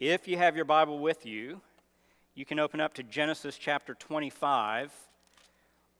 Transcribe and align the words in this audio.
If 0.00 0.28
you 0.28 0.36
have 0.36 0.54
your 0.54 0.64
Bible 0.64 1.00
with 1.00 1.26
you, 1.26 1.60
you 2.36 2.44
can 2.44 2.60
open 2.60 2.78
up 2.78 2.94
to 2.94 3.02
Genesis 3.02 3.58
chapter 3.58 3.94
25. 3.94 4.92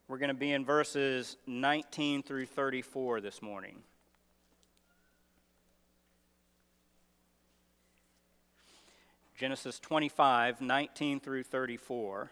We're 0.07 0.19
going 0.19 0.29
to 0.29 0.35
be 0.35 0.53
in 0.53 0.65
verses 0.65 1.37
19 1.49 2.23
through 2.23 2.47
34 2.47 3.21
this 3.21 3.43
morning. 3.43 3.79
Genesis 9.37 9.81
25, 9.81 10.61
19 10.61 11.19
through 11.19 11.43
34. 11.43 12.31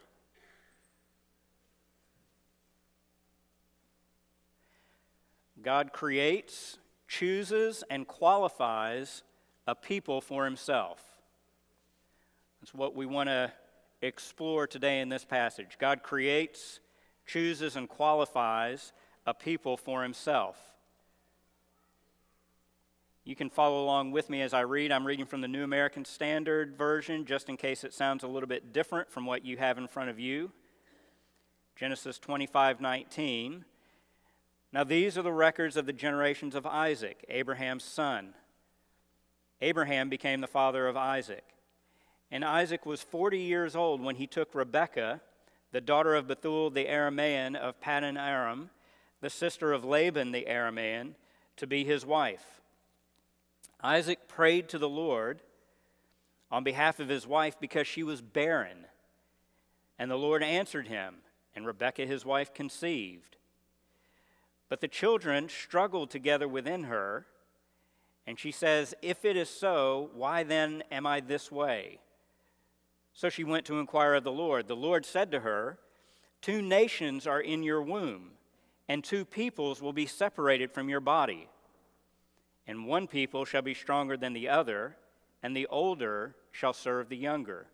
God 5.60 5.92
creates, 5.92 6.78
chooses, 7.08 7.82
and 7.90 8.06
qualifies 8.06 9.24
a 9.66 9.74
people 9.74 10.20
for 10.20 10.44
himself. 10.44 11.15
That's 12.66 12.74
what 12.74 12.96
we 12.96 13.06
want 13.06 13.28
to 13.28 13.52
explore 14.02 14.66
today 14.66 14.98
in 14.98 15.08
this 15.08 15.24
passage. 15.24 15.78
God 15.78 16.02
creates, 16.02 16.80
chooses, 17.24 17.76
and 17.76 17.88
qualifies 17.88 18.92
a 19.24 19.32
people 19.32 19.76
for 19.76 20.02
himself. 20.02 20.56
You 23.22 23.36
can 23.36 23.50
follow 23.50 23.84
along 23.84 24.10
with 24.10 24.28
me 24.28 24.42
as 24.42 24.52
I 24.52 24.62
read. 24.62 24.90
I'm 24.90 25.06
reading 25.06 25.26
from 25.26 25.42
the 25.42 25.46
New 25.46 25.62
American 25.62 26.04
Standard 26.04 26.74
Version, 26.74 27.24
just 27.24 27.48
in 27.48 27.56
case 27.56 27.84
it 27.84 27.94
sounds 27.94 28.24
a 28.24 28.26
little 28.26 28.48
bit 28.48 28.72
different 28.72 29.12
from 29.12 29.26
what 29.26 29.44
you 29.44 29.58
have 29.58 29.78
in 29.78 29.86
front 29.86 30.10
of 30.10 30.18
you. 30.18 30.50
Genesis 31.76 32.18
25 32.18 32.80
19. 32.80 33.64
Now, 34.72 34.82
these 34.82 35.16
are 35.16 35.22
the 35.22 35.30
records 35.30 35.76
of 35.76 35.86
the 35.86 35.92
generations 35.92 36.56
of 36.56 36.66
Isaac, 36.66 37.24
Abraham's 37.28 37.84
son. 37.84 38.34
Abraham 39.60 40.08
became 40.08 40.40
the 40.40 40.48
father 40.48 40.88
of 40.88 40.96
Isaac. 40.96 41.44
And 42.30 42.44
Isaac 42.44 42.84
was 42.84 43.02
40 43.02 43.38
years 43.38 43.76
old 43.76 44.00
when 44.00 44.16
he 44.16 44.26
took 44.26 44.54
Rebekah, 44.54 45.20
the 45.72 45.80
daughter 45.80 46.14
of 46.14 46.26
Bethuel 46.26 46.70
the 46.70 46.86
Aramean 46.86 47.54
of 47.54 47.80
Paddan 47.80 48.18
Aram, 48.18 48.70
the 49.20 49.30
sister 49.30 49.72
of 49.72 49.84
Laban 49.84 50.32
the 50.32 50.46
Aramean, 50.48 51.14
to 51.56 51.66
be 51.66 51.84
his 51.84 52.04
wife. 52.04 52.60
Isaac 53.82 54.26
prayed 54.28 54.68
to 54.70 54.78
the 54.78 54.88
Lord 54.88 55.40
on 56.50 56.64
behalf 56.64 57.00
of 57.00 57.08
his 57.08 57.26
wife 57.26 57.56
because 57.60 57.86
she 57.86 58.02
was 58.02 58.20
barren. 58.20 58.86
And 59.98 60.10
the 60.10 60.16
Lord 60.16 60.42
answered 60.42 60.88
him, 60.88 61.16
and 61.54 61.66
Rebekah 61.66 62.06
his 62.06 62.24
wife 62.24 62.52
conceived. 62.52 63.36
But 64.68 64.80
the 64.80 64.88
children 64.88 65.48
struggled 65.48 66.10
together 66.10 66.48
within 66.48 66.84
her, 66.84 67.26
and 68.26 68.38
she 68.38 68.50
says, 68.50 68.94
If 69.00 69.24
it 69.24 69.36
is 69.36 69.48
so, 69.48 70.10
why 70.14 70.42
then 70.42 70.82
am 70.90 71.06
I 71.06 71.20
this 71.20 71.50
way? 71.50 72.00
So 73.16 73.30
she 73.30 73.44
went 73.44 73.64
to 73.66 73.80
inquire 73.80 74.14
of 74.14 74.24
the 74.24 74.30
Lord. 74.30 74.68
The 74.68 74.76
Lord 74.76 75.06
said 75.06 75.32
to 75.32 75.40
her, 75.40 75.78
Two 76.42 76.60
nations 76.60 77.26
are 77.26 77.40
in 77.40 77.62
your 77.62 77.80
womb, 77.80 78.32
and 78.88 79.02
two 79.02 79.24
peoples 79.24 79.80
will 79.80 79.94
be 79.94 80.04
separated 80.04 80.70
from 80.70 80.90
your 80.90 81.00
body. 81.00 81.48
And 82.66 82.86
one 82.86 83.06
people 83.06 83.46
shall 83.46 83.62
be 83.62 83.72
stronger 83.72 84.18
than 84.18 84.34
the 84.34 84.50
other, 84.50 84.98
and 85.42 85.56
the 85.56 85.66
older 85.68 86.36
shall 86.52 86.74
serve 86.74 87.08
the 87.08 87.16
younger. 87.16 87.68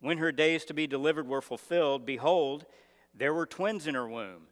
When 0.00 0.16
her 0.16 0.32
days 0.32 0.64
to 0.64 0.74
be 0.74 0.86
delivered 0.86 1.28
were 1.28 1.42
fulfilled, 1.42 2.06
behold, 2.06 2.64
there 3.14 3.34
were 3.34 3.46
twins 3.46 3.86
in 3.86 3.94
her 3.94 4.08
womb. 4.08 4.44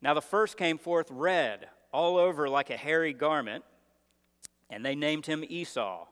Now 0.00 0.14
the 0.14 0.22
first 0.22 0.56
came 0.56 0.78
forth 0.78 1.08
red, 1.10 1.68
all 1.92 2.16
over 2.16 2.48
like 2.48 2.70
a 2.70 2.78
hairy 2.78 3.12
garment, 3.12 3.62
and 4.70 4.86
they 4.86 4.94
named 4.94 5.26
him 5.26 5.44
Esau. 5.46 6.06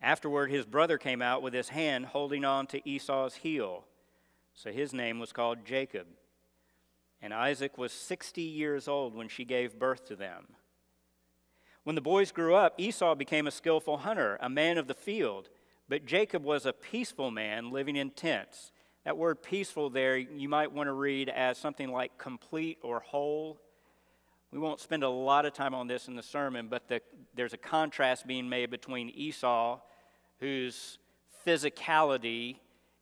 Afterward, 0.00 0.50
his 0.50 0.66
brother 0.66 0.98
came 0.98 1.22
out 1.22 1.42
with 1.42 1.54
his 1.54 1.70
hand 1.70 2.06
holding 2.06 2.44
on 2.44 2.66
to 2.68 2.88
Esau's 2.88 3.36
heel. 3.36 3.84
So 4.52 4.70
his 4.70 4.92
name 4.92 5.18
was 5.18 5.32
called 5.32 5.64
Jacob. 5.64 6.06
And 7.20 7.32
Isaac 7.32 7.78
was 7.78 7.92
60 7.92 8.42
years 8.42 8.86
old 8.86 9.14
when 9.14 9.28
she 9.28 9.44
gave 9.44 9.78
birth 9.78 10.06
to 10.06 10.16
them. 10.16 10.46
When 11.84 11.94
the 11.94 12.00
boys 12.00 12.32
grew 12.32 12.54
up, 12.54 12.74
Esau 12.78 13.14
became 13.14 13.46
a 13.46 13.50
skillful 13.50 13.98
hunter, 13.98 14.38
a 14.40 14.48
man 14.48 14.78
of 14.78 14.86
the 14.86 14.94
field, 14.94 15.48
but 15.88 16.06
Jacob 16.06 16.42
was 16.42 16.64
a 16.64 16.72
peaceful 16.72 17.30
man 17.30 17.70
living 17.70 17.96
in 17.96 18.10
tents. 18.10 18.72
That 19.04 19.18
word 19.18 19.42
peaceful 19.42 19.90
there, 19.90 20.16
you 20.16 20.48
might 20.48 20.72
want 20.72 20.86
to 20.86 20.94
read 20.94 21.28
as 21.28 21.58
something 21.58 21.90
like 21.90 22.16
complete 22.16 22.78
or 22.82 23.00
whole. 23.00 23.60
We 24.54 24.60
won't 24.60 24.78
spend 24.78 25.02
a 25.02 25.08
lot 25.08 25.46
of 25.46 25.52
time 25.52 25.74
on 25.74 25.88
this 25.88 26.06
in 26.06 26.14
the 26.14 26.22
sermon, 26.22 26.68
but 26.68 26.86
the, 26.86 27.00
there's 27.34 27.54
a 27.54 27.58
contrast 27.58 28.24
being 28.24 28.48
made 28.48 28.70
between 28.70 29.10
Esau, 29.10 29.80
whose 30.38 30.98
physicality 31.44 32.58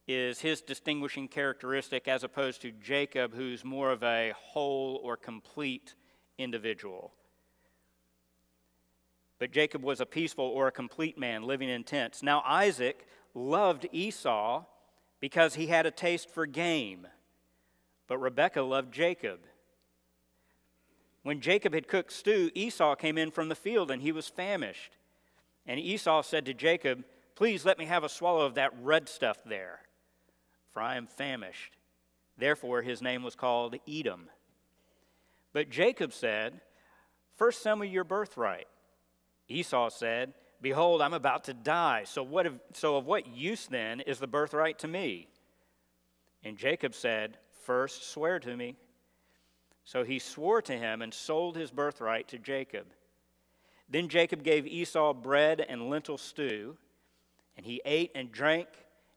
is 0.08 0.40
his 0.40 0.62
distinguishing 0.62 1.28
characteristic, 1.28 2.08
as 2.08 2.24
opposed 2.24 2.62
to 2.62 2.70
Jacob, 2.70 3.34
who's 3.34 3.66
more 3.66 3.90
of 3.90 4.02
a 4.02 4.32
whole 4.34 4.98
or 5.04 5.14
complete 5.14 5.94
individual. 6.38 7.12
But 9.38 9.52
Jacob 9.52 9.82
was 9.82 10.00
a 10.00 10.06
peaceful 10.06 10.46
or 10.46 10.68
a 10.68 10.72
complete 10.72 11.18
man 11.18 11.42
living 11.42 11.68
in 11.68 11.84
tents. 11.84 12.22
Now, 12.22 12.42
Isaac 12.46 13.06
loved 13.34 13.86
Esau 13.92 14.64
because 15.20 15.56
he 15.56 15.66
had 15.66 15.84
a 15.84 15.90
taste 15.90 16.30
for 16.30 16.46
game. 16.46 17.06
But 18.08 18.16
Rebekah 18.16 18.62
loved 18.62 18.94
Jacob. 18.94 19.40
When 21.22 21.40
Jacob 21.40 21.74
had 21.74 21.88
cooked 21.88 22.12
stew, 22.12 22.50
Esau 22.54 22.94
came 22.96 23.16
in 23.16 23.30
from 23.30 23.48
the 23.48 23.54
field 23.54 23.90
and 23.90 24.02
he 24.02 24.12
was 24.12 24.28
famished. 24.28 24.96
And 25.66 25.78
Esau 25.78 26.22
said 26.22 26.46
to 26.46 26.54
Jacob, 26.54 27.04
Please 27.34 27.64
let 27.64 27.78
me 27.78 27.86
have 27.86 28.04
a 28.04 28.08
swallow 28.08 28.44
of 28.44 28.54
that 28.54 28.72
red 28.82 29.08
stuff 29.08 29.38
there, 29.44 29.80
for 30.72 30.82
I 30.82 30.96
am 30.96 31.06
famished. 31.06 31.76
Therefore, 32.36 32.82
his 32.82 33.00
name 33.00 33.22
was 33.22 33.34
called 33.34 33.76
Edom. 33.88 34.28
But 35.52 35.70
Jacob 35.70 36.12
said, 36.12 36.60
First 37.36 37.62
sell 37.62 37.76
me 37.76 37.88
your 37.88 38.04
birthright. 38.04 38.66
Esau 39.48 39.88
said, 39.90 40.34
Behold, 40.60 41.02
I'm 41.02 41.14
about 41.14 41.44
to 41.44 41.54
die. 41.54 42.04
So, 42.04 42.22
what 42.22 42.46
of, 42.46 42.60
so 42.72 42.96
of 42.96 43.06
what 43.06 43.26
use 43.26 43.66
then 43.66 44.00
is 44.00 44.18
the 44.18 44.26
birthright 44.26 44.78
to 44.80 44.88
me? 44.88 45.28
And 46.44 46.56
Jacob 46.56 46.94
said, 46.94 47.38
First 47.64 48.10
swear 48.10 48.38
to 48.40 48.56
me. 48.56 48.76
So 49.84 50.04
he 50.04 50.18
swore 50.18 50.62
to 50.62 50.72
him 50.72 51.02
and 51.02 51.12
sold 51.12 51.56
his 51.56 51.70
birthright 51.70 52.28
to 52.28 52.38
Jacob. 52.38 52.86
Then 53.88 54.08
Jacob 54.08 54.42
gave 54.42 54.66
Esau 54.66 55.12
bread 55.12 55.60
and 55.60 55.90
lentil 55.90 56.18
stew, 56.18 56.76
and 57.56 57.66
he 57.66 57.82
ate 57.84 58.10
and 58.14 58.32
drank 58.32 58.68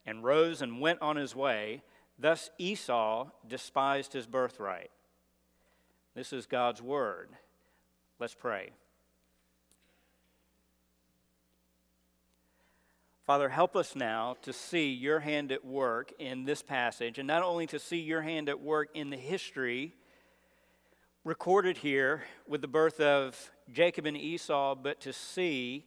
and 0.05 0.23
rose 0.23 0.61
and 0.61 0.81
went 0.81 1.01
on 1.01 1.15
his 1.15 1.35
way. 1.35 1.81
Thus 2.17 2.49
Esau 2.57 3.29
despised 3.47 4.13
his 4.13 4.27
birthright. 4.27 4.91
This 6.15 6.33
is 6.33 6.45
God's 6.45 6.81
word. 6.81 7.29
Let's 8.19 8.35
pray. 8.35 8.71
Father, 13.25 13.49
help 13.49 13.75
us 13.75 13.95
now 13.95 14.35
to 14.43 14.53
see 14.53 14.91
your 14.91 15.19
hand 15.19 15.51
at 15.51 15.65
work 15.65 16.13
in 16.19 16.45
this 16.45 16.61
passage, 16.61 17.17
and 17.17 17.27
not 17.27 17.43
only 17.43 17.65
to 17.67 17.79
see 17.79 17.99
your 17.99 18.21
hand 18.21 18.49
at 18.49 18.61
work 18.61 18.89
in 18.93 19.09
the 19.09 19.17
history 19.17 19.93
recorded 21.25 21.77
here 21.77 22.21
with 22.47 22.61
the 22.61 22.67
birth 22.67 22.99
of 22.99 23.49
Jacob 23.73 24.05
and 24.05 24.15
Esau, 24.15 24.75
but 24.75 25.01
to 25.01 25.11
see 25.11 25.83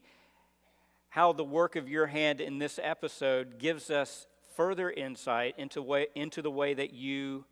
how 1.11 1.33
the 1.33 1.45
work 1.45 1.77
of 1.77 1.89
your 1.89 2.09
hand 2.09 2.41
in 2.41 2.59
this 2.59 2.81
episode 2.83 3.57
gives 3.61 3.89
us 3.89 4.27
further 4.57 4.91
insight 4.91 5.55
into, 5.57 5.81
way, 5.81 6.09
into 6.17 6.43
the 6.43 6.51
way 6.51 6.75
that 6.75 6.93
you 6.93 7.45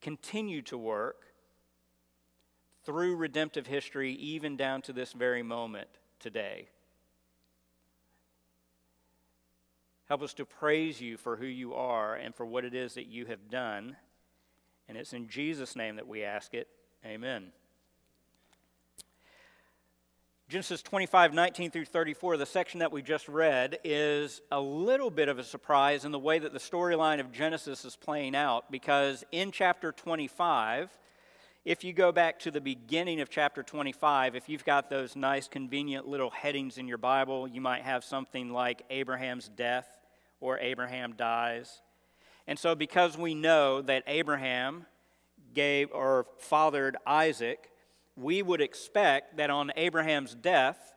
continue 0.00 0.62
to 0.62 0.78
work 0.78 1.24
through 2.84 3.16
redemptive 3.16 3.66
history, 3.66 4.12
even 4.12 4.56
down 4.56 4.80
to 4.80 4.92
this 4.92 5.12
very 5.12 5.42
moment 5.42 5.88
today. 6.20 6.68
Help 10.08 10.22
us 10.22 10.32
to 10.34 10.44
praise 10.44 11.00
you 11.00 11.16
for 11.16 11.34
who 11.34 11.46
you 11.46 11.74
are 11.74 12.14
and 12.14 12.36
for 12.36 12.46
what 12.46 12.64
it 12.64 12.72
is 12.72 12.94
that 12.94 13.08
you 13.08 13.26
have 13.26 13.50
done. 13.50 13.96
And 14.88 14.96
it's 14.96 15.12
in 15.12 15.26
Jesus' 15.26 15.74
name 15.74 15.96
that 15.96 16.06
we 16.06 16.22
ask 16.22 16.54
it. 16.54 16.68
Amen. 17.04 17.52
Genesis 20.48 20.80
25, 20.80 21.34
19 21.34 21.72
through 21.72 21.84
34, 21.86 22.36
the 22.36 22.46
section 22.46 22.78
that 22.78 22.92
we 22.92 23.02
just 23.02 23.26
read, 23.26 23.80
is 23.82 24.40
a 24.52 24.60
little 24.60 25.10
bit 25.10 25.28
of 25.28 25.40
a 25.40 25.44
surprise 25.44 26.04
in 26.04 26.12
the 26.12 26.20
way 26.20 26.38
that 26.38 26.52
the 26.52 26.60
storyline 26.60 27.18
of 27.18 27.32
Genesis 27.32 27.84
is 27.84 27.96
playing 27.96 28.36
out 28.36 28.70
because 28.70 29.24
in 29.32 29.50
chapter 29.50 29.90
25, 29.90 30.96
if 31.64 31.82
you 31.82 31.92
go 31.92 32.12
back 32.12 32.38
to 32.38 32.52
the 32.52 32.60
beginning 32.60 33.20
of 33.20 33.28
chapter 33.28 33.64
25, 33.64 34.36
if 34.36 34.48
you've 34.48 34.64
got 34.64 34.88
those 34.88 35.16
nice, 35.16 35.48
convenient 35.48 36.06
little 36.06 36.30
headings 36.30 36.78
in 36.78 36.86
your 36.86 36.96
Bible, 36.96 37.48
you 37.48 37.60
might 37.60 37.82
have 37.82 38.04
something 38.04 38.52
like 38.52 38.82
Abraham's 38.88 39.48
death 39.48 39.88
or 40.40 40.60
Abraham 40.60 41.14
dies. 41.14 41.80
And 42.46 42.56
so, 42.56 42.76
because 42.76 43.18
we 43.18 43.34
know 43.34 43.82
that 43.82 44.04
Abraham 44.06 44.86
gave 45.56 45.90
or 45.90 46.26
fathered 46.38 46.96
Isaac, 47.04 47.72
we 48.14 48.42
would 48.42 48.60
expect 48.60 49.38
that 49.38 49.50
on 49.50 49.72
Abraham's 49.76 50.36
death, 50.36 50.94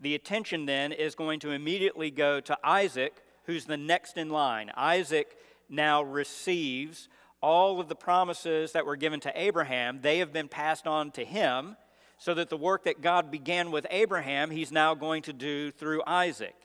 the 0.00 0.16
attention 0.16 0.66
then 0.66 0.90
is 0.90 1.14
going 1.14 1.38
to 1.40 1.52
immediately 1.52 2.10
go 2.10 2.40
to 2.40 2.58
Isaac, 2.64 3.22
who's 3.44 3.66
the 3.66 3.76
next 3.76 4.16
in 4.16 4.30
line. 4.30 4.72
Isaac 4.76 5.36
now 5.68 6.02
receives 6.02 7.08
all 7.40 7.80
of 7.80 7.88
the 7.88 7.94
promises 7.94 8.72
that 8.72 8.84
were 8.84 8.96
given 8.96 9.20
to 9.20 9.32
Abraham, 9.40 10.00
they 10.02 10.18
have 10.18 10.32
been 10.32 10.48
passed 10.48 10.88
on 10.88 11.12
to 11.12 11.24
him, 11.24 11.76
so 12.18 12.34
that 12.34 12.48
the 12.48 12.56
work 12.56 12.82
that 12.84 13.00
God 13.00 13.30
began 13.30 13.70
with 13.70 13.86
Abraham, 13.90 14.50
he's 14.50 14.72
now 14.72 14.94
going 14.94 15.22
to 15.22 15.32
do 15.32 15.70
through 15.70 16.02
Isaac 16.04 16.56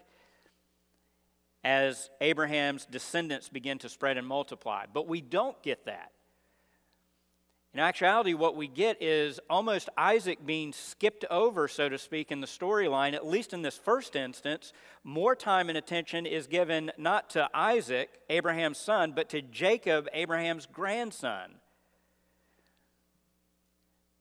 as 1.64 2.10
Abraham's 2.20 2.86
descendants 2.86 3.50
begin 3.50 3.78
to 3.80 3.90
spread 3.90 4.18
and 4.18 4.28
multiply. 4.28 4.86
But 4.92 5.08
we 5.08 5.22
don't 5.22 5.62
get 5.62 5.86
that. 5.86 6.12
In 7.74 7.80
actuality, 7.80 8.36
what 8.36 8.56
we 8.56 8.68
get 8.68 9.02
is 9.02 9.40
almost 9.50 9.90
Isaac 9.98 10.46
being 10.46 10.74
skipped 10.74 11.26
over, 11.32 11.68
so 11.68 11.90
to 11.90 11.98
speak, 11.98 12.32
in 12.32 12.40
the 12.40 12.46
storyline, 12.46 13.14
at 13.14 13.26
least 13.26 13.52
in 13.52 13.64
this 13.64 13.78
first 13.78 14.16
instance. 14.16 14.74
More 15.04 15.36
time 15.36 15.70
and 15.70 15.78
attention 15.78 16.28
is 16.28 16.46
given 16.46 16.92
not 17.00 17.32
to 17.32 17.50
Isaac, 17.52 18.12
Abraham's 18.30 18.78
son, 18.78 19.14
but 19.16 19.28
to 19.30 19.42
Jacob, 19.42 20.08
Abraham's 20.14 20.68
grandson. 20.68 21.56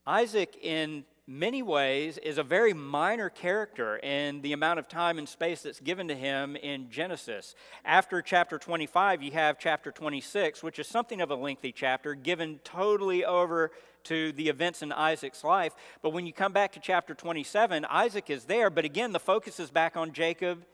Isaac, 0.06 0.56
in 0.62 1.04
many 1.32 1.62
ways, 1.62 2.18
is 2.18 2.36
a 2.36 2.42
very 2.42 2.74
minor 2.74 3.30
character 3.30 3.96
in 3.96 4.42
the 4.42 4.52
amount 4.52 4.78
of 4.78 4.86
time 4.86 5.16
and 5.16 5.26
space 5.26 5.62
that's 5.62 5.80
given 5.80 6.06
to 6.08 6.14
him 6.14 6.56
in 6.56 6.90
Genesis. 6.90 7.54
After 7.84 8.20
chapter 8.20 8.58
25, 8.58 9.22
you 9.22 9.32
have 9.32 9.58
chapter 9.58 9.90
26, 9.90 10.62
which 10.62 10.78
is 10.78 10.86
something 10.86 11.22
of 11.22 11.30
a 11.30 11.34
lengthy 11.34 11.72
chapter, 11.72 12.14
given 12.14 12.60
totally 12.64 13.24
over 13.24 13.70
to 14.04 14.32
the 14.32 14.48
events 14.48 14.82
in 14.82 14.92
Isaac's 14.92 15.42
life. 15.42 15.74
But 16.02 16.10
when 16.10 16.26
you 16.26 16.34
come 16.34 16.52
back 16.52 16.72
to 16.72 16.80
chapter 16.80 17.14
27, 17.14 17.86
Isaac 17.86 18.28
is 18.28 18.44
there, 18.44 18.68
but 18.68 18.84
again, 18.84 19.12
the 19.12 19.18
focus 19.18 19.58
is 19.58 19.70
back 19.70 19.96
on 19.96 20.12
Jacob 20.12 20.66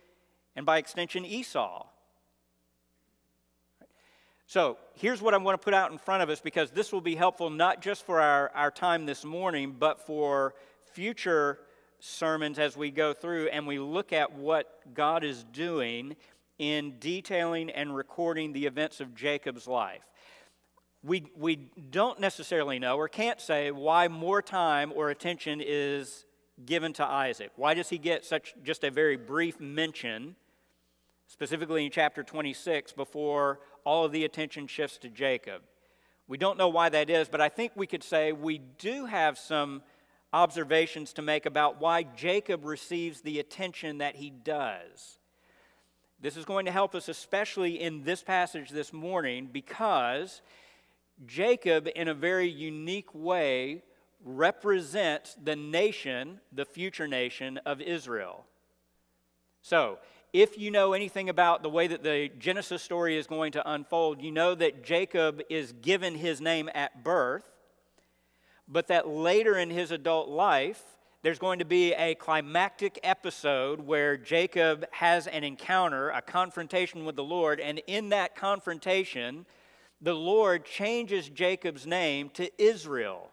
and 0.56 0.66
by 0.66 0.78
extension, 0.78 1.24
Esau. 1.24 1.86
So 4.48 4.78
here's 4.94 5.20
what 5.20 5.34
I 5.34 5.36
want 5.36 5.60
to 5.60 5.62
put 5.62 5.74
out 5.74 5.92
in 5.92 5.98
front 5.98 6.22
of 6.22 6.30
us 6.30 6.40
because 6.40 6.70
this 6.70 6.90
will 6.90 7.02
be 7.02 7.14
helpful 7.14 7.50
not 7.50 7.82
just 7.82 8.06
for 8.06 8.18
our, 8.18 8.50
our 8.54 8.70
time 8.70 9.04
this 9.04 9.22
morning, 9.22 9.76
but 9.78 10.00
for 10.00 10.54
future 10.94 11.58
sermons 12.00 12.58
as 12.58 12.74
we 12.74 12.90
go 12.90 13.12
through 13.12 13.48
and 13.48 13.66
we 13.66 13.78
look 13.78 14.10
at 14.10 14.32
what 14.32 14.94
God 14.94 15.22
is 15.22 15.44
doing 15.52 16.16
in 16.58 16.94
detailing 16.98 17.68
and 17.68 17.94
recording 17.94 18.54
the 18.54 18.64
events 18.64 19.02
of 19.02 19.14
Jacob's 19.14 19.68
life. 19.68 20.14
We, 21.02 21.26
we 21.36 21.56
don't 21.90 22.18
necessarily 22.18 22.78
know 22.78 22.96
or 22.96 23.06
can't 23.06 23.42
say 23.42 23.70
why 23.70 24.08
more 24.08 24.40
time 24.40 24.94
or 24.96 25.10
attention 25.10 25.60
is 25.62 26.24
given 26.64 26.94
to 26.94 27.04
Isaac. 27.04 27.50
Why 27.56 27.74
does 27.74 27.90
he 27.90 27.98
get 27.98 28.24
such 28.24 28.54
just 28.62 28.82
a 28.82 28.90
very 28.90 29.18
brief 29.18 29.60
mention, 29.60 30.36
specifically 31.28 31.84
in 31.84 31.90
chapter 31.92 32.22
26, 32.24 32.92
before 32.92 33.60
all 33.84 34.04
of 34.04 34.12
the 34.12 34.24
attention 34.24 34.66
shifts 34.66 34.98
to 34.98 35.08
Jacob. 35.08 35.62
We 36.26 36.38
don't 36.38 36.58
know 36.58 36.68
why 36.68 36.88
that 36.88 37.08
is, 37.08 37.28
but 37.28 37.40
I 37.40 37.48
think 37.48 37.72
we 37.76 37.86
could 37.86 38.02
say 38.02 38.32
we 38.32 38.58
do 38.58 39.06
have 39.06 39.38
some 39.38 39.82
observations 40.32 41.12
to 41.14 41.22
make 41.22 41.46
about 41.46 41.80
why 41.80 42.02
Jacob 42.02 42.64
receives 42.64 43.20
the 43.20 43.38
attention 43.38 43.98
that 43.98 44.16
he 44.16 44.30
does. 44.30 45.18
This 46.20 46.36
is 46.36 46.44
going 46.44 46.66
to 46.66 46.72
help 46.72 46.94
us, 46.94 47.08
especially 47.08 47.80
in 47.80 48.02
this 48.02 48.22
passage 48.22 48.70
this 48.70 48.92
morning, 48.92 49.48
because 49.52 50.42
Jacob, 51.26 51.88
in 51.94 52.08
a 52.08 52.14
very 52.14 52.48
unique 52.48 53.14
way, 53.14 53.82
represents 54.24 55.36
the 55.42 55.56
nation, 55.56 56.40
the 56.52 56.64
future 56.64 57.06
nation 57.06 57.58
of 57.64 57.80
Israel. 57.80 58.44
So, 59.62 59.98
if 60.32 60.58
you 60.58 60.70
know 60.70 60.92
anything 60.92 61.28
about 61.28 61.62
the 61.62 61.70
way 61.70 61.86
that 61.86 62.02
the 62.02 62.30
Genesis 62.38 62.82
story 62.82 63.16
is 63.16 63.26
going 63.26 63.52
to 63.52 63.70
unfold, 63.70 64.22
you 64.22 64.30
know 64.30 64.54
that 64.54 64.84
Jacob 64.84 65.40
is 65.48 65.72
given 65.72 66.14
his 66.14 66.40
name 66.40 66.68
at 66.74 67.02
birth, 67.02 67.44
but 68.66 68.88
that 68.88 69.08
later 69.08 69.56
in 69.56 69.70
his 69.70 69.90
adult 69.90 70.28
life, 70.28 70.82
there's 71.22 71.38
going 71.38 71.58
to 71.58 71.64
be 71.64 71.94
a 71.94 72.14
climactic 72.14 73.00
episode 73.02 73.80
where 73.80 74.16
Jacob 74.16 74.84
has 74.92 75.26
an 75.26 75.42
encounter, 75.44 76.10
a 76.10 76.22
confrontation 76.22 77.04
with 77.04 77.16
the 77.16 77.24
Lord, 77.24 77.58
and 77.58 77.80
in 77.86 78.10
that 78.10 78.36
confrontation, 78.36 79.46
the 80.00 80.14
Lord 80.14 80.64
changes 80.64 81.28
Jacob's 81.28 81.86
name 81.86 82.30
to 82.34 82.50
Israel. 82.62 83.30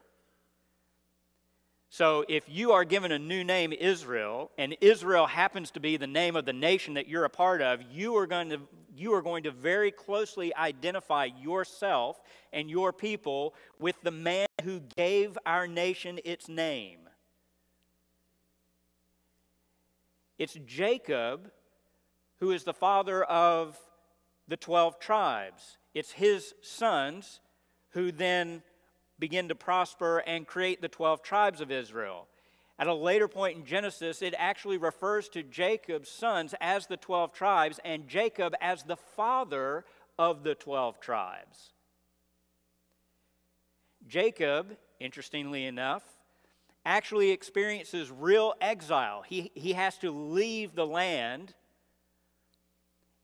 So 1.95 2.25
if 2.27 2.43
you 2.49 2.73
are 2.73 2.83
given 2.83 3.13
a 3.13 3.19
new 3.19 3.45
name, 3.45 3.71
Israel, 3.71 4.51
and 4.57 4.75
Israel 4.81 5.27
happens 5.27 5.71
to 5.71 5.79
be 5.79 5.95
the 5.95 6.05
name 6.05 6.35
of 6.35 6.43
the 6.43 6.51
nation 6.51 6.95
that 6.95 7.07
you're 7.07 7.23
a 7.23 7.29
part 7.29 7.61
of, 7.61 7.79
you 7.89 8.17
are 8.17 8.27
going 8.27 8.49
to, 8.49 8.59
you 8.93 9.13
are 9.13 9.21
going 9.21 9.43
to 9.43 9.51
very 9.51 9.91
closely 9.91 10.53
identify 10.53 11.29
yourself 11.41 12.19
and 12.51 12.69
your 12.69 12.91
people 12.91 13.55
with 13.79 13.95
the 14.03 14.11
man 14.11 14.47
who 14.65 14.81
gave 14.97 15.37
our 15.45 15.67
nation 15.67 16.19
its 16.25 16.49
name. 16.49 16.99
It's 20.37 20.57
Jacob 20.65 21.49
who 22.41 22.51
is 22.51 22.65
the 22.65 22.73
father 22.73 23.23
of 23.23 23.79
the 24.49 24.57
12 24.57 24.99
tribes. 24.99 25.77
It's 25.93 26.11
his 26.11 26.55
sons 26.61 27.39
who 27.91 28.11
then 28.11 28.63
begin 29.19 29.47
to 29.49 29.55
prosper 29.55 30.19
and 30.19 30.47
create 30.47 30.81
the 30.81 30.87
12 30.87 31.21
tribes 31.21 31.61
of 31.61 31.71
Israel. 31.71 32.27
At 32.77 32.87
a 32.87 32.93
later 32.93 33.27
point 33.27 33.57
in 33.57 33.65
Genesis, 33.65 34.21
it 34.21 34.33
actually 34.37 34.77
refers 34.77 35.29
to 35.29 35.43
Jacob's 35.43 36.09
sons 36.09 36.53
as 36.59 36.87
the 36.87 36.97
12 36.97 37.31
tribes 37.31 37.79
and 37.85 38.07
Jacob 38.07 38.53
as 38.59 38.83
the 38.83 38.97
father 38.97 39.85
of 40.19 40.43
the 40.43 40.55
12 40.55 40.99
tribes. 40.99 41.71
Jacob, 44.07 44.77
interestingly 44.99 45.65
enough, 45.65 46.03
actually 46.85 47.31
experiences 47.31 48.11
real 48.11 48.53
exile. 48.61 49.23
He, 49.25 49.51
he 49.55 49.73
has 49.73 49.97
to 49.99 50.11
leave 50.11 50.75
the 50.75 50.85
land 50.85 51.53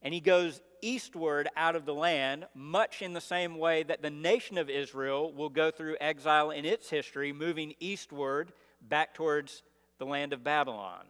and 0.02 0.14
he 0.14 0.20
goes 0.20 0.62
eastward 0.82 1.48
out 1.56 1.76
of 1.76 1.86
the 1.86 1.94
land, 1.94 2.46
much 2.56 3.02
in 3.02 3.14
the 3.14 3.22
same 3.22 3.58
way 3.58 3.84
that 3.84 4.02
the 4.02 4.10
nation 4.10 4.58
of 4.58 4.70
Israel 4.70 5.32
will 5.34 5.50
go 5.50 5.72
through 5.72 5.98
exile 6.02 6.52
in 6.52 6.66
its 6.66 6.90
history, 6.90 7.32
moving 7.32 7.74
eastward 7.80 8.52
back 8.82 9.14
towards 9.14 9.64
the 10.00 10.06
land 10.06 10.34
of 10.34 10.44
Babylon. 10.44 11.06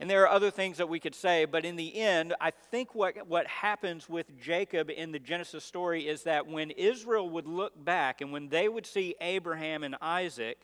And 0.00 0.10
there 0.10 0.22
are 0.22 0.28
other 0.28 0.50
things 0.50 0.78
that 0.78 0.88
we 0.88 0.98
could 0.98 1.14
say, 1.14 1.44
but 1.44 1.64
in 1.64 1.76
the 1.76 1.94
end, 1.94 2.34
I 2.40 2.50
think 2.50 2.92
what, 2.92 3.28
what 3.28 3.46
happens 3.46 4.08
with 4.08 4.36
Jacob 4.36 4.90
in 4.90 5.12
the 5.12 5.20
Genesis 5.20 5.62
story 5.62 6.08
is 6.08 6.24
that 6.24 6.48
when 6.48 6.72
Israel 6.72 7.30
would 7.30 7.46
look 7.46 7.72
back 7.84 8.20
and 8.20 8.32
when 8.32 8.48
they 8.48 8.68
would 8.68 8.84
see 8.84 9.14
Abraham 9.20 9.84
and 9.84 9.94
Isaac, 10.00 10.58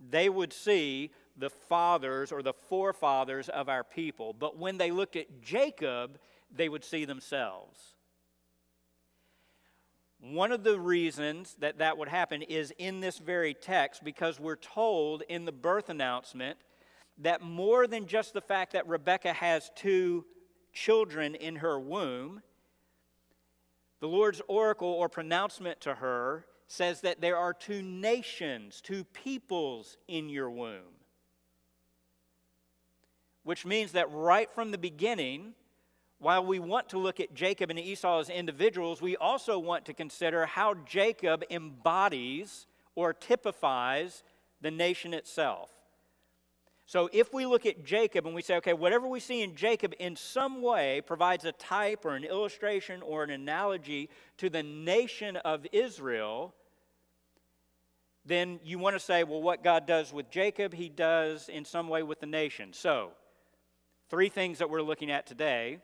they 0.00 0.28
would 0.28 0.52
see 0.52 1.12
the 1.40 1.50
fathers 1.50 2.30
or 2.30 2.42
the 2.42 2.52
forefathers 2.52 3.48
of 3.48 3.68
our 3.68 3.82
people. 3.82 4.32
But 4.32 4.58
when 4.58 4.78
they 4.78 4.90
looked 4.90 5.16
at 5.16 5.42
Jacob, 5.42 6.18
they 6.54 6.68
would 6.68 6.84
see 6.84 7.04
themselves. 7.04 7.78
One 10.20 10.52
of 10.52 10.64
the 10.64 10.78
reasons 10.78 11.56
that 11.60 11.78
that 11.78 11.96
would 11.96 12.08
happen 12.08 12.42
is 12.42 12.74
in 12.78 13.00
this 13.00 13.18
very 13.18 13.54
text 13.54 14.04
because 14.04 14.38
we're 14.38 14.56
told 14.56 15.22
in 15.28 15.46
the 15.46 15.52
birth 15.52 15.88
announcement 15.88 16.58
that 17.18 17.40
more 17.40 17.86
than 17.86 18.06
just 18.06 18.34
the 18.34 18.40
fact 18.42 18.72
that 18.74 18.86
Rebecca 18.86 19.32
has 19.32 19.70
two 19.74 20.26
children 20.74 21.34
in 21.34 21.56
her 21.56 21.80
womb, 21.80 22.42
the 24.00 24.08
Lord's 24.08 24.42
oracle 24.46 24.88
or 24.88 25.08
pronouncement 25.08 25.80
to 25.82 25.94
her 25.94 26.44
says 26.66 27.00
that 27.00 27.20
there 27.20 27.36
are 27.36 27.52
two 27.52 27.82
nations, 27.82 28.80
two 28.80 29.04
peoples 29.04 29.96
in 30.06 30.28
your 30.28 30.50
womb. 30.50 30.99
Which 33.50 33.66
means 33.66 33.90
that 33.92 34.06
right 34.12 34.48
from 34.48 34.70
the 34.70 34.78
beginning, 34.78 35.54
while 36.20 36.46
we 36.46 36.60
want 36.60 36.88
to 36.90 36.98
look 36.98 37.18
at 37.18 37.34
Jacob 37.34 37.68
and 37.68 37.80
Esau 37.80 38.20
as 38.20 38.30
individuals, 38.30 39.02
we 39.02 39.16
also 39.16 39.58
want 39.58 39.86
to 39.86 39.92
consider 39.92 40.46
how 40.46 40.74
Jacob 40.86 41.42
embodies 41.50 42.68
or 42.94 43.12
typifies 43.12 44.22
the 44.60 44.70
nation 44.70 45.12
itself. 45.12 45.68
So 46.86 47.10
if 47.12 47.34
we 47.34 47.44
look 47.44 47.66
at 47.66 47.84
Jacob 47.84 48.24
and 48.24 48.36
we 48.36 48.42
say, 48.42 48.54
okay, 48.58 48.72
whatever 48.72 49.08
we 49.08 49.18
see 49.18 49.42
in 49.42 49.56
Jacob 49.56 49.94
in 49.98 50.14
some 50.14 50.62
way 50.62 51.00
provides 51.04 51.44
a 51.44 51.50
type 51.50 52.04
or 52.04 52.14
an 52.14 52.22
illustration 52.22 53.02
or 53.02 53.24
an 53.24 53.30
analogy 53.30 54.10
to 54.36 54.48
the 54.48 54.62
nation 54.62 55.36
of 55.38 55.66
Israel, 55.72 56.54
then 58.24 58.60
you 58.62 58.78
want 58.78 58.94
to 58.94 59.00
say, 59.00 59.24
well, 59.24 59.42
what 59.42 59.64
God 59.64 59.88
does 59.88 60.12
with 60.12 60.30
Jacob, 60.30 60.72
he 60.72 60.88
does 60.88 61.48
in 61.48 61.64
some 61.64 61.88
way 61.88 62.04
with 62.04 62.20
the 62.20 62.26
nation. 62.26 62.72
So, 62.72 63.10
three 64.10 64.28
things 64.28 64.58
that 64.58 64.68
we're 64.68 64.82
looking 64.82 65.10
at 65.10 65.26
today 65.26 65.78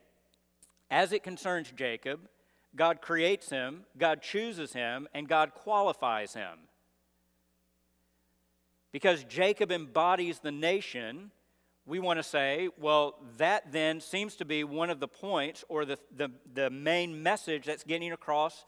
as 0.90 1.12
it 1.12 1.22
concerns 1.22 1.72
Jacob, 1.74 2.20
God 2.74 3.00
creates 3.00 3.48
him, 3.48 3.84
God 3.96 4.20
chooses 4.20 4.72
him, 4.72 5.08
and 5.14 5.28
God 5.28 5.54
qualifies 5.54 6.34
him. 6.34 6.58
Because 8.92 9.24
Jacob 9.24 9.72
embodies 9.72 10.40
the 10.40 10.52
nation, 10.52 11.30
we 11.86 11.98
want 11.98 12.18
to 12.18 12.22
say, 12.22 12.68
well, 12.78 13.16
that 13.36 13.72
then 13.72 14.00
seems 14.00 14.36
to 14.36 14.44
be 14.44 14.64
one 14.64 14.90
of 14.90 15.00
the 15.00 15.08
points 15.08 15.64
or 15.68 15.84
the, 15.84 15.98
the, 16.14 16.30
the 16.52 16.70
main 16.70 17.22
message 17.22 17.64
that's 17.64 17.84
getting 17.84 18.12
across 18.12 18.64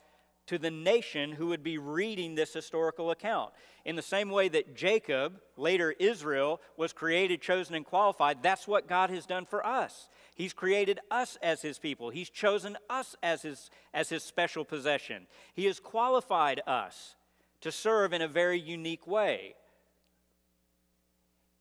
to 0.49 0.59
the 0.59 0.71
nation 0.71 1.33
who 1.33 1.47
would 1.47 1.62
be 1.62 1.78
reading 1.78 2.35
this 2.35 2.52
historical 2.52 3.11
account. 3.11 3.52
In 3.85 3.97
the 3.97 4.02
same 4.02 4.31
way 4.31 4.49
that 4.49 4.75
Jacob, 4.75 5.40
later 5.57 5.95
Israel, 5.99 6.61
was 6.76 6.93
created, 6.93 7.40
chosen, 7.40 7.75
and 7.75 7.85
qualified, 7.85 8.43
that's 8.43 8.67
what 8.67 8.88
God 8.88 9.11
has 9.11 9.26
done 9.26 9.47
for 9.47 9.64
us. 9.64 10.09
He's 10.35 10.52
created 10.52 11.00
us 11.11 11.37
as 11.43 11.62
his 11.62 11.78
people. 11.78 12.11
He's 12.11 12.31
chosen 12.31 12.76
us 12.88 13.14
as 13.23 13.43
his, 13.43 13.71
as 13.93 14.09
his 14.09 14.23
special 14.23 14.64
possession. 14.64 15.26
He 15.55 15.67
has 15.67 15.81
qualified 15.81 16.62
us 16.67 17.14
to 17.61 17.71
serve 17.71 18.12
in 18.12 18.23
a 18.23 18.28
very 18.28 18.59
unique 18.59 19.07
way. 19.07 19.55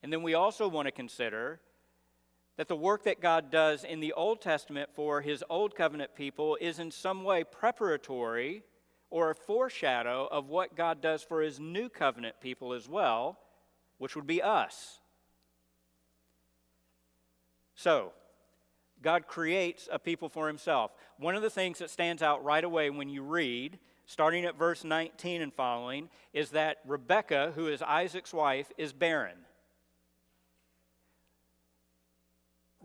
And 0.01 0.13
then 0.13 0.23
we 0.23 0.33
also 0.33 0.67
want 0.67 0.87
to 0.87 0.91
consider 0.91 1.59
that 2.55 2.67
the 2.69 2.75
work 2.75 3.03
that 3.03 3.19
God 3.19 3.51
does 3.51 3.83
in 3.83 3.99
the 3.99 4.13
Old 4.13 4.41
Testament 4.41 4.89
for 4.93 5.21
his 5.21 5.43
Old 5.49 5.75
Covenant 5.75 6.15
people 6.15 6.57
is 6.61 6.79
in 6.79 6.89
some 6.91 7.23
way 7.23 7.43
preparatory 7.43 8.63
or 9.09 9.29
a 9.29 9.35
foreshadow 9.35 10.27
of 10.31 10.49
what 10.49 10.75
God 10.75 11.01
does 11.01 11.23
for 11.23 11.41
his 11.41 11.59
New 11.59 11.89
Covenant 11.89 12.35
people 12.41 12.73
as 12.73 12.87
well, 12.87 13.39
which 13.97 14.15
would 14.15 14.27
be 14.27 14.41
us. 14.41 14.99
So, 17.75 18.11
God 19.01 19.27
creates 19.27 19.87
a 19.91 19.99
people 19.99 20.29
for 20.29 20.47
himself. 20.47 20.91
One 21.17 21.35
of 21.35 21.41
the 21.41 21.49
things 21.49 21.79
that 21.79 21.89
stands 21.89 22.21
out 22.23 22.43
right 22.43 22.63
away 22.63 22.89
when 22.89 23.09
you 23.09 23.21
read, 23.21 23.77
starting 24.07 24.45
at 24.45 24.57
verse 24.57 24.83
19 24.83 25.41
and 25.41 25.53
following, 25.53 26.09
is 26.33 26.49
that 26.51 26.79
Rebekah, 26.85 27.53
who 27.55 27.67
is 27.67 27.81
Isaac's 27.81 28.33
wife, 28.33 28.71
is 28.77 28.93
barren. 28.93 29.37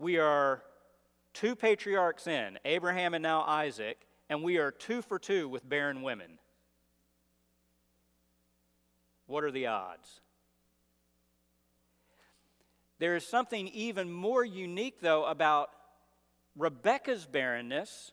we 0.03 0.17
are 0.17 0.61
two 1.33 1.55
patriarchs 1.55 2.27
in, 2.27 2.59
Abraham 2.65 3.13
and 3.13 3.23
now 3.23 3.41
Isaac, 3.43 4.05
and 4.29 4.43
we 4.43 4.57
are 4.57 4.71
two 4.71 5.01
for 5.01 5.19
two 5.19 5.47
with 5.47 5.67
barren 5.67 6.01
women. 6.01 6.39
What 9.25 9.43
are 9.43 9.51
the 9.51 9.67
odds? 9.67 10.21
There 12.99 13.15
is 13.15 13.25
something 13.25 13.67
even 13.69 14.11
more 14.11 14.45
unique, 14.45 15.01
though, 15.01 15.25
about 15.25 15.69
Rebecca's 16.55 17.25
barrenness, 17.25 18.11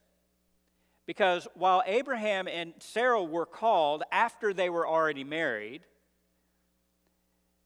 because 1.07 1.47
while 1.55 1.83
Abraham 1.87 2.49
and 2.49 2.75
Sarah 2.79 3.23
were 3.23 3.47
called 3.47 4.03
after 4.11 4.53
they 4.53 4.71
were 4.71 4.89
already 4.89 5.25
married, 5.25 5.83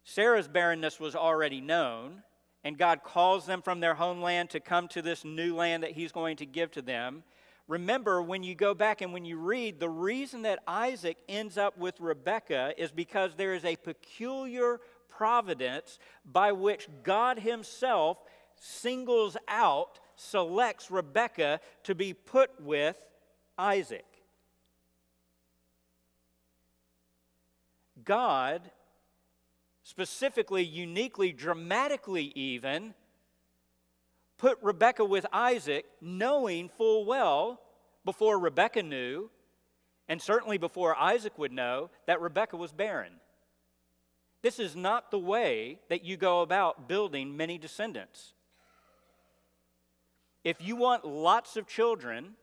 Sarah's 0.05 0.49
barrenness 0.49 1.01
was 1.01 1.15
already 1.15 1.61
known 1.61 2.23
and 2.65 2.79
God 2.79 3.03
calls 3.05 3.45
them 3.45 3.61
from 3.61 3.81
their 3.81 3.95
homeland 3.95 4.51
to 4.51 4.61
come 4.61 4.89
to 4.89 5.03
this 5.03 5.23
new 5.25 5.55
land 5.55 5.83
that 5.83 5.93
He's 5.93 6.11
going 6.11 6.39
to 6.39 6.47
give 6.47 6.71
to 6.73 6.83
them. 6.83 7.23
Remember, 7.66 8.21
when 8.23 8.42
you 8.42 8.54
go 8.54 8.75
back 8.75 9.00
and 9.00 9.12
when 9.12 9.25
you 9.25 9.38
read, 9.38 9.80
the 9.80 9.88
reason 9.88 10.42
that 10.42 10.59
Isaac 10.66 11.16
ends 11.28 11.56
up 11.56 11.78
with 11.78 11.99
Rebekah 11.99 12.75
is 12.76 12.90
because 12.90 13.35
there 13.35 13.54
is 13.54 13.64
a 13.64 13.76
peculiar 13.76 14.80
providence 15.09 15.99
by 16.25 16.52
which 16.52 16.88
God 17.02 17.38
Himself 17.38 18.23
singles 18.56 19.37
out, 19.49 19.99
selects 20.16 20.90
Rebekah 20.90 21.61
to 21.85 21.94
be 21.94 22.12
put 22.12 22.50
with 22.61 22.99
Isaac. 23.56 24.04
God 28.04 28.71
specifically, 29.85 30.64
uniquely, 30.64 31.33
dramatically 31.33 32.33
even, 32.35 32.94
put 34.45 34.59
Rebekah 34.61 35.07
with 35.07 35.25
Isaac, 35.33 35.87
knowing 36.03 36.69
full 36.69 37.07
well 37.07 37.63
before 38.05 38.39
Rebekah 38.39 38.83
knew, 38.83 39.31
and 40.07 40.21
certainly 40.21 40.59
before 40.59 40.95
Isaac 40.95 41.39
would 41.39 41.51
know, 41.51 41.89
that 42.07 42.21
Rebekah 42.21 42.59
was 42.59 42.71
barren. 42.71 43.15
This 44.43 44.59
is 44.59 44.77
not 44.77 45.11
the 45.11 45.19
way 45.19 45.79
that 45.89 46.05
you 46.05 46.19
go 46.19 46.43
about 46.43 46.87
building 46.87 47.35
many 47.35 47.57
descendants. 47.57 48.35
If 50.45 50.61
you 50.61 50.77
want 50.77 51.07
lots 51.07 51.57
of 51.57 51.67
children, 51.67 52.35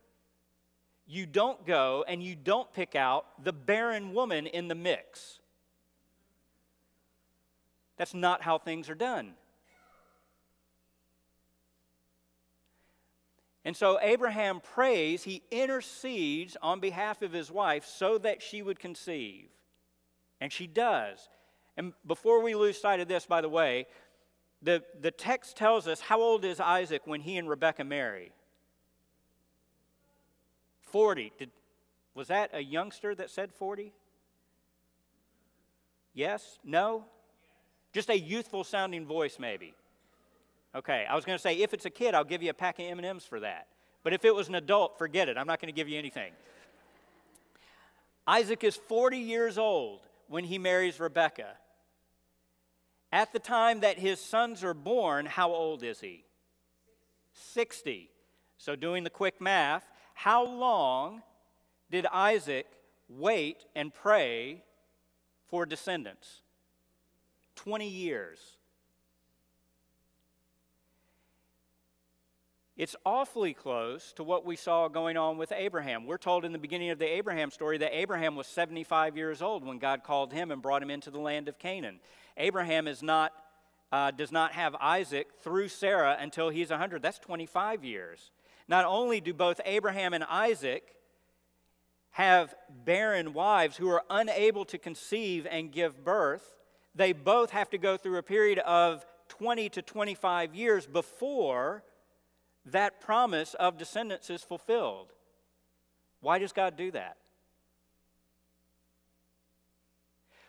you 1.05 1.27
don't 1.27 1.67
go 1.67 2.03
and 2.07 2.23
you 2.23 2.35
don't 2.35 2.73
pick 2.73 2.95
out 2.95 3.27
the 3.43 3.53
barren 3.53 4.11
woman 4.15 4.47
in 4.47 4.69
the 4.69 4.73
mix. 4.73 5.39
That's 7.97 8.15
not 8.15 8.41
how 8.41 8.57
things 8.57 8.89
are 8.89 8.95
done. 8.95 9.35
And 13.63 13.77
so 13.77 13.99
Abraham 14.01 14.59
prays, 14.59 15.23
he 15.23 15.43
intercedes 15.51 16.57
on 16.61 16.79
behalf 16.79 17.21
of 17.21 17.31
his 17.31 17.51
wife 17.51 17.85
so 17.85 18.17
that 18.17 18.41
she 18.41 18.61
would 18.61 18.79
conceive. 18.79 19.49
And 20.39 20.51
she 20.51 20.65
does. 20.65 21.29
And 21.77 21.93
before 22.05 22.41
we 22.41 22.55
lose 22.55 22.79
sight 22.79 22.99
of 22.99 23.07
this, 23.07 23.25
by 23.25 23.41
the 23.41 23.49
way, 23.49 23.85
the, 24.63 24.83
the 24.99 25.11
text 25.11 25.55
tells 25.57 25.87
us 25.87 26.01
how 26.01 26.21
old 26.21 26.43
is 26.43 26.59
Isaac 26.59 27.03
when 27.05 27.21
he 27.21 27.37
and 27.37 27.47
Rebekah 27.47 27.83
marry? 27.83 28.31
40. 30.81 31.31
Did, 31.37 31.51
was 32.15 32.27
that 32.27 32.49
a 32.53 32.61
youngster 32.61 33.15
that 33.15 33.29
said 33.29 33.53
40? 33.53 33.93
Yes? 36.13 36.59
No? 36.63 37.05
Just 37.93 38.09
a 38.09 38.17
youthful 38.17 38.63
sounding 38.63 39.05
voice, 39.05 39.37
maybe. 39.39 39.73
Okay, 40.73 41.05
I 41.09 41.15
was 41.15 41.25
going 41.25 41.37
to 41.37 41.41
say 41.41 41.57
if 41.57 41.73
it's 41.73 41.85
a 41.85 41.89
kid, 41.89 42.15
I'll 42.15 42.23
give 42.23 42.41
you 42.41 42.49
a 42.49 42.53
pack 42.53 42.79
of 42.79 42.85
M&Ms 42.85 43.25
for 43.25 43.41
that. 43.41 43.67
But 44.03 44.13
if 44.13 44.23
it 44.23 44.33
was 44.33 44.47
an 44.47 44.55
adult, 44.55 44.97
forget 44.97 45.27
it. 45.29 45.37
I'm 45.37 45.47
not 45.47 45.59
going 45.59 45.71
to 45.71 45.75
give 45.75 45.89
you 45.89 45.99
anything. 45.99 46.31
Isaac 48.25 48.63
is 48.63 48.75
40 48.75 49.17
years 49.17 49.57
old 49.57 49.99
when 50.27 50.45
he 50.45 50.57
marries 50.57 50.99
Rebekah. 50.99 51.57
At 53.11 53.33
the 53.33 53.39
time 53.39 53.81
that 53.81 53.99
his 53.99 54.19
sons 54.19 54.63
are 54.63 54.73
born, 54.73 55.25
how 55.25 55.51
old 55.51 55.83
is 55.83 55.99
he? 55.99 56.23
60. 57.33 58.09
So, 58.57 58.75
doing 58.75 59.03
the 59.03 59.09
quick 59.09 59.41
math, 59.41 59.91
how 60.13 60.45
long 60.45 61.21
did 61.89 62.05
Isaac 62.05 62.67
wait 63.09 63.65
and 63.75 63.93
pray 63.93 64.63
for 65.47 65.65
descendants? 65.65 66.41
20 67.55 67.87
years. 67.87 68.39
It's 72.81 72.95
awfully 73.05 73.53
close 73.53 74.11
to 74.13 74.23
what 74.23 74.43
we 74.43 74.55
saw 74.55 74.87
going 74.87 75.15
on 75.15 75.37
with 75.37 75.53
Abraham. 75.55 76.07
We're 76.07 76.17
told 76.17 76.45
in 76.45 76.51
the 76.51 76.57
beginning 76.57 76.89
of 76.89 76.97
the 76.97 77.05
Abraham 77.05 77.51
story 77.51 77.77
that 77.77 77.95
Abraham 77.95 78.35
was 78.35 78.47
75 78.47 79.15
years 79.15 79.43
old 79.43 79.63
when 79.63 79.77
God 79.77 80.01
called 80.03 80.33
him 80.33 80.49
and 80.49 80.63
brought 80.63 80.81
him 80.81 80.89
into 80.89 81.11
the 81.11 81.19
land 81.19 81.47
of 81.47 81.59
Canaan. 81.59 81.99
Abraham 82.37 82.87
is 82.87 83.03
not, 83.03 83.33
uh, 83.91 84.09
does 84.09 84.31
not 84.31 84.53
have 84.53 84.73
Isaac 84.81 85.27
through 85.43 85.67
Sarah 85.67 86.17
until 86.19 86.49
he's 86.49 86.71
100. 86.71 87.03
That's 87.03 87.19
25 87.19 87.83
years. 87.83 88.31
Not 88.67 88.85
only 88.85 89.21
do 89.21 89.31
both 89.31 89.61
Abraham 89.63 90.15
and 90.15 90.23
Isaac 90.23 90.95
have 92.13 92.55
barren 92.67 93.33
wives 93.33 93.77
who 93.77 93.91
are 93.91 94.01
unable 94.09 94.65
to 94.65 94.79
conceive 94.79 95.45
and 95.51 95.71
give 95.71 96.03
birth, 96.03 96.55
they 96.95 97.13
both 97.13 97.51
have 97.51 97.69
to 97.69 97.77
go 97.77 97.95
through 97.95 98.17
a 98.17 98.23
period 98.23 98.57
of 98.57 99.05
20 99.27 99.69
to 99.69 99.83
25 99.83 100.55
years 100.55 100.87
before 100.87 101.83
that 102.65 103.01
promise 103.01 103.53
of 103.55 103.77
descendants 103.77 104.29
is 104.29 104.43
fulfilled. 104.43 105.13
Why 106.19 106.39
does 106.39 106.53
God 106.53 106.77
do 106.77 106.91
that? 106.91 107.17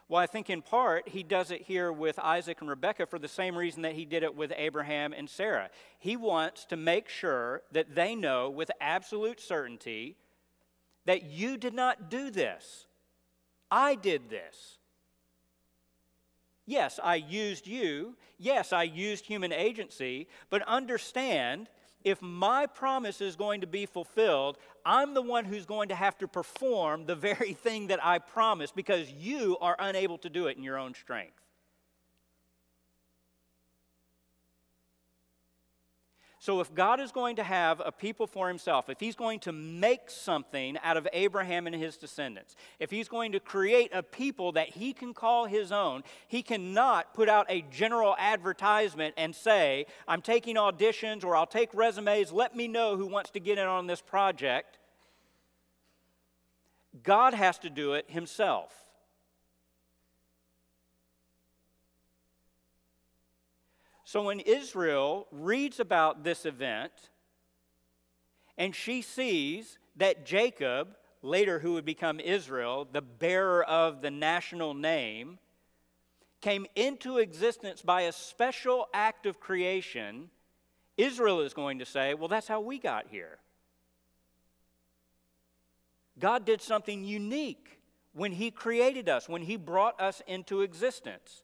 Well, 0.09 0.21
I 0.21 0.27
think 0.27 0.51
in 0.51 0.61
part 0.61 1.09
he 1.09 1.23
does 1.23 1.51
it 1.51 1.63
here 1.63 1.91
with 1.91 2.19
Isaac 2.19 2.61
and 2.61 2.69
Rebekah 2.69 3.07
for 3.07 3.19
the 3.19 3.29
same 3.29 3.57
reason 3.57 3.81
that 3.81 3.95
he 3.95 4.05
did 4.05 4.23
it 4.23 4.37
with 4.37 4.53
Abraham 4.55 5.15
and 5.15 5.31
Sarah. 5.31 5.71
He 5.99 6.17
wants 6.17 6.67
to 6.67 6.77
make 6.77 7.09
sure 7.09 7.63
that 7.73 7.95
they 7.95 8.15
know 8.15 8.51
with 8.51 8.71
absolute 8.79 9.41
certainty 9.41 10.17
that 11.07 11.23
you 11.23 11.57
did 11.57 11.73
not 11.73 12.11
do 12.11 12.31
this. 12.31 12.87
I 13.71 13.95
did 13.95 14.29
this. 14.29 14.77
Yes, 16.67 17.01
I 17.03 17.15
used 17.15 17.67
you. 17.67 18.15
Yes, 18.39 18.73
I 18.73 18.83
used 18.83 19.25
human 19.25 19.53
agency. 19.53 20.29
But 20.51 20.61
understand, 20.69 21.69
if 22.05 22.21
my 22.21 22.67
promise 22.67 23.21
is 23.21 23.37
going 23.37 23.61
to 23.61 23.67
be 23.67 23.87
fulfilled, 23.87 24.59
I'm 24.85 25.15
the 25.15 25.23
one 25.23 25.45
who's 25.45 25.67
going 25.67 25.89
to 25.91 25.95
have 25.95 26.19
to 26.19 26.29
perform 26.29 27.07
the 27.07 27.15
very 27.15 27.53
thing 27.53 27.89
that 27.89 28.05
I 28.05 28.19
promised 28.19 28.75
because 28.75 29.11
you 29.11 29.57
are 29.61 29.77
unable 29.79 30.19
to 30.19 30.31
do 30.31 30.47
it 30.47 30.57
in 30.57 30.63
your 30.63 30.79
own 30.79 30.95
strength. 30.95 31.43
So, 36.43 36.59
if 36.59 36.75
God 36.75 36.99
is 36.99 37.13
going 37.13 37.37
to 37.37 37.45
have 37.45 37.81
a 37.85 37.93
people 37.93 38.27
for 38.27 38.49
himself, 38.49 38.89
if 38.89 38.99
he's 38.99 39.15
going 39.15 39.39
to 39.41 39.53
make 39.53 40.11
something 40.11 40.77
out 40.83 40.97
of 40.97 41.07
Abraham 41.13 41.69
and 41.69 41.77
his 41.77 41.97
descendants, 41.97 42.57
if 42.81 42.91
he's 42.91 43.09
going 43.09 43.31
to 43.31 43.39
create 43.39 43.91
a 43.95 44.03
people 44.03 44.51
that 44.51 44.71
he 44.71 44.93
can 44.93 45.15
call 45.15 45.47
his 45.47 45.71
own, 45.71 46.03
he 46.27 46.43
cannot 46.43 47.15
put 47.15 47.29
out 47.29 47.47
a 47.49 47.63
general 47.71 48.17
advertisement 48.19 49.15
and 49.17 49.37
say, 49.37 49.87
I'm 50.09 50.21
taking 50.21 50.57
auditions 50.57 51.23
or 51.23 51.37
I'll 51.37 51.47
take 51.47 51.73
resumes, 51.75 52.33
let 52.33 52.57
me 52.57 52.67
know 52.67 52.97
who 52.97 53.07
wants 53.07 53.31
to 53.31 53.39
get 53.39 53.57
in 53.57 53.69
on 53.69 53.87
this 53.87 54.01
project. 54.01 54.79
God 57.05 57.35
has 57.35 57.57
to 57.61 57.71
do 57.71 57.93
it 57.93 58.11
himself. 58.11 58.82
So 64.13 64.25
when 64.25 64.41
Israel 64.41 65.27
reads 65.33 65.81
about 65.81 66.23
this 66.23 66.45
event 66.45 66.93
and 68.59 68.77
she 68.77 69.01
sees 69.01 69.79
that 69.97 70.27
Jacob, 70.27 70.99
later 71.23 71.61
who 71.61 71.73
would 71.73 71.87
become 71.87 72.21
Israel, 72.21 72.87
the 72.93 73.01
bearer 73.01 73.65
of 73.65 74.03
the 74.03 74.11
national 74.11 74.75
name, 74.75 75.39
came 76.43 76.67
into 76.77 77.17
existence 77.17 77.81
by 77.81 78.03
a 78.03 78.13
special 78.13 78.87
act 78.93 79.25
of 79.25 79.41
creation, 79.41 80.29
Israel 80.99 81.41
is 81.41 81.55
going 81.55 81.79
to 81.79 81.87
say, 81.87 82.13
Well, 82.13 82.29
that's 82.29 82.49
how 82.49 82.61
we 82.61 82.79
got 82.79 83.07
here. 83.09 83.39
God 86.19 86.45
did 86.45 86.61
something 86.61 87.03
unique 87.03 87.81
when 88.13 88.33
He 88.33 88.51
created 88.51 89.09
us, 89.09 89.27
when 89.27 89.41
He 89.41 89.57
brought 89.57 89.99
us 89.99 90.21
into 90.27 90.61
existence. 90.61 91.42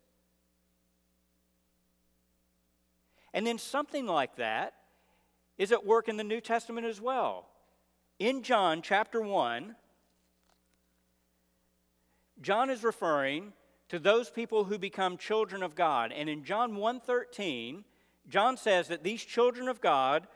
And 3.39 3.47
then 3.47 3.59
something 3.59 4.05
like 4.05 4.35
that 4.35 4.75
is 5.59 5.71
at 5.71 5.87
work 5.87 6.09
in 6.09 6.17
the 6.17 6.25
New 6.25 6.41
Testament 6.41 6.89
as 6.89 7.01
well. 7.01 7.47
In 8.19 8.43
John 8.43 8.83
chapter 8.83 9.23
1, 9.23 9.77
John 12.41 12.69
is 12.69 12.83
referring 12.83 13.53
to 13.91 14.01
those 14.01 14.29
people 14.29 14.65
who 14.65 14.77
become 14.77 15.17
children 15.17 15.63
of 15.63 15.77
God. 15.77 16.11
And 16.11 16.29
in 16.29 16.43
John 16.43 16.75
1:13, 16.75 17.85
John 18.27 18.57
says 18.57 18.89
that 18.89 19.05
these 19.05 19.25
children 19.25 19.69
of 19.69 19.81
God 19.81 20.27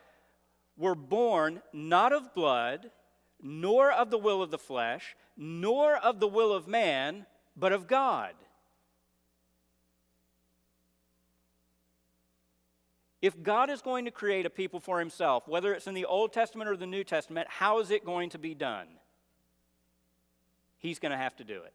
were 0.77 0.95
born 0.95 1.61
not 1.73 2.13
of 2.13 2.33
blood, 2.35 2.93
nor 3.41 3.91
of 3.91 4.11
the 4.11 4.19
will 4.19 4.41
of 4.41 4.53
the 4.53 4.59
flesh, 4.59 5.17
nor 5.37 5.97
of 5.97 6.21
the 6.21 6.29
will 6.29 6.53
of 6.53 6.69
man, 6.69 7.27
but 7.57 7.73
of 7.73 7.89
God. 7.89 8.37
If 13.23 13.41
God 13.41 13.71
is 13.71 13.81
going 13.81 14.05
to 14.07 14.11
create 14.11 14.47
a 14.47 14.51
people 14.51 14.81
for 14.81 14.99
himself, 14.99 15.47
whether 15.47 15.73
it's 15.73 15.87
in 15.87 15.95
the 15.95 16.07
Old 16.07 16.33
Testament 16.33 16.69
or 16.69 16.77
the 16.77 16.87
New 16.87 17.05
Testament, 17.05 17.47
how 17.49 17.79
is 17.79 17.93
it 17.93 18.05
going 18.05 18.31
to 18.31 18.39
be 18.39 18.53
done? 18.53 18.89
He's 20.79 20.99
going 20.99 21.13
to 21.13 21.19
have 21.19 21.37
to 21.37 21.45
do 21.45 21.63
it. 21.63 21.73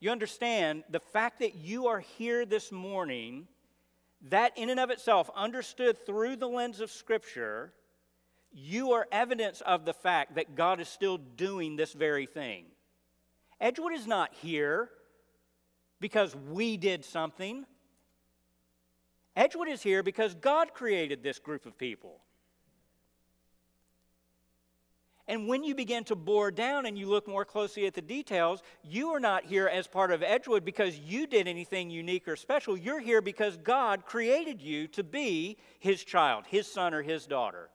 You 0.00 0.10
understand 0.10 0.82
the 0.90 0.98
fact 0.98 1.38
that 1.38 1.54
you 1.54 1.86
are 1.86 2.00
here 2.00 2.44
this 2.44 2.72
morning, 2.72 3.46
that 4.28 4.52
in 4.58 4.68
and 4.68 4.80
of 4.80 4.90
itself, 4.90 5.30
understood 5.34 6.04
through 6.04 6.36
the 6.36 6.48
lens 6.48 6.80
of 6.80 6.90
Scripture, 6.90 7.72
you 8.52 8.90
are 8.92 9.06
evidence 9.12 9.60
of 9.60 9.84
the 9.84 9.94
fact 9.94 10.34
that 10.34 10.56
God 10.56 10.80
is 10.80 10.88
still 10.88 11.16
doing 11.16 11.76
this 11.76 11.92
very 11.92 12.26
thing. 12.26 12.64
Edgewood 13.60 13.92
is 13.92 14.06
not 14.06 14.34
here 14.34 14.90
because 16.00 16.34
we 16.34 16.76
did 16.76 17.04
something. 17.04 17.64
Edgewood 19.34 19.68
is 19.68 19.82
here 19.82 20.02
because 20.02 20.34
God 20.34 20.72
created 20.74 21.22
this 21.22 21.38
group 21.38 21.66
of 21.66 21.76
people. 21.76 22.20
And 25.28 25.48
when 25.48 25.64
you 25.64 25.74
begin 25.74 26.04
to 26.04 26.14
bore 26.14 26.52
down 26.52 26.86
and 26.86 26.96
you 26.96 27.08
look 27.08 27.26
more 27.26 27.44
closely 27.44 27.86
at 27.86 27.94
the 27.94 28.02
details, 28.02 28.62
you 28.84 29.08
are 29.08 29.18
not 29.18 29.44
here 29.44 29.66
as 29.66 29.88
part 29.88 30.12
of 30.12 30.22
Edgewood 30.22 30.64
because 30.64 30.98
you 31.00 31.26
did 31.26 31.48
anything 31.48 31.90
unique 31.90 32.28
or 32.28 32.36
special. 32.36 32.76
You're 32.76 33.00
here 33.00 33.20
because 33.20 33.56
God 33.56 34.06
created 34.06 34.62
you 34.62 34.86
to 34.88 35.02
be 35.02 35.56
His 35.80 36.04
child, 36.04 36.44
His 36.46 36.70
son 36.70 36.94
or 36.94 37.02
His 37.02 37.26
daughter. 37.26 37.70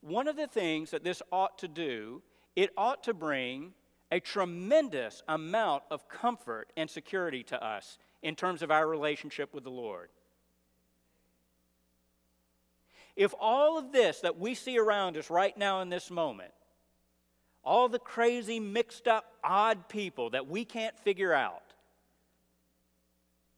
One 0.00 0.26
of 0.26 0.36
the 0.36 0.46
things 0.48 0.90
that 0.90 1.04
this 1.04 1.22
ought 1.30 1.58
to 1.58 1.68
do 1.68 2.22
it 2.58 2.72
ought 2.76 3.04
to 3.04 3.14
bring 3.14 3.72
a 4.10 4.18
tremendous 4.18 5.22
amount 5.28 5.84
of 5.92 6.08
comfort 6.08 6.72
and 6.76 6.90
security 6.90 7.44
to 7.44 7.64
us 7.64 7.98
in 8.20 8.34
terms 8.34 8.62
of 8.62 8.70
our 8.72 8.84
relationship 8.84 9.54
with 9.54 9.62
the 9.62 9.70
Lord. 9.70 10.08
If 13.14 13.32
all 13.38 13.78
of 13.78 13.92
this 13.92 14.18
that 14.22 14.40
we 14.40 14.56
see 14.56 14.76
around 14.76 15.16
us 15.16 15.30
right 15.30 15.56
now 15.56 15.82
in 15.82 15.88
this 15.88 16.10
moment, 16.10 16.50
all 17.62 17.88
the 17.88 18.00
crazy, 18.00 18.58
mixed 18.58 19.06
up, 19.06 19.34
odd 19.44 19.88
people 19.88 20.30
that 20.30 20.48
we 20.48 20.64
can't 20.64 20.98
figure 20.98 21.32
out, 21.32 21.62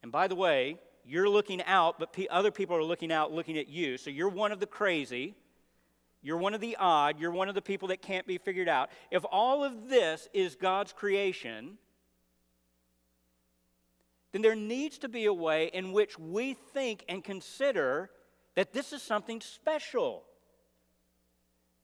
and 0.02 0.12
by 0.12 0.28
the 0.28 0.34
way, 0.34 0.76
you're 1.06 1.28
looking 1.28 1.62
out, 1.62 1.98
but 1.98 2.14
other 2.28 2.50
people 2.50 2.76
are 2.76 2.84
looking 2.84 3.10
out, 3.10 3.32
looking 3.32 3.56
at 3.56 3.68
you, 3.68 3.96
so 3.96 4.10
you're 4.10 4.28
one 4.28 4.52
of 4.52 4.60
the 4.60 4.66
crazy. 4.66 5.36
You're 6.22 6.36
one 6.36 6.54
of 6.54 6.60
the 6.60 6.76
odd. 6.78 7.18
You're 7.18 7.30
one 7.30 7.48
of 7.48 7.54
the 7.54 7.62
people 7.62 7.88
that 7.88 8.02
can't 8.02 8.26
be 8.26 8.38
figured 8.38 8.68
out. 8.68 8.90
If 9.10 9.24
all 9.30 9.64
of 9.64 9.88
this 9.88 10.28
is 10.34 10.54
God's 10.54 10.92
creation, 10.92 11.78
then 14.32 14.42
there 14.42 14.54
needs 14.54 14.98
to 14.98 15.08
be 15.08 15.24
a 15.24 15.32
way 15.32 15.70
in 15.72 15.92
which 15.92 16.18
we 16.18 16.54
think 16.54 17.04
and 17.08 17.24
consider 17.24 18.10
that 18.54 18.72
this 18.72 18.92
is 18.92 19.02
something 19.02 19.40
special. 19.40 20.24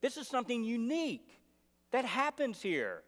This 0.01 0.17
is 0.17 0.27
something 0.27 0.63
unique 0.63 1.41
that 1.91 2.05
happens 2.05 2.61
here. 2.61 3.03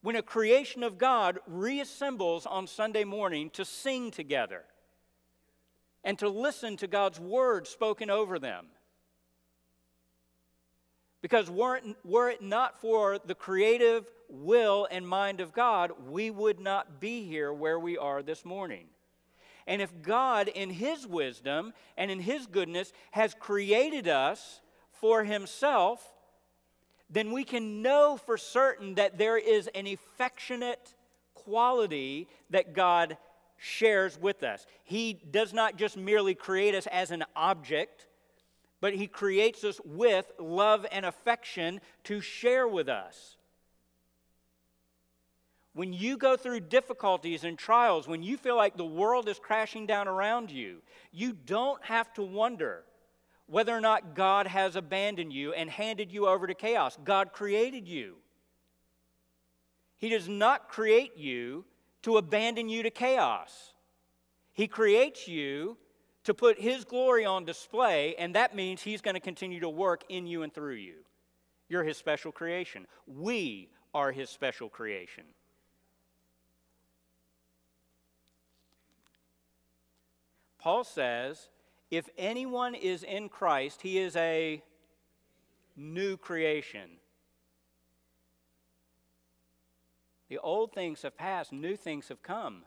When 0.00 0.16
a 0.16 0.22
creation 0.22 0.82
of 0.82 0.96
God 0.96 1.40
reassembles 1.50 2.46
on 2.50 2.66
Sunday 2.66 3.04
morning 3.04 3.50
to 3.50 3.64
sing 3.64 4.10
together 4.10 4.64
and 6.04 6.18
to 6.20 6.28
listen 6.28 6.76
to 6.78 6.86
God's 6.86 7.20
word 7.20 7.66
spoken 7.66 8.08
over 8.08 8.38
them 8.38 8.66
because 11.22 11.50
were 11.50 11.76
it, 11.76 11.84
were 12.04 12.30
it 12.30 12.42
not 12.42 12.80
for 12.80 13.18
the 13.18 13.34
creative 13.34 14.10
will 14.28 14.86
and 14.90 15.06
mind 15.06 15.40
of 15.40 15.52
God, 15.52 15.92
we 16.08 16.30
would 16.30 16.60
not 16.60 17.00
be 17.00 17.24
here 17.24 17.52
where 17.52 17.78
we 17.78 17.96
are 17.98 18.22
this 18.22 18.44
morning. 18.44 18.86
And 19.66 19.82
if 19.82 20.02
God, 20.02 20.48
in 20.48 20.70
His 20.70 21.06
wisdom 21.06 21.74
and 21.96 22.10
in 22.10 22.20
His 22.20 22.46
goodness, 22.46 22.92
has 23.10 23.34
created 23.34 24.08
us 24.08 24.60
for 24.90 25.24
Himself, 25.24 26.14
then 27.10 27.32
we 27.32 27.44
can 27.44 27.82
know 27.82 28.16
for 28.16 28.36
certain 28.36 28.94
that 28.94 29.18
there 29.18 29.38
is 29.38 29.68
an 29.74 29.86
affectionate 29.86 30.94
quality 31.34 32.28
that 32.50 32.74
God 32.74 33.16
shares 33.56 34.18
with 34.18 34.42
us. 34.42 34.66
He 34.84 35.14
does 35.30 35.52
not 35.52 35.76
just 35.76 35.96
merely 35.96 36.34
create 36.34 36.74
us 36.74 36.86
as 36.86 37.10
an 37.10 37.24
object 37.34 38.07
but 38.80 38.94
He 38.94 39.06
creates 39.06 39.64
us 39.64 39.80
with 39.84 40.30
love 40.38 40.86
and 40.90 41.04
affection 41.04 41.80
to 42.04 42.20
share 42.20 42.66
with 42.66 42.88
us. 42.88 43.36
When 45.74 45.92
you 45.92 46.16
go 46.16 46.36
through 46.36 46.60
difficulties 46.60 47.44
and 47.44 47.56
trials, 47.56 48.08
when 48.08 48.22
you 48.22 48.36
feel 48.36 48.56
like 48.56 48.76
the 48.76 48.84
world 48.84 49.28
is 49.28 49.38
crashing 49.38 49.86
down 49.86 50.08
around 50.08 50.50
you, 50.50 50.82
you 51.12 51.32
don't 51.32 51.84
have 51.84 52.12
to 52.14 52.22
wonder 52.22 52.84
whether 53.46 53.74
or 53.74 53.80
not 53.80 54.14
God 54.14 54.46
has 54.46 54.76
abandoned 54.76 55.32
you 55.32 55.52
and 55.52 55.70
handed 55.70 56.12
you 56.12 56.26
over 56.26 56.46
to 56.46 56.54
chaos. 56.54 56.98
God 57.04 57.32
created 57.32 57.88
you. 57.88 58.16
He 59.96 60.08
does 60.08 60.28
not 60.28 60.68
create 60.68 61.16
you 61.16 61.64
to 62.02 62.16
abandon 62.16 62.68
you 62.68 62.82
to 62.82 62.90
chaos. 62.90 63.72
He 64.52 64.68
creates 64.68 65.28
you 65.28 65.76
to 66.28 66.34
put 66.34 66.60
His 66.60 66.84
glory 66.84 67.24
on 67.24 67.46
display, 67.46 68.14
and 68.16 68.34
that 68.34 68.54
means 68.54 68.82
He's 68.82 69.00
going 69.00 69.14
to 69.14 69.20
continue 69.20 69.60
to 69.60 69.68
work 69.68 70.04
in 70.10 70.26
you 70.26 70.42
and 70.42 70.52
through 70.52 70.74
you. 70.74 70.96
You're 71.70 71.84
His 71.84 71.96
special 71.96 72.32
creation. 72.32 72.86
We 73.06 73.70
are 73.94 74.12
His 74.12 74.28
special 74.28 74.68
creation. 74.68 75.24
Paul 80.58 80.84
says, 80.84 81.48
if 81.90 82.10
anyone 82.18 82.74
is 82.74 83.02
in 83.02 83.30
Christ, 83.30 83.80
he 83.80 83.98
is 83.98 84.14
a 84.14 84.62
new 85.76 86.18
creation. 86.18 86.90
The 90.28 90.36
old 90.36 90.74
things 90.74 91.00
have 91.02 91.16
passed, 91.16 91.54
new 91.54 91.74
things 91.74 92.08
have 92.08 92.22
come. 92.22 92.64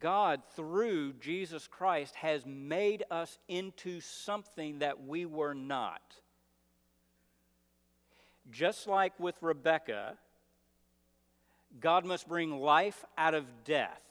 God, 0.00 0.42
through 0.56 1.12
Jesus 1.14 1.68
Christ, 1.68 2.14
has 2.16 2.44
made 2.46 3.04
us 3.10 3.38
into 3.48 4.00
something 4.00 4.80
that 4.80 5.04
we 5.04 5.26
were 5.26 5.54
not. 5.54 6.02
just 8.50 8.86
like 8.88 9.18
with 9.20 9.36
Rebekah, 9.42 10.16
God 11.78 12.04
must 12.04 12.28
bring 12.28 12.60
life 12.60 13.04
out 13.16 13.34
of 13.34 13.64
death. 13.64 14.02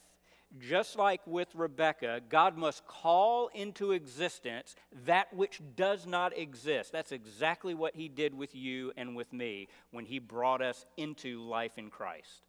Just 0.58 0.98
like 0.98 1.22
with 1.28 1.54
Rebekah, 1.54 2.22
God 2.28 2.58
must 2.58 2.88
call 2.88 3.50
into 3.54 3.92
existence 3.92 4.76
that 5.06 5.32
which 5.32 5.62
does 5.76 6.08
not 6.08 6.36
exist. 6.36 6.92
That's 6.92 7.12
exactly 7.12 7.76
what 7.76 7.96
He 7.96 8.08
did 8.08 8.34
with 8.34 8.56
you 8.56 8.92
and 8.98 9.16
with 9.16 9.32
me 9.32 9.68
when 9.92 10.06
He 10.06 10.18
brought 10.18 10.62
us 10.62 10.86
into 10.98 11.42
life 11.42 11.78
in 11.78 11.92
Christ. 11.92 12.48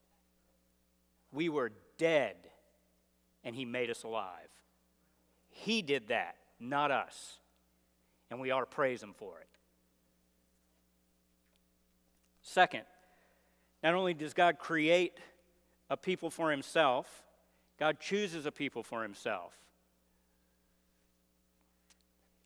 We 1.30 1.50
were 1.50 1.72
dead, 1.98 2.36
and 3.44 3.54
He 3.54 3.64
made 3.64 3.90
us 3.90 4.02
alive. 4.02 4.50
He 5.50 5.82
did 5.82 6.08
that, 6.08 6.36
not 6.58 6.90
us. 6.90 7.38
And 8.30 8.40
we 8.40 8.50
ought 8.50 8.60
to 8.60 8.66
praise 8.66 9.02
Him 9.02 9.12
for 9.12 9.38
it. 9.40 9.48
Second, 12.42 12.84
not 13.82 13.94
only 13.94 14.14
does 14.14 14.34
God 14.34 14.58
create 14.58 15.18
a 15.88 15.96
people 15.96 16.30
for 16.30 16.50
Himself, 16.50 17.24
God 17.80 17.98
chooses 17.98 18.44
a 18.44 18.52
people 18.52 18.82
for 18.82 19.02
himself. 19.02 19.54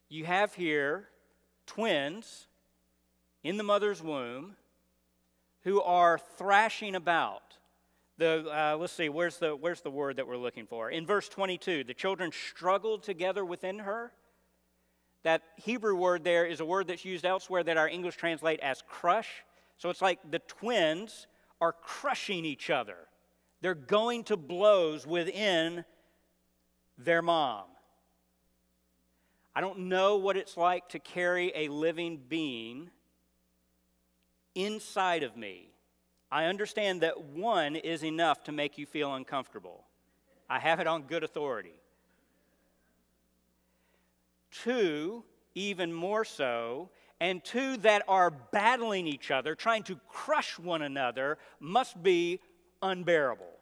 You 0.09 0.25
have 0.27 0.55
here 0.55 1.09
twins 1.67 2.47
in 3.43 3.57
the 3.57 3.65
mother's 3.65 4.01
womb 4.01 4.55
who 5.65 5.83
are 5.83 6.19
thrashing 6.39 6.95
about. 6.95 7.57
The, 8.17 8.47
uh, 8.49 8.77
let's 8.77 8.93
see, 8.93 9.09
where's 9.09 9.39
the, 9.39 9.57
where's 9.57 9.81
the 9.81 9.91
word 9.91 10.17
that 10.17 10.27
we're 10.27 10.37
looking 10.37 10.67
for? 10.67 10.91
In 10.91 11.05
verse 11.05 11.29
22, 11.29 11.85
the 11.85 11.95
children 11.95 12.31
struggled 12.31 13.03
together 13.03 13.45
within 13.45 13.81
her. 13.81 14.13
That 15.25 15.43
Hebrew 15.57 15.97
word 15.97 16.23
there 16.23 16.47
is 16.47 16.61
a 16.61 16.65
word 16.65 16.87
that's 16.87 17.05
used 17.05 17.25
elsewhere 17.25 17.65
that 17.65 17.77
our 17.77 17.89
English 17.89 18.17
translate 18.17 18.61
as 18.61 18.83
crush. 18.87 19.29
So 19.79 19.91
it's 19.91 20.03
like 20.03 20.21
the 20.31 20.39
twins 20.41 21.27
are 21.61 21.73
crushing 21.73 22.45
each 22.45 22.71
other. 22.71 22.97
They're 23.63 23.75
going 23.75 24.25
to 24.25 24.37
blows 24.37 25.07
within 25.07 25.85
their 26.99 27.23
mom. 27.23 27.65
I 29.57 29.61
don't 29.61 29.89
know 29.89 30.17
what 30.17 30.37
it's 30.37 30.57
like 30.57 30.89
to 30.91 30.99
carry 30.99 31.53
a 31.55 31.69
living 31.69 32.21
being 32.29 32.91
inside 34.55 35.23
of 35.23 35.37
me. 35.37 35.74
I 36.35 36.47
understand 36.47 37.03
that 37.03 37.23
one 37.23 37.77
is 37.77 38.03
enough 38.03 38.43
to 38.45 38.53
make 38.53 38.77
you 38.77 38.87
feel 38.87 39.15
uncomfortable. 39.15 39.85
I 40.51 40.59
have 40.59 40.81
it 40.81 40.89
on 40.89 41.03
good 41.03 41.23
authority. 41.23 41.77
Two, 44.51 45.23
even 45.55 45.93
more 45.93 46.25
so, 46.25 46.91
and 47.21 47.43
two 47.45 47.77
that 47.79 48.03
are 48.09 48.33
battling 48.33 49.07
each 49.07 49.31
other, 49.31 49.55
trying 49.55 49.85
to 49.85 49.95
crush 50.09 50.59
one 50.59 50.83
another, 50.83 51.39
must 51.61 52.03
be 52.03 52.41
unbearable. 52.83 53.55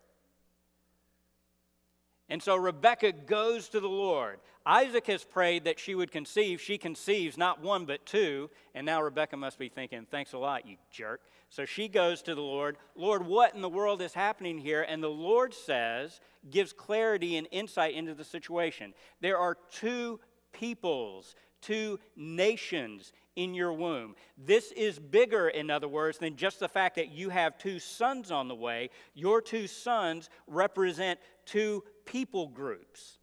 And 2.33 2.43
so 2.43 2.57
Rebekah 2.57 3.13
goes 3.27 3.69
to 3.69 3.79
the 3.79 3.91
Lord. 3.91 4.41
Isaac 4.65 5.07
has 5.09 5.23
prayed 5.23 5.65
that 5.65 5.79
she 5.79 5.95
would 5.95 6.11
conceive. 6.11 6.63
She 6.63 6.79
conceives 6.79 7.37
not 7.37 7.61
one 7.61 7.85
but 7.85 8.07
two. 8.07 8.49
And 8.75 8.87
now 8.87 9.03
Rebekah 9.03 9.37
must 9.37 9.59
be 9.59 9.69
thinking, 9.69 10.07
thanks 10.11 10.33
a 10.33 10.39
lot, 10.39 10.67
you 10.67 10.77
jerk. 10.91 11.21
So 11.51 11.67
she 11.67 11.89
goes 11.89 12.23
to 12.23 12.35
the 12.35 12.41
Lord, 12.41 12.79
Lord, 12.97 13.27
what 13.27 13.55
in 13.55 13.61
the 13.61 13.69
world 13.69 14.01
is 14.01 14.15
happening 14.15 14.57
here? 14.57 14.81
And 14.81 15.03
the 15.03 15.11
Lord 15.11 15.53
says, 15.53 16.21
gives 16.51 16.73
clarity 16.73 17.37
and 17.37 17.49
insight 17.51 17.93
into 17.93 18.15
the 18.15 18.25
situation. 18.25 18.95
There 19.21 19.37
are 19.37 19.59
two 19.71 20.19
peoples, 20.55 21.35
two 21.61 22.01
nations 22.17 23.13
in 23.37 23.53
your 23.53 23.75
womb. 23.75 24.15
This 24.39 24.73
is 24.73 24.99
bigger, 24.99 25.49
in 25.49 25.71
other 25.71 25.89
words, 25.89 26.17
than 26.17 26.37
just 26.37 26.61
the 26.61 26.69
fact 26.69 26.97
that 26.97 27.13
you 27.13 27.29
have 27.29 27.59
two 27.59 27.79
sons 27.79 28.31
on 28.31 28.49
the 28.49 28.55
way. 28.55 28.89
Your 29.13 29.43
two 29.43 29.67
sons 29.67 30.31
represent 30.47 31.21
two 31.45 31.85
people 32.05 32.49
groups. 32.49 33.19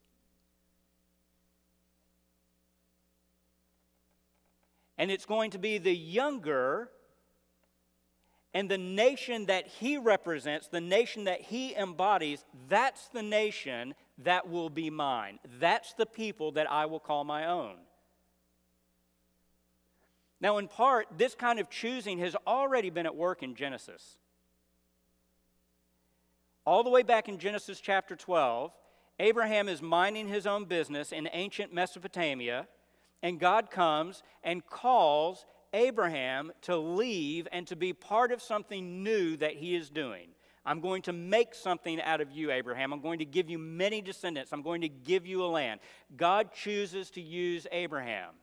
And 4.97 5.09
it's 5.09 5.25
going 5.25 5.51
to 5.51 5.57
be 5.57 5.77
the 5.77 5.95
younger 5.95 6.89
and 8.53 8.69
the 8.69 8.77
nation 8.77 9.45
that 9.45 9.67
he 9.67 9.97
represents, 9.97 10.67
the 10.67 10.81
nation 10.81 11.25
that 11.25 11.41
he 11.41 11.75
embodies, 11.75 12.43
that's 12.67 13.07
the 13.09 13.21
nation 13.21 13.93
that 14.17 14.49
will 14.49 14.69
be 14.69 14.89
mine. 14.89 15.39
That's 15.59 15.93
the 15.93 16.05
people 16.05 16.51
that 16.53 16.69
I 16.69 16.85
will 16.87 16.99
call 16.99 17.23
my 17.23 17.45
own. 17.45 17.75
Now, 20.41 20.57
in 20.57 20.67
part, 20.67 21.07
this 21.17 21.35
kind 21.35 21.59
of 21.59 21.69
choosing 21.69 22.19
has 22.19 22.35
already 22.47 22.89
been 22.89 23.05
at 23.05 23.15
work 23.15 23.43
in 23.43 23.55
Genesis 23.55 24.17
all 26.69 26.83
the 26.83 26.89
way 26.91 27.01
back 27.01 27.27
in 27.27 27.39
Genesis 27.39 27.79
chapter 27.79 28.15
12, 28.15 28.71
Abraham 29.17 29.67
is 29.67 29.81
minding 29.81 30.27
his 30.27 30.45
own 30.45 30.65
business 30.65 31.11
in 31.11 31.27
ancient 31.33 31.73
Mesopotamia, 31.73 32.67
and 33.23 33.39
God 33.39 33.71
comes 33.71 34.21
and 34.43 34.63
calls 34.67 35.47
Abraham 35.73 36.51
to 36.61 36.77
leave 36.77 37.47
and 37.51 37.65
to 37.65 37.75
be 37.75 37.91
part 37.91 38.31
of 38.31 38.39
something 38.39 39.01
new 39.03 39.35
that 39.37 39.55
he 39.55 39.73
is 39.73 39.89
doing. 39.89 40.27
I'm 40.63 40.79
going 40.79 41.01
to 41.03 41.11
make 41.11 41.55
something 41.55 41.99
out 42.03 42.21
of 42.21 42.31
you, 42.31 42.51
Abraham. 42.51 42.93
I'm 42.93 43.01
going 43.01 43.17
to 43.17 43.25
give 43.25 43.49
you 43.49 43.57
many 43.57 43.99
descendants. 43.99 44.53
I'm 44.53 44.61
going 44.61 44.81
to 44.81 44.89
give 44.89 45.25
you 45.25 45.43
a 45.43 45.47
land. 45.47 45.79
God 46.15 46.53
chooses 46.53 47.09
to 47.11 47.21
use 47.21 47.65
Abraham. 47.71 48.35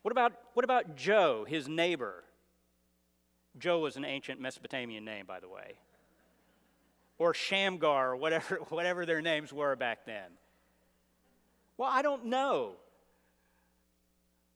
What 0.00 0.12
about, 0.12 0.32
what 0.54 0.64
about 0.64 0.96
Joe, 0.96 1.44
his 1.46 1.68
neighbor? 1.68 2.24
Joe 3.58 3.78
was 3.78 3.96
an 3.96 4.04
ancient 4.04 4.40
Mesopotamian 4.40 5.04
name, 5.04 5.26
by 5.26 5.40
the 5.40 5.48
way. 5.48 5.74
Or 7.18 7.32
Shamgar, 7.34 8.10
or 8.10 8.16
whatever, 8.16 8.56
whatever 8.68 9.06
their 9.06 9.22
names 9.22 9.52
were 9.52 9.76
back 9.76 10.04
then. 10.06 10.30
Well, 11.76 11.90
I 11.90 12.02
don't 12.02 12.26
know. 12.26 12.72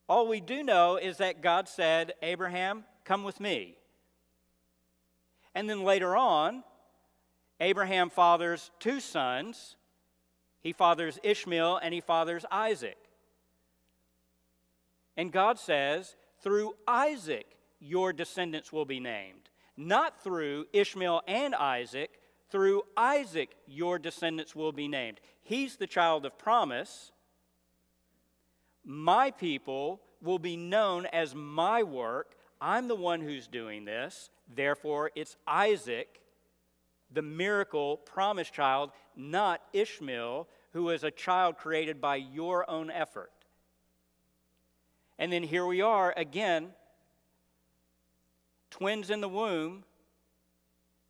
All 0.08 0.26
we 0.26 0.40
do 0.40 0.62
know 0.62 0.96
is 0.96 1.18
that 1.18 1.42
God 1.42 1.68
said, 1.68 2.14
Abraham, 2.22 2.84
come 3.04 3.24
with 3.24 3.40
me. 3.40 3.76
And 5.54 5.68
then 5.68 5.82
later 5.82 6.16
on, 6.16 6.64
Abraham 7.60 8.10
fathers 8.10 8.70
two 8.78 9.00
sons. 9.00 9.76
He 10.60 10.72
fathers 10.72 11.18
Ishmael 11.22 11.78
and 11.78 11.92
he 11.92 12.00
fathers 12.00 12.44
Isaac. 12.50 12.96
And 15.16 15.32
God 15.32 15.58
says, 15.58 16.14
through 16.40 16.74
Isaac, 16.86 17.46
your 17.80 18.12
descendants 18.12 18.72
will 18.72 18.84
be 18.84 19.00
named. 19.00 19.50
Not 19.76 20.22
through 20.22 20.66
Ishmael 20.72 21.22
and 21.28 21.54
Isaac, 21.54 22.20
through 22.50 22.82
Isaac 22.96 23.54
your 23.66 23.98
descendants 23.98 24.56
will 24.56 24.72
be 24.72 24.88
named. 24.88 25.20
He's 25.42 25.76
the 25.76 25.86
child 25.86 26.26
of 26.26 26.38
promise. 26.38 27.12
My 28.84 29.30
people 29.30 30.00
will 30.20 30.38
be 30.38 30.56
known 30.56 31.06
as 31.06 31.34
my 31.34 31.82
work. 31.82 32.34
I'm 32.60 32.88
the 32.88 32.96
one 32.96 33.20
who's 33.20 33.46
doing 33.46 33.84
this. 33.84 34.30
Therefore, 34.52 35.10
it's 35.14 35.36
Isaac, 35.46 36.20
the 37.12 37.22
miracle 37.22 37.98
promised 37.98 38.52
child, 38.52 38.90
not 39.14 39.62
Ishmael, 39.72 40.48
who 40.72 40.90
is 40.90 41.04
a 41.04 41.10
child 41.10 41.56
created 41.56 42.00
by 42.00 42.16
your 42.16 42.68
own 42.68 42.90
effort. 42.90 43.30
And 45.18 45.32
then 45.32 45.42
here 45.42 45.66
we 45.66 45.80
are 45.80 46.14
again 46.16 46.70
twins 48.70 49.10
in 49.10 49.20
the 49.20 49.28
womb, 49.28 49.84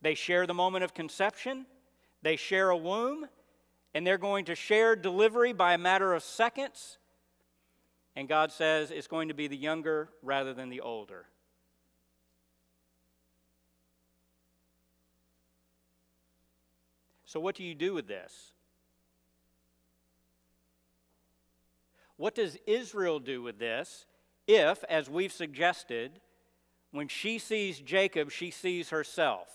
they 0.01 0.15
share 0.15 0.47
the 0.47 0.53
moment 0.53 0.83
of 0.83 0.93
conception, 0.93 1.65
they 2.21 2.35
share 2.35 2.69
a 2.69 2.77
womb, 2.77 3.27
and 3.93 4.05
they're 4.05 4.17
going 4.17 4.45
to 4.45 4.55
share 4.55 4.95
delivery 4.95 5.53
by 5.53 5.73
a 5.73 5.77
matter 5.77 6.13
of 6.13 6.23
seconds. 6.23 6.97
And 8.15 8.27
God 8.27 8.51
says 8.51 8.91
it's 8.91 9.07
going 9.07 9.29
to 9.29 9.33
be 9.33 9.47
the 9.47 9.57
younger 9.57 10.09
rather 10.21 10.53
than 10.53 10.69
the 10.69 10.81
older. 10.81 11.25
So, 17.25 17.39
what 17.39 17.55
do 17.55 17.63
you 17.63 17.75
do 17.75 17.93
with 17.93 18.07
this? 18.07 18.53
What 22.17 22.35
does 22.35 22.57
Israel 22.65 23.19
do 23.19 23.41
with 23.41 23.59
this 23.59 24.05
if, 24.47 24.83
as 24.89 25.09
we've 25.09 25.31
suggested, 25.31 26.19
when 26.91 27.07
she 27.07 27.37
sees 27.37 27.79
Jacob, 27.79 28.31
she 28.31 28.51
sees 28.51 28.89
herself. 28.89 29.47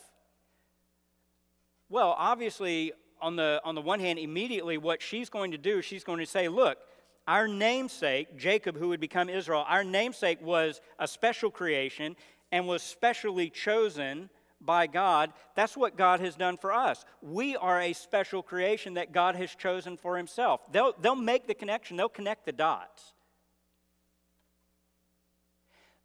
Well, 1.88 2.14
obviously, 2.16 2.92
on 3.20 3.36
the, 3.36 3.60
on 3.64 3.74
the 3.74 3.80
one 3.80 4.00
hand, 4.00 4.18
immediately 4.18 4.78
what 4.78 5.02
she's 5.02 5.28
going 5.28 5.52
to 5.52 5.58
do, 5.58 5.82
she's 5.82 6.04
going 6.04 6.20
to 6.20 6.26
say, 6.26 6.48
Look, 6.48 6.78
our 7.26 7.48
namesake, 7.48 8.36
Jacob, 8.36 8.76
who 8.76 8.88
would 8.88 9.00
become 9.00 9.28
Israel, 9.28 9.64
our 9.66 9.82
namesake 9.82 10.42
was 10.42 10.80
a 10.98 11.08
special 11.08 11.50
creation 11.50 12.16
and 12.52 12.68
was 12.68 12.82
specially 12.82 13.48
chosen 13.48 14.28
by 14.60 14.86
God. 14.86 15.32
That's 15.54 15.76
what 15.76 15.96
God 15.96 16.20
has 16.20 16.36
done 16.36 16.56
for 16.58 16.72
us. 16.72 17.04
We 17.22 17.56
are 17.56 17.80
a 17.80 17.92
special 17.94 18.42
creation 18.42 18.94
that 18.94 19.12
God 19.12 19.36
has 19.36 19.54
chosen 19.54 19.96
for 19.96 20.16
Himself. 20.16 20.62
They'll, 20.70 20.92
they'll 21.00 21.14
make 21.14 21.46
the 21.46 21.54
connection, 21.54 21.96
they'll 21.96 22.08
connect 22.08 22.44
the 22.44 22.52
dots. 22.52 23.13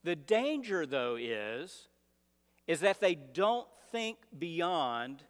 The 0.04 0.16
danger, 0.16 0.86
though, 0.86 1.18
is, 1.20 1.88
is 2.68 2.80
that 2.82 3.02
they 3.02 3.16
don't 3.16 3.68
think 3.92 4.18
beyond 4.38 5.24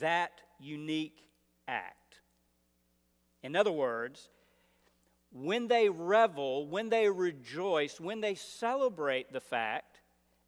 that 0.00 0.32
unique 0.60 1.26
act. 1.66 2.20
In 3.42 3.56
other 3.56 3.72
words, 3.72 4.28
when 5.32 5.66
they 5.66 5.88
revel, 5.88 6.66
when 6.66 6.88
they 6.88 7.08
rejoice, 7.08 7.98
when 7.98 8.20
they 8.20 8.34
celebrate 8.34 9.32
the 9.32 9.40
fact 9.40 10.00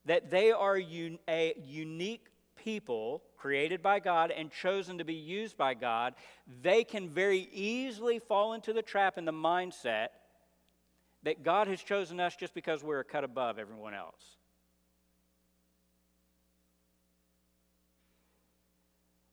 that 0.04 0.30
they 0.30 0.52
are 0.52 0.76
un- 0.76 1.18
a 1.28 1.54
unique 1.64 2.26
people 2.56 3.22
created 3.36 3.82
by 3.82 3.98
God 3.98 4.30
and 4.30 4.50
chosen 4.50 4.98
to 4.98 5.04
be 5.04 5.14
used 5.14 5.56
by 5.56 5.74
God, 5.74 6.14
they 6.62 6.84
can 6.84 7.08
very 7.08 7.48
easily 7.52 8.18
fall 8.18 8.52
into 8.52 8.72
the 8.72 8.82
trap 8.82 9.16
and 9.16 9.26
the 9.26 9.32
mindset 9.32 10.08
that 11.24 11.42
God 11.42 11.68
has 11.68 11.82
chosen 11.82 12.20
us 12.20 12.36
just 12.36 12.54
because 12.54 12.84
we're 12.84 13.00
a 13.00 13.04
cut 13.04 13.24
above 13.24 13.58
everyone 13.58 13.94
else. 13.94 14.36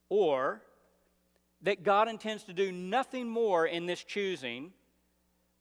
Or 0.10 0.62
that 1.62 1.84
God 1.84 2.10
intends 2.10 2.44
to 2.46 2.54
do 2.54 2.72
nothing 2.72 3.30
more 3.30 3.66
in 3.66 3.86
this 3.86 4.04
choosing 4.04 4.72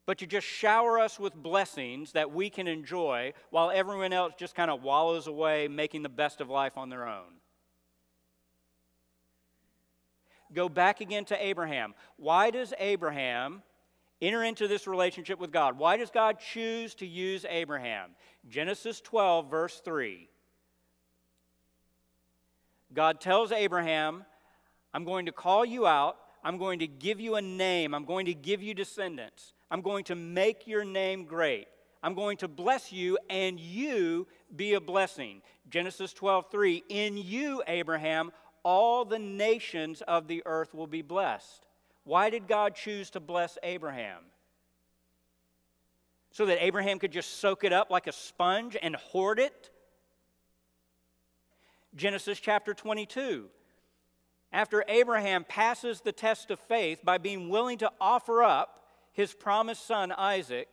but 0.06 0.18
to 0.18 0.26
just 0.26 0.46
shower 0.46 0.98
us 0.98 1.20
with 1.20 1.34
blessings 1.34 2.12
that 2.12 2.32
we 2.32 2.50
can 2.50 2.66
enjoy 2.66 3.32
while 3.50 3.70
everyone 3.70 4.12
else 4.12 4.32
just 4.36 4.56
kind 4.56 4.70
of 4.70 4.82
wallows 4.82 5.28
away 5.28 5.68
making 5.68 6.02
the 6.02 6.08
best 6.08 6.40
of 6.40 6.48
life 6.48 6.76
on 6.76 6.88
their 6.88 7.06
own. 7.06 7.34
Go 10.52 10.68
back 10.68 11.00
again 11.00 11.24
to 11.26 11.44
Abraham. 11.44 11.94
Why 12.16 12.50
does 12.50 12.74
Abraham 12.78 13.62
enter 14.20 14.44
into 14.44 14.68
this 14.68 14.86
relationship 14.86 15.38
with 15.38 15.50
God? 15.50 15.78
Why 15.78 15.96
does 15.96 16.10
God 16.10 16.38
choose 16.38 16.94
to 16.96 17.06
use 17.06 17.44
Abraham? 17.48 18.10
Genesis 18.48 19.00
12, 19.00 19.50
verse 19.50 19.80
3. 19.84 20.28
God 22.92 23.20
tells 23.20 23.52
Abraham, 23.52 24.24
I'm 24.92 25.04
going 25.04 25.26
to 25.26 25.32
call 25.32 25.64
you 25.64 25.86
out. 25.86 26.16
I'm 26.42 26.58
going 26.58 26.80
to 26.80 26.86
give 26.86 27.20
you 27.20 27.36
a 27.36 27.42
name. 27.42 27.94
I'm 27.94 28.04
going 28.04 28.26
to 28.26 28.34
give 28.34 28.62
you 28.62 28.74
descendants. 28.74 29.54
I'm 29.70 29.82
going 29.82 30.04
to 30.04 30.14
make 30.14 30.66
your 30.66 30.84
name 30.84 31.24
great. 31.24 31.68
I'm 32.02 32.14
going 32.14 32.38
to 32.38 32.48
bless 32.48 32.92
you 32.92 33.18
and 33.28 33.60
you 33.60 34.26
be 34.56 34.74
a 34.74 34.80
blessing. 34.80 35.42
Genesis 35.68 36.12
12, 36.12 36.50
3. 36.50 36.84
In 36.88 37.16
you, 37.18 37.62
Abraham, 37.66 38.32
all 38.62 39.04
the 39.04 39.18
nations 39.18 40.02
of 40.02 40.26
the 40.26 40.42
earth 40.46 40.74
will 40.74 40.86
be 40.86 41.02
blessed. 41.02 41.66
Why 42.10 42.28
did 42.28 42.48
God 42.48 42.74
choose 42.74 43.08
to 43.10 43.20
bless 43.20 43.56
Abraham? 43.62 44.18
So 46.32 46.44
that 46.46 46.60
Abraham 46.60 46.98
could 46.98 47.12
just 47.12 47.38
soak 47.38 47.62
it 47.62 47.72
up 47.72 47.88
like 47.88 48.08
a 48.08 48.12
sponge 48.12 48.76
and 48.82 48.96
hoard 48.96 49.38
it? 49.38 49.70
Genesis 51.94 52.40
chapter 52.40 52.74
22. 52.74 53.46
After 54.52 54.82
Abraham 54.88 55.44
passes 55.44 56.00
the 56.00 56.10
test 56.10 56.50
of 56.50 56.58
faith 56.58 56.98
by 57.04 57.16
being 57.16 57.48
willing 57.48 57.78
to 57.78 57.92
offer 58.00 58.42
up 58.42 58.88
his 59.12 59.32
promised 59.32 59.86
son 59.86 60.10
Isaac, 60.10 60.66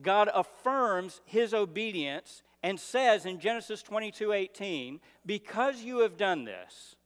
God 0.00 0.30
affirms 0.34 1.20
his 1.26 1.52
obedience 1.52 2.42
and 2.62 2.80
says 2.80 3.26
in 3.26 3.38
Genesis 3.38 3.82
22 3.82 4.32
18, 4.32 4.98
Because 5.26 5.82
you 5.82 5.98
have 5.98 6.16
done 6.16 6.46
this, 6.46 6.96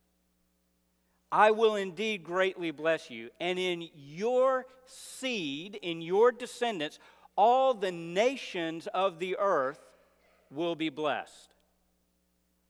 I 1.36 1.50
will 1.50 1.76
indeed 1.76 2.24
greatly 2.24 2.70
bless 2.70 3.10
you, 3.10 3.28
and 3.38 3.58
in 3.58 3.90
your 3.94 4.64
seed, 4.86 5.78
in 5.82 6.00
your 6.00 6.32
descendants, 6.32 6.98
all 7.36 7.74
the 7.74 7.92
nations 7.92 8.86
of 8.94 9.18
the 9.18 9.36
earth 9.38 9.78
will 10.50 10.74
be 10.74 10.88
blessed. 10.88 11.52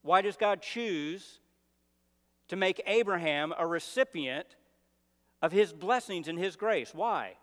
Why 0.03 0.21
does 0.21 0.37
God 0.37 0.63
choose 0.63 1.39
to 2.49 2.57
make 2.57 2.83
Abraham 2.89 3.55
a 3.57 3.65
recipient 3.65 4.57
of 5.41 5.53
his 5.53 5.73
blessings 5.73 6.27
and 6.27 6.37
his 6.37 6.57
grace? 6.57 6.93
Why? 6.93 7.35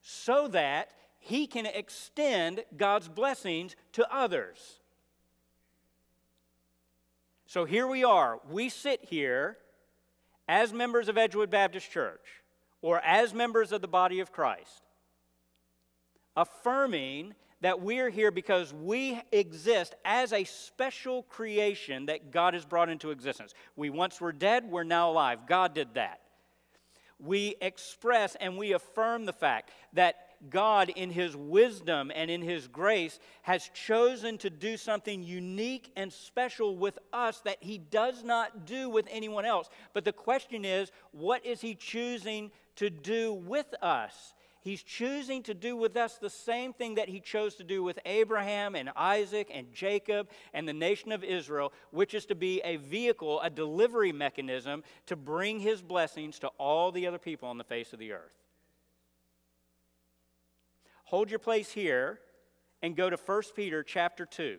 So 0.00 0.48
that 0.48 0.90
he 1.20 1.46
can 1.46 1.66
extend 1.66 2.64
God's 2.76 3.06
blessings 3.08 3.76
to 3.92 4.12
others. 4.12 4.80
So 7.52 7.66
here 7.66 7.86
we 7.86 8.02
are. 8.02 8.40
We 8.48 8.70
sit 8.70 9.04
here 9.04 9.58
as 10.48 10.72
members 10.72 11.10
of 11.10 11.18
Edgewood 11.18 11.50
Baptist 11.50 11.90
Church 11.90 12.26
or 12.80 12.98
as 13.00 13.34
members 13.34 13.72
of 13.72 13.82
the 13.82 13.88
body 13.88 14.20
of 14.20 14.32
Christ, 14.32 14.80
affirming 16.34 17.34
that 17.60 17.82
we're 17.82 18.08
here 18.08 18.30
because 18.30 18.72
we 18.72 19.20
exist 19.32 19.94
as 20.02 20.32
a 20.32 20.44
special 20.44 21.24
creation 21.24 22.06
that 22.06 22.30
God 22.30 22.54
has 22.54 22.64
brought 22.64 22.88
into 22.88 23.10
existence. 23.10 23.52
We 23.76 23.90
once 23.90 24.18
were 24.18 24.32
dead, 24.32 24.70
we're 24.70 24.82
now 24.82 25.10
alive. 25.10 25.40
God 25.46 25.74
did 25.74 25.92
that. 25.92 26.20
We 27.18 27.56
express 27.60 28.34
and 28.36 28.56
we 28.56 28.72
affirm 28.72 29.26
the 29.26 29.34
fact 29.34 29.72
that 29.92 30.31
God, 30.50 30.90
in 30.90 31.10
His 31.10 31.36
wisdom 31.36 32.10
and 32.14 32.30
in 32.30 32.42
His 32.42 32.68
grace, 32.68 33.18
has 33.42 33.70
chosen 33.74 34.38
to 34.38 34.50
do 34.50 34.76
something 34.76 35.22
unique 35.22 35.92
and 35.96 36.12
special 36.12 36.76
with 36.76 36.98
us 37.12 37.40
that 37.40 37.58
He 37.60 37.78
does 37.78 38.24
not 38.24 38.66
do 38.66 38.88
with 38.88 39.06
anyone 39.10 39.44
else. 39.44 39.68
But 39.92 40.04
the 40.04 40.12
question 40.12 40.64
is, 40.64 40.90
what 41.12 41.44
is 41.46 41.60
He 41.60 41.74
choosing 41.74 42.50
to 42.76 42.90
do 42.90 43.32
with 43.32 43.72
us? 43.82 44.34
He's 44.60 44.82
choosing 44.82 45.42
to 45.44 45.54
do 45.54 45.76
with 45.76 45.96
us 45.96 46.18
the 46.18 46.30
same 46.30 46.72
thing 46.72 46.94
that 46.94 47.08
He 47.08 47.18
chose 47.20 47.56
to 47.56 47.64
do 47.64 47.82
with 47.82 47.98
Abraham 48.04 48.74
and 48.76 48.90
Isaac 48.96 49.50
and 49.52 49.72
Jacob 49.72 50.28
and 50.52 50.68
the 50.68 50.72
nation 50.72 51.10
of 51.10 51.24
Israel, 51.24 51.72
which 51.90 52.14
is 52.14 52.26
to 52.26 52.36
be 52.36 52.60
a 52.64 52.76
vehicle, 52.76 53.40
a 53.40 53.50
delivery 53.50 54.12
mechanism 54.12 54.84
to 55.06 55.16
bring 55.16 55.58
His 55.58 55.82
blessings 55.82 56.38
to 56.40 56.48
all 56.58 56.92
the 56.92 57.06
other 57.06 57.18
people 57.18 57.48
on 57.48 57.58
the 57.58 57.64
face 57.64 57.92
of 57.92 57.98
the 57.98 58.12
earth 58.12 58.41
hold 61.12 61.28
your 61.28 61.38
place 61.38 61.70
here 61.70 62.18
and 62.80 62.96
go 62.96 63.10
to 63.10 63.18
1 63.18 63.42
Peter 63.54 63.82
chapter 63.82 64.24
2. 64.24 64.56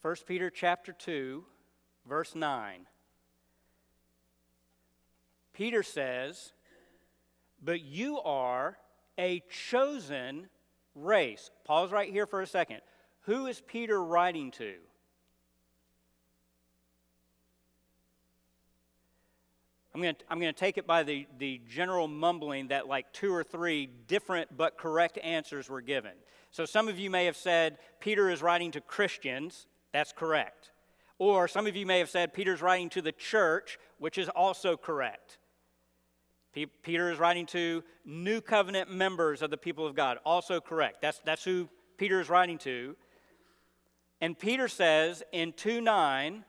First 0.00 0.26
Peter 0.26 0.50
chapter 0.50 0.92
2 0.92 1.44
verse 2.08 2.34
9. 2.34 2.86
Peter 5.52 5.82
says, 5.82 6.52
But 7.62 7.82
you 7.82 8.20
are 8.20 8.78
a 9.18 9.42
chosen 9.50 10.48
race. 10.94 11.50
Pause 11.64 11.92
right 11.92 12.10
here 12.10 12.26
for 12.26 12.40
a 12.40 12.46
second. 12.46 12.80
Who 13.22 13.46
is 13.46 13.60
Peter 13.60 14.02
writing 14.02 14.50
to? 14.52 14.74
I'm 19.94 20.02
going 20.02 20.14
to, 20.14 20.24
I'm 20.30 20.38
going 20.38 20.54
to 20.54 20.58
take 20.58 20.78
it 20.78 20.86
by 20.86 21.02
the, 21.02 21.26
the 21.38 21.60
general 21.68 22.06
mumbling 22.06 22.68
that 22.68 22.86
like 22.86 23.12
two 23.12 23.34
or 23.34 23.42
three 23.42 23.88
different 24.06 24.56
but 24.56 24.78
correct 24.78 25.18
answers 25.24 25.68
were 25.68 25.80
given. 25.80 26.12
So 26.52 26.64
some 26.64 26.86
of 26.88 27.00
you 27.00 27.10
may 27.10 27.24
have 27.24 27.36
said 27.36 27.78
Peter 27.98 28.30
is 28.30 28.40
writing 28.40 28.70
to 28.72 28.80
Christians. 28.80 29.66
That's 29.92 30.12
correct. 30.12 30.70
Or 31.18 31.48
some 31.48 31.66
of 31.66 31.74
you 31.74 31.84
may 31.84 31.98
have 31.98 32.10
said 32.10 32.32
Peter's 32.32 32.62
writing 32.62 32.88
to 32.90 33.02
the 33.02 33.12
church, 33.12 33.78
which 33.98 34.18
is 34.18 34.28
also 34.28 34.76
correct. 34.76 35.38
Peter 36.82 37.10
is 37.10 37.18
writing 37.18 37.46
to 37.46 37.84
new 38.04 38.40
covenant 38.40 38.90
members 38.90 39.42
of 39.42 39.50
the 39.50 39.56
people 39.56 39.86
of 39.86 39.94
God, 39.94 40.18
also 40.24 40.60
correct. 40.60 41.00
That's, 41.00 41.20
that's 41.24 41.44
who 41.44 41.68
Peter 41.98 42.20
is 42.20 42.28
writing 42.28 42.58
to. 42.58 42.96
And 44.20 44.38
Peter 44.38 44.66
says 44.66 45.22
in 45.32 45.52
2 45.52 45.80
9 45.80 46.44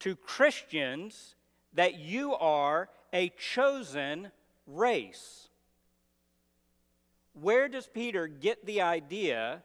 to 0.00 0.16
Christians 0.16 1.34
that 1.74 1.98
you 1.98 2.34
are 2.34 2.88
a 3.12 3.30
chosen 3.38 4.32
race. 4.66 5.48
Where 7.34 7.68
does 7.68 7.86
Peter 7.86 8.26
get 8.26 8.64
the 8.66 8.80
idea 8.80 9.62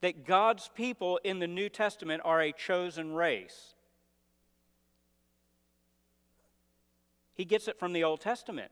that 0.00 0.24
God's 0.24 0.70
people 0.74 1.18
in 1.24 1.38
the 1.38 1.46
New 1.46 1.68
Testament 1.68 2.22
are 2.24 2.40
a 2.40 2.52
chosen 2.52 3.14
race. 3.14 3.74
He 7.34 7.44
gets 7.44 7.68
it 7.68 7.78
from 7.78 7.92
the 7.92 8.04
Old 8.04 8.20
Testament. 8.20 8.70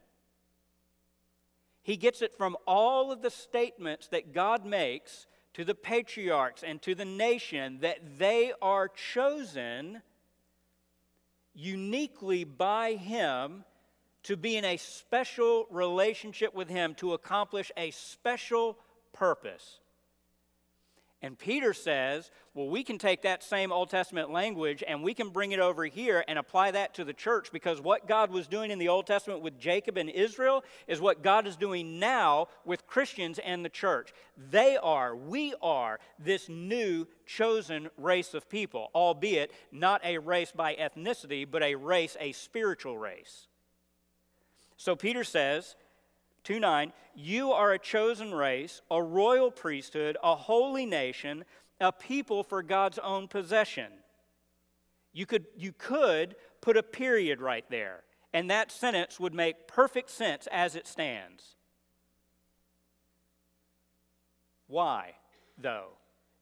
He 1.83 1.97
gets 1.97 2.21
it 2.21 2.35
from 2.37 2.57
all 2.67 3.13
of 3.13 3.23
the 3.23 3.31
statements 3.31 4.09
that 4.09 4.33
God 4.33 4.67
makes 4.67 5.27
to 5.55 5.65
the 5.65 5.75
patriarchs 5.75 6.63
and 6.63 6.83
to 6.83 6.95
the 6.95 7.05
nation 7.05 7.79
that 7.81 8.19
they 8.19 8.53
are 8.61 8.89
chosen 8.89 10.03
uniquely 11.55 12.45
by 12.45 12.95
Him 12.95 13.65
to 14.25 14.37
be 14.37 14.57
in 14.57 14.65
a 14.65 14.77
special 14.77 15.67
relationship 15.71 16.53
with 16.55 16.69
Him 16.69 16.95
to 16.97 17.13
accomplish 17.13 17.71
a 17.77 17.93
special 17.93 18.77
purpose. 19.13 19.79
And 21.27 21.37
Peter 21.37 21.75
says, 21.75 22.31
well, 22.55 22.69
we 22.69 22.85
can 22.85 22.99
take 22.99 23.23
that 23.23 23.43
same 23.43 23.73
Old 23.73 23.91
Testament 23.91 24.31
language 24.31 24.85
and 24.87 25.03
we 25.03 25.13
can 25.13 25.31
bring 25.31 25.51
it 25.51 25.59
over 25.59 25.85
here 25.85 26.25
and 26.29 26.39
apply 26.39 26.71
that 26.71 26.95
to 26.95 27.05
the 27.05 27.13
church 27.13 27.51
because 27.53 27.81
what 27.81 28.07
God 28.07 28.31
was 28.31 28.47
doing 28.47 28.71
in 28.71 28.79
the 28.79 28.87
Old 28.87 29.09
Testament 29.09 29.43
with 29.43 29.59
Jacob 29.59 29.97
and 29.97 30.09
Israel 30.09 30.63
is 30.87 31.01
what 31.01 31.25
God 31.25 31.49
is 31.49 31.57
doing 31.57 31.99
now 31.99 32.47
with 32.65 32.87
Christians 32.87 33.41
and 33.45 33.65
the 33.65 33.69
church. 33.69 34.13
They 34.37 34.77
are, 34.77 35.17
we 35.17 35.53
are, 35.61 35.99
this 36.17 36.49
new 36.49 37.09
chosen 37.27 37.91
race 37.99 38.33
of 38.33 38.49
people, 38.49 38.93
albeit 38.95 39.51
not 39.73 40.01
a 40.05 40.19
race 40.19 40.53
by 40.53 40.77
ethnicity, 40.77 41.45
but 41.51 41.65
a 41.65 41.75
race, 41.75 42.17
a 42.21 42.31
spiritual 42.31 42.99
race. 42.99 43.49
So 44.77 44.95
Peter 44.95 45.25
says, 45.25 45.75
2 46.47 46.61
9, 46.61 46.93
you 47.17 47.51
are 47.51 47.73
a 47.73 47.79
chosen 47.79 48.33
race, 48.33 48.81
a 48.89 49.03
royal 49.03 49.51
priesthood, 49.51 50.17
a 50.23 50.37
holy 50.37 50.87
nation, 50.87 51.45
a 51.81 51.91
people 51.91 52.45
for 52.45 52.63
God's 52.63 53.01
own 53.01 53.27
possession. 53.27 53.91
You 55.13 55.27
could, 55.27 55.47
you 55.57 55.73
could 55.73 56.37
put 56.61 56.77
a 56.77 56.85
period 56.85 57.41
right 57.41 57.65
there, 57.69 58.05
and 58.33 58.49
that 58.49 58.71
sentence 58.71 59.19
would 59.19 59.35
make 59.35 59.67
perfect 59.67 60.09
sense 60.09 60.47
as 60.53 60.77
it 60.77 60.87
stands. 60.87 61.57
Why, 64.69 65.15
though, 65.59 65.95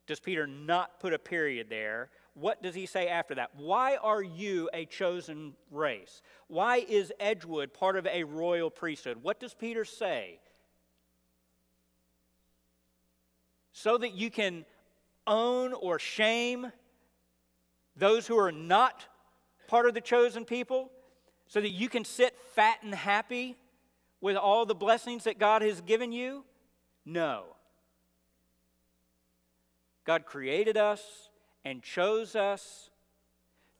does 0.06 0.20
Peter 0.20 0.46
not 0.46 1.00
put 1.00 1.14
a 1.14 1.18
period 1.18 1.70
there 1.70 2.10
what 2.34 2.62
does 2.62 2.74
he 2.74 2.86
say 2.86 3.08
after 3.08 3.36
that? 3.36 3.50
Why 3.56 3.96
are 3.96 4.22
you 4.22 4.68
a 4.74 4.84
chosen 4.86 5.54
race? 5.70 6.20
Why 6.48 6.78
is 6.78 7.12
Edgewood 7.20 7.72
part 7.72 7.96
of 7.96 8.06
a 8.06 8.24
royal 8.24 8.70
priesthood? 8.70 9.18
What 9.22 9.38
does 9.38 9.54
Peter 9.54 9.84
say? 9.84 10.40
So 13.72 13.96
that 13.98 14.14
you 14.14 14.30
can 14.30 14.64
own 15.26 15.72
or 15.72 15.98
shame 15.98 16.70
those 17.96 18.26
who 18.26 18.36
are 18.36 18.52
not 18.52 19.06
part 19.68 19.86
of 19.86 19.94
the 19.94 20.00
chosen 20.00 20.44
people, 20.44 20.90
so 21.46 21.60
that 21.60 21.70
you 21.70 21.88
can 21.88 22.04
sit 22.04 22.36
fat 22.54 22.78
and 22.82 22.94
happy 22.94 23.56
with 24.20 24.36
all 24.36 24.66
the 24.66 24.74
blessings 24.74 25.24
that 25.24 25.38
God 25.38 25.62
has 25.62 25.80
given 25.80 26.10
you? 26.10 26.44
No. 27.04 27.44
God 30.04 30.26
created 30.26 30.76
us 30.76 31.30
and 31.64 31.82
chose 31.82 32.36
us 32.36 32.90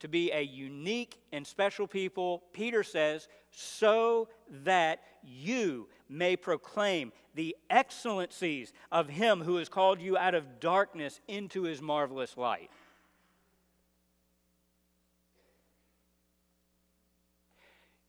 to 0.01 0.09
be 0.09 0.31
a 0.33 0.43
unique 0.43 1.19
and 1.33 1.47
special 1.47 1.87
people, 1.87 2.43
Peter 2.53 2.83
says, 2.83 3.29
so 3.51 4.29
that 4.51 5.01
you 5.23 5.89
may 6.09 6.37
proclaim 6.37 7.13
the 7.35 7.57
excellencies 7.71 8.73
of 8.93 9.09
him 9.09 9.41
who 9.41 9.57
has 9.57 9.69
called 9.69 10.01
you 10.01 10.17
out 10.19 10.35
of 10.35 10.61
darkness 10.61 11.21
into 11.27 11.63
his 11.63 11.81
marvelous 11.81 12.37
light. 12.37 12.71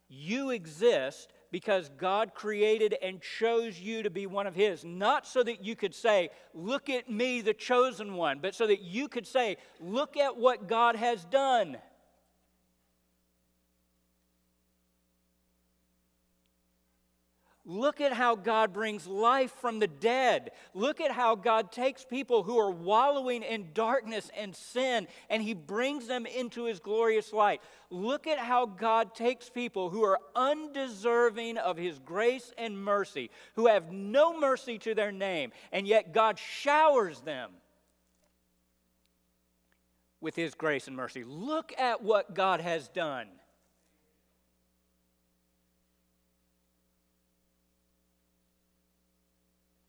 You 0.07 0.49
exist 0.51 1.31
because 1.55 1.89
God 1.97 2.33
created 2.33 2.97
and 3.01 3.21
chose 3.21 3.79
you 3.79 4.03
to 4.03 4.09
be 4.09 4.27
one 4.27 4.45
of 4.45 4.55
His, 4.55 4.83
not 4.83 5.25
so 5.25 5.41
that 5.41 5.63
you 5.63 5.73
could 5.73 5.95
say, 5.95 6.29
Look 6.53 6.89
at 6.89 7.09
me, 7.09 7.39
the 7.39 7.53
chosen 7.53 8.15
one, 8.15 8.39
but 8.41 8.53
so 8.53 8.67
that 8.67 8.81
you 8.81 9.07
could 9.07 9.25
say, 9.25 9.55
Look 9.79 10.17
at 10.17 10.35
what 10.35 10.67
God 10.67 10.97
has 10.97 11.23
done. 11.23 11.77
Look 17.67 17.99
at 17.99 18.13
how 18.13 18.35
God 18.35 18.73
brings 18.73 19.07
life 19.07 19.51
from 19.59 19.79
the 19.79 19.87
dead. 19.87 20.51
Look 20.75 21.01
at 21.01 21.09
how 21.09 21.33
God 21.33 21.71
takes 21.71 22.05
people 22.05 22.43
who 22.43 22.59
are 22.59 22.69
wallowing 22.69 23.41
in 23.41 23.73
darkness 23.73 24.29
and 24.37 24.55
sin 24.55 25.07
and 25.31 25.41
He 25.41 25.55
brings 25.55 26.05
them 26.05 26.27
into 26.27 26.65
His 26.65 26.79
glorious 26.79 27.33
light. 27.33 27.61
Look 27.89 28.27
at 28.27 28.37
how 28.37 28.67
God 28.67 29.15
takes 29.15 29.49
people 29.49 29.89
who 29.89 30.03
are 30.03 30.19
undeserving 30.35 31.57
of 31.57 31.75
His 31.75 31.97
grace 31.97 32.53
and 32.55 32.77
mercy, 32.77 33.31
who 33.55 33.65
have 33.65 33.91
no 33.91 34.39
mercy 34.39 34.77
to 34.79 34.93
their 34.93 35.11
name, 35.11 35.51
and 35.71 35.87
yet 35.87 36.13
God 36.13 36.37
showers 36.37 37.21
them 37.21 37.49
with 40.21 40.35
His 40.35 40.53
grace 40.53 40.87
and 40.87 40.95
mercy. 40.95 41.23
Look 41.23 41.73
at 41.79 42.03
what 42.03 42.35
God 42.35 42.61
has 42.61 42.89
done. 42.89 43.27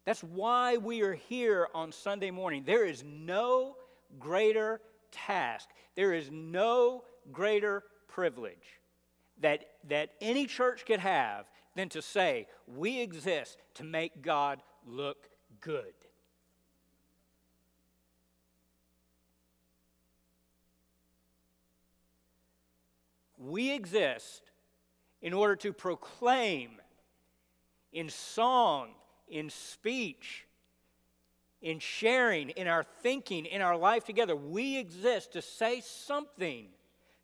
That's 0.07 0.23
why 0.23 0.77
we 0.77 1.03
are 1.03 1.15
here 1.15 1.67
on 1.75 1.91
Sunday 1.91 2.31
morning. 2.31 2.63
There 2.65 2.87
is 2.87 3.03
no 3.05 3.77
greater 4.21 4.81
task, 5.11 5.69
there 5.97 6.15
is 6.15 6.31
no 6.31 7.03
greater 7.33 7.83
privilege 8.07 8.81
that, 9.41 9.65
that 9.89 10.11
any 10.21 10.47
church 10.47 10.87
could 10.87 11.01
have 11.01 11.51
than 11.75 11.89
to 11.91 12.01
say, 12.01 12.47
We 12.69 13.01
exist 13.01 13.59
to 13.75 13.85
make 13.85 14.23
God 14.23 14.63
look 14.87 15.29
good. 15.61 15.93
We 23.37 23.73
exist 23.73 24.53
in 25.21 25.33
order 25.33 25.57
to 25.57 25.73
proclaim 25.73 26.81
in 27.93 28.09
song 28.09 28.91
in 29.29 29.51
speech, 29.51 30.47
in 31.61 31.79
sharing, 31.79 32.51
in 32.51 32.69
our 32.69 32.85
thinking, 33.03 33.47
in 33.47 33.61
our 33.63 33.77
life 33.77 34.05
together. 34.05 34.37
We 34.37 34.79
exist 34.79 35.33
to 35.33 35.43
say 35.43 35.81
something 35.81 36.69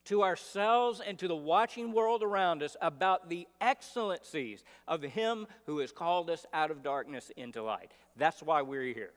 to 0.06 0.22
ourselves 0.22 1.00
and 1.00 1.18
to 1.18 1.28
the 1.28 1.36
watching 1.36 1.92
world 1.92 2.22
around 2.22 2.62
us 2.62 2.76
about 2.80 3.28
the 3.28 3.46
excellencies 3.60 4.64
of 4.88 5.02
Him 5.02 5.46
who 5.66 5.78
has 5.78 5.92
called 5.92 6.28
us 6.28 6.44
out 6.52 6.70
of 6.70 6.82
darkness 6.82 7.30
into 7.36 7.62
light. 7.62 7.92
That's 8.16 8.42
why 8.42 8.62
we're 8.62 8.92
here. 8.92 9.12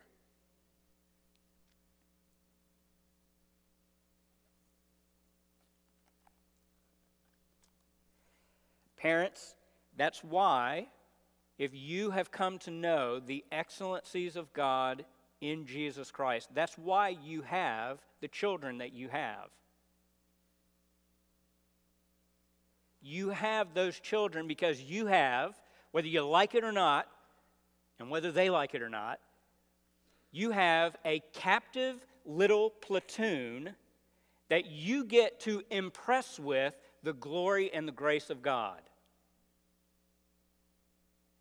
Parents, 8.97 9.55
that's 9.97 10.23
why 10.23 10.87
if 11.57 11.71
you 11.73 12.11
have 12.11 12.31
come 12.31 12.57
to 12.59 12.71
know 12.71 13.19
the 13.19 13.43
excellencies 13.51 14.35
of 14.35 14.51
God 14.53 15.05
in 15.41 15.65
Jesus 15.65 16.11
Christ, 16.11 16.49
that's 16.53 16.77
why 16.77 17.09
you 17.09 17.41
have 17.43 17.99
the 18.21 18.27
children 18.27 18.79
that 18.79 18.93
you 18.93 19.09
have. 19.09 19.49
You 23.01 23.29
have 23.29 23.73
those 23.73 23.99
children 23.99 24.47
because 24.47 24.81
you 24.81 25.05
have, 25.05 25.55
whether 25.91 26.07
you 26.07 26.21
like 26.21 26.55
it 26.55 26.63
or 26.63 26.71
not, 26.71 27.07
and 27.99 28.09
whether 28.09 28.31
they 28.31 28.49
like 28.49 28.73
it 28.73 28.81
or 28.81 28.89
not, 28.89 29.19
you 30.31 30.51
have 30.51 30.97
a 31.05 31.21
captive 31.31 32.05
little 32.25 32.69
platoon 32.69 33.75
that 34.49 34.65
you 34.65 35.05
get 35.05 35.39
to 35.41 35.63
impress 35.69 36.39
with 36.39 36.75
the 37.03 37.13
glory 37.13 37.73
and 37.73 37.87
the 37.87 37.93
grace 37.93 38.29
of 38.29 38.41
God. 38.41 38.81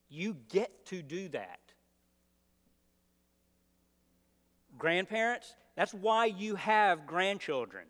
You 0.08 0.36
get 0.50 0.86
to 0.86 1.02
do 1.02 1.28
that. 1.28 1.60
Grandparents, 4.78 5.54
that's 5.76 5.94
why 5.94 6.26
you 6.26 6.56
have 6.56 7.06
grandchildren. 7.06 7.84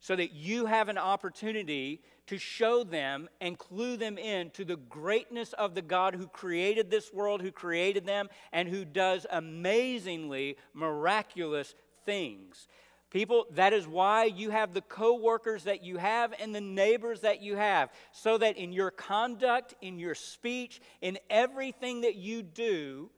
So 0.00 0.16
that 0.16 0.32
you 0.32 0.66
have 0.66 0.88
an 0.88 0.98
opportunity 0.98 2.02
to 2.26 2.38
show 2.38 2.84
them 2.84 3.28
and 3.40 3.58
clue 3.58 3.96
them 3.96 4.18
in 4.18 4.50
to 4.50 4.64
the 4.64 4.76
greatness 4.76 5.52
of 5.54 5.74
the 5.74 5.82
God 5.82 6.14
who 6.14 6.26
created 6.26 6.90
this 6.90 7.12
world, 7.12 7.42
who 7.42 7.52
created 7.52 8.06
them, 8.06 8.28
and 8.52 8.68
who 8.68 8.84
does 8.84 9.26
amazingly 9.30 10.56
miraculous 10.72 11.74
things. 12.04 12.68
People, 13.14 13.46
that 13.52 13.72
is 13.72 13.86
why 13.86 14.24
you 14.24 14.50
have 14.50 14.74
the 14.74 14.80
coworkers 14.80 15.62
that 15.64 15.84
you 15.84 15.98
have 15.98 16.34
and 16.40 16.52
the 16.52 16.60
neighbors 16.60 17.20
that 17.20 17.40
you 17.40 17.54
have, 17.54 17.92
so 18.10 18.36
that 18.38 18.56
in 18.56 18.72
your 18.72 18.90
conduct, 18.90 19.72
in 19.80 20.00
your 20.00 20.16
speech, 20.16 20.80
in 21.00 21.16
everything 21.30 22.00
that 22.00 22.16
you 22.16 22.42
do, 22.42 23.08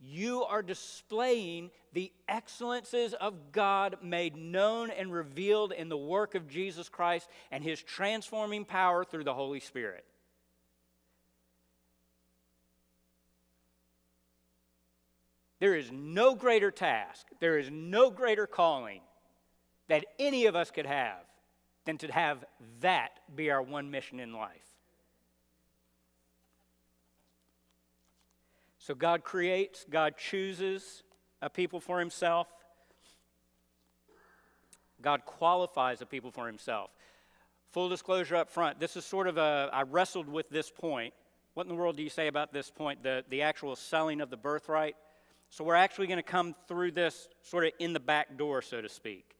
you 0.00 0.42
are 0.42 0.64
displaying 0.64 1.70
the 1.92 2.10
excellences 2.28 3.14
of 3.14 3.52
God 3.52 3.98
made 4.02 4.34
known 4.34 4.90
and 4.90 5.12
revealed 5.12 5.70
in 5.70 5.88
the 5.88 5.96
work 5.96 6.34
of 6.34 6.48
Jesus 6.48 6.88
Christ 6.88 7.28
and 7.52 7.62
his 7.62 7.80
transforming 7.80 8.64
power 8.64 9.04
through 9.04 9.22
the 9.22 9.34
Holy 9.34 9.60
Spirit. 9.60 10.04
There 15.60 15.76
is 15.76 15.92
no 15.92 16.34
greater 16.34 16.72
task, 16.72 17.28
there 17.38 17.58
is 17.58 17.70
no 17.70 18.10
greater 18.10 18.48
calling 18.48 19.02
that 19.90 20.06
any 20.20 20.46
of 20.46 20.54
us 20.54 20.70
could 20.70 20.86
have 20.86 21.18
than 21.84 21.98
to 21.98 22.12
have 22.12 22.44
that 22.80 23.18
be 23.34 23.50
our 23.50 23.60
one 23.60 23.90
mission 23.90 24.20
in 24.20 24.32
life. 24.32 24.76
So 28.78 28.94
God 28.94 29.24
creates, 29.24 29.84
God 29.90 30.14
chooses 30.16 31.02
a 31.42 31.50
people 31.50 31.80
for 31.80 31.98
himself. 31.98 32.46
God 35.02 35.24
qualifies 35.24 36.00
a 36.00 36.06
people 36.06 36.30
for 36.30 36.46
himself. 36.46 36.90
Full 37.72 37.88
disclosure 37.88 38.36
up 38.36 38.48
front, 38.48 38.78
this 38.78 38.96
is 38.96 39.04
sort 39.04 39.26
of 39.26 39.38
a, 39.38 39.70
I 39.72 39.82
wrestled 39.82 40.28
with 40.28 40.48
this 40.50 40.70
point. 40.70 41.14
What 41.54 41.64
in 41.64 41.68
the 41.68 41.74
world 41.74 41.96
do 41.96 42.04
you 42.04 42.10
say 42.10 42.28
about 42.28 42.52
this 42.52 42.70
point, 42.70 43.02
the, 43.02 43.24
the 43.28 43.42
actual 43.42 43.74
selling 43.74 44.20
of 44.20 44.30
the 44.30 44.36
birthright? 44.36 44.94
So 45.48 45.64
we're 45.64 45.74
actually 45.74 46.06
going 46.06 46.18
to 46.18 46.22
come 46.22 46.54
through 46.68 46.92
this 46.92 47.26
sort 47.42 47.64
of 47.64 47.72
in 47.80 47.92
the 47.92 47.98
back 47.98 48.38
door, 48.38 48.62
so 48.62 48.80
to 48.80 48.88
speak. 48.88 49.34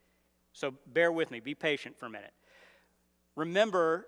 So 0.60 0.74
bear 0.86 1.10
with 1.10 1.30
me, 1.30 1.40
be 1.40 1.54
patient 1.54 1.98
for 1.98 2.04
a 2.04 2.10
minute. 2.10 2.34
Remember, 3.34 4.06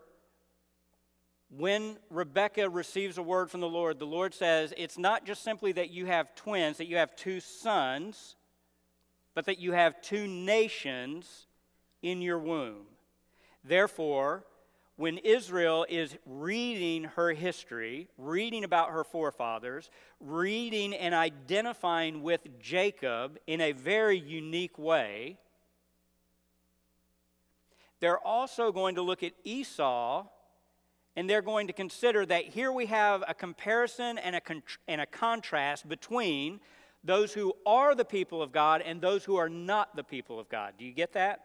when 1.48 1.96
Rebecca 2.10 2.68
receives 2.68 3.16
a 3.16 3.22
word 3.22 3.50
from 3.50 3.62
the 3.62 3.68
Lord, 3.68 3.98
the 3.98 4.04
Lord 4.04 4.34
says 4.34 4.74
it's 4.76 4.98
not 4.98 5.24
just 5.24 5.42
simply 5.42 5.72
that 5.72 5.88
you 5.88 6.04
have 6.04 6.34
twins, 6.34 6.76
that 6.76 6.88
you 6.88 6.98
have 6.98 7.16
two 7.16 7.40
sons, 7.40 8.36
but 9.34 9.46
that 9.46 9.60
you 9.60 9.72
have 9.72 10.02
two 10.02 10.28
nations 10.28 11.46
in 12.02 12.20
your 12.20 12.38
womb. 12.38 12.84
Therefore, 13.64 14.44
when 14.96 15.16
Israel 15.16 15.86
is 15.88 16.18
reading 16.26 17.04
her 17.04 17.30
history, 17.32 18.08
reading 18.18 18.62
about 18.62 18.90
her 18.90 19.04
forefathers, 19.04 19.88
reading 20.20 20.92
and 20.92 21.14
identifying 21.14 22.22
with 22.22 22.46
Jacob 22.60 23.38
in 23.46 23.62
a 23.62 23.72
very 23.72 24.18
unique 24.18 24.78
way, 24.78 25.38
they're 28.02 28.18
also 28.18 28.72
going 28.72 28.96
to 28.96 29.02
look 29.02 29.22
at 29.22 29.30
Esau 29.44 30.26
and 31.14 31.30
they're 31.30 31.40
going 31.40 31.68
to 31.68 31.72
consider 31.72 32.26
that 32.26 32.46
here 32.46 32.72
we 32.72 32.86
have 32.86 33.22
a 33.28 33.32
comparison 33.32 34.18
and 34.18 34.34
a, 34.34 34.40
con- 34.40 34.64
and 34.88 35.00
a 35.00 35.06
contrast 35.06 35.88
between 35.88 36.58
those 37.04 37.32
who 37.32 37.54
are 37.64 37.94
the 37.94 38.04
people 38.04 38.42
of 38.42 38.50
God 38.50 38.82
and 38.82 39.00
those 39.00 39.24
who 39.24 39.36
are 39.36 39.48
not 39.48 39.94
the 39.94 40.02
people 40.02 40.40
of 40.40 40.48
God. 40.48 40.74
Do 40.76 40.84
you 40.84 40.90
get 40.90 41.12
that? 41.12 41.44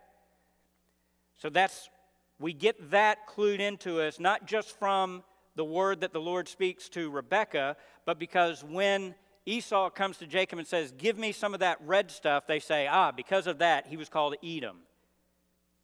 So 1.38 1.52
that's, 1.52 1.92
we 2.40 2.54
get 2.54 2.90
that 2.90 3.28
clued 3.28 3.60
into 3.60 4.02
us, 4.02 4.20
not 4.20 4.48
just 4.48 4.80
from 4.80 5.24
the 5.56 5.64
word 5.64 6.02
that 6.02 6.12
the 6.12 6.22
Lord 6.22 6.48
speaks 6.48 6.90
to 6.90 7.12
Rebekah, 7.12 7.78
but 8.04 8.18
because 8.18 8.64
when 8.64 9.14
Esau 9.46 9.92
comes 9.92 10.18
to 10.18 10.26
Jacob 10.26 10.58
and 10.58 10.68
says, 10.68 10.92
Give 10.98 11.20
me 11.20 11.34
some 11.34 11.54
of 11.54 11.60
that 11.60 11.78
red 11.86 12.10
stuff, 12.10 12.48
they 12.48 12.60
say, 12.60 12.88
Ah, 12.88 13.12
because 13.12 13.46
of 13.46 13.60
that, 13.60 13.86
he 13.86 13.96
was 13.96 14.10
called 14.10 14.34
Edom. 14.44 14.78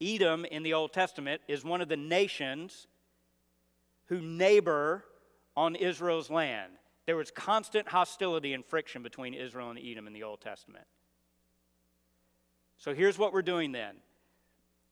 Edom 0.01 0.45
in 0.45 0.63
the 0.63 0.73
Old 0.73 0.93
Testament 0.93 1.41
is 1.47 1.63
one 1.63 1.81
of 1.81 1.89
the 1.89 1.97
nations 1.97 2.87
who 4.05 4.19
neighbor 4.19 5.03
on 5.55 5.75
Israel's 5.75 6.29
land. 6.29 6.73
There 7.05 7.15
was 7.15 7.31
constant 7.31 7.89
hostility 7.89 8.53
and 8.53 8.65
friction 8.65 9.03
between 9.03 9.33
Israel 9.33 9.69
and 9.69 9.79
Edom 9.79 10.07
in 10.07 10.13
the 10.13 10.23
Old 10.23 10.41
Testament. 10.41 10.85
So 12.77 12.93
here's 12.93 13.17
what 13.17 13.33
we're 13.33 13.41
doing 13.41 13.71
then. 13.71 13.95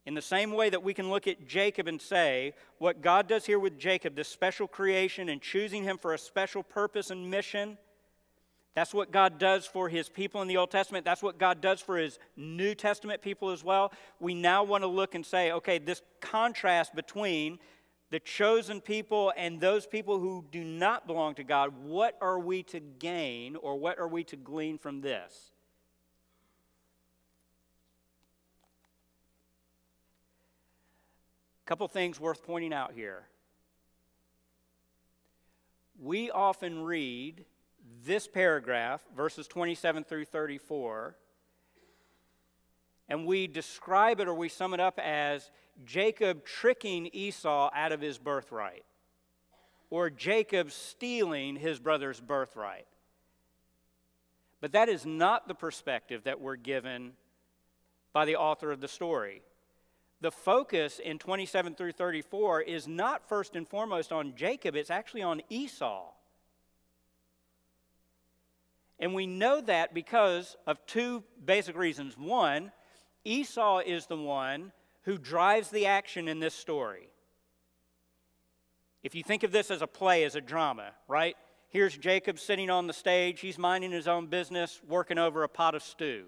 In 0.04 0.14
the 0.14 0.22
same 0.22 0.52
way 0.52 0.68
that 0.70 0.82
we 0.82 0.94
can 0.94 1.10
look 1.10 1.28
at 1.28 1.46
Jacob 1.46 1.86
and 1.86 2.00
say, 2.00 2.54
what 2.78 3.02
God 3.02 3.28
does 3.28 3.46
here 3.46 3.58
with 3.58 3.78
Jacob, 3.78 4.16
this 4.16 4.28
special 4.28 4.66
creation 4.66 5.28
and 5.28 5.40
choosing 5.40 5.84
him 5.84 5.96
for 5.96 6.12
a 6.12 6.18
special 6.18 6.62
purpose 6.62 7.10
and 7.10 7.30
mission, 7.30 7.78
that's 8.74 8.94
what 8.94 9.10
God 9.10 9.38
does 9.38 9.66
for 9.66 9.88
his 9.88 10.08
people 10.08 10.40
in 10.40 10.48
the 10.48 10.56
Old 10.56 10.70
Testament. 10.70 11.04
That's 11.04 11.22
what 11.22 11.38
God 11.38 11.60
does 11.60 11.80
for 11.80 11.98
his 11.98 12.18
New 12.36 12.74
Testament 12.74 13.20
people 13.20 13.50
as 13.50 13.62
well. 13.62 13.92
We 14.18 14.34
now 14.34 14.64
want 14.64 14.82
to 14.82 14.88
look 14.88 15.14
and 15.14 15.26
say, 15.26 15.52
okay, 15.52 15.78
this 15.78 16.00
contrast 16.20 16.94
between 16.94 17.58
the 18.10 18.20
chosen 18.20 18.80
people 18.80 19.32
and 19.36 19.60
those 19.60 19.86
people 19.86 20.18
who 20.18 20.44
do 20.50 20.64
not 20.64 21.06
belong 21.06 21.34
to 21.34 21.44
God, 21.44 21.72
what 21.84 22.16
are 22.20 22.38
we 22.38 22.62
to 22.64 22.80
gain 22.80 23.56
or 23.56 23.76
what 23.76 23.98
are 23.98 24.08
we 24.08 24.24
to 24.24 24.36
glean 24.36 24.78
from 24.78 25.02
this? 25.02 25.52
A 31.64 31.68
couple 31.68 31.88
things 31.88 32.18
worth 32.18 32.42
pointing 32.42 32.72
out 32.72 32.92
here. 32.92 33.24
We 35.98 36.30
often 36.30 36.82
read 36.82 37.44
this 38.04 38.26
paragraph, 38.26 39.02
verses 39.16 39.46
27 39.46 40.04
through 40.04 40.24
34, 40.24 41.16
and 43.08 43.26
we 43.26 43.46
describe 43.46 44.20
it 44.20 44.28
or 44.28 44.34
we 44.34 44.48
sum 44.48 44.74
it 44.74 44.80
up 44.80 44.98
as 44.98 45.50
Jacob 45.84 46.44
tricking 46.44 47.08
Esau 47.12 47.70
out 47.74 47.92
of 47.92 48.00
his 48.00 48.18
birthright, 48.18 48.84
or 49.90 50.10
Jacob 50.10 50.70
stealing 50.70 51.56
his 51.56 51.78
brother's 51.78 52.20
birthright. 52.20 52.86
But 54.60 54.72
that 54.72 54.88
is 54.88 55.04
not 55.04 55.48
the 55.48 55.54
perspective 55.54 56.24
that 56.24 56.40
we're 56.40 56.56
given 56.56 57.12
by 58.12 58.24
the 58.24 58.36
author 58.36 58.70
of 58.70 58.80
the 58.80 58.88
story. 58.88 59.42
The 60.20 60.30
focus 60.30 61.00
in 61.00 61.18
27 61.18 61.74
through 61.74 61.92
34 61.92 62.62
is 62.62 62.86
not 62.86 63.28
first 63.28 63.56
and 63.56 63.66
foremost 63.66 64.12
on 64.12 64.34
Jacob, 64.36 64.76
it's 64.76 64.90
actually 64.90 65.22
on 65.22 65.42
Esau. 65.50 66.12
And 69.02 69.14
we 69.14 69.26
know 69.26 69.60
that 69.60 69.92
because 69.92 70.56
of 70.64 70.78
two 70.86 71.24
basic 71.44 71.76
reasons. 71.76 72.16
One, 72.16 72.70
Esau 73.24 73.80
is 73.80 74.06
the 74.06 74.16
one 74.16 74.70
who 75.02 75.18
drives 75.18 75.70
the 75.70 75.86
action 75.86 76.28
in 76.28 76.38
this 76.38 76.54
story. 76.54 77.08
If 79.02 79.16
you 79.16 79.24
think 79.24 79.42
of 79.42 79.50
this 79.50 79.72
as 79.72 79.82
a 79.82 79.88
play, 79.88 80.22
as 80.22 80.36
a 80.36 80.40
drama, 80.40 80.92
right? 81.08 81.36
Here's 81.68 81.96
Jacob 81.96 82.38
sitting 82.38 82.70
on 82.70 82.86
the 82.86 82.92
stage. 82.92 83.40
He's 83.40 83.58
minding 83.58 83.90
his 83.90 84.06
own 84.06 84.28
business, 84.28 84.80
working 84.88 85.18
over 85.18 85.42
a 85.42 85.48
pot 85.48 85.74
of 85.74 85.82
stew. 85.82 86.26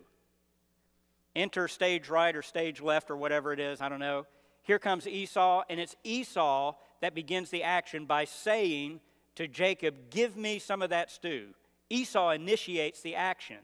Enter 1.37 1.69
stage 1.69 2.09
right 2.09 2.35
or 2.35 2.43
stage 2.43 2.81
left 2.81 3.09
or 3.09 3.17
whatever 3.17 3.53
it 3.53 3.61
is, 3.61 3.81
I 3.81 3.89
don't 3.89 4.01
know. 4.01 4.27
Here 4.65 4.81
comes 4.81 5.07
Esau, 5.07 5.63
and 5.71 5.79
it's 5.79 5.95
Esau 6.03 6.75
that 7.03 7.15
begins 7.15 7.51
the 7.51 7.63
action 7.63 8.05
by 8.05 8.25
saying 8.25 8.99
to 9.37 9.47
Jacob, 9.47 10.11
Give 10.11 10.37
me 10.37 10.59
some 10.59 10.83
of 10.83 10.91
that 10.91 11.13
stew. 11.13 11.55
Esau 11.91 12.31
initiates 12.31 13.01
the 13.01 13.15
action. 13.15 13.59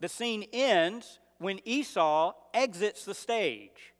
The 0.00 0.08
scene 0.08 0.44
ends 0.52 1.18
when 1.38 1.60
Esau 1.64 2.32
exits 2.52 3.04
the 3.04 3.14
stage. 3.14 3.94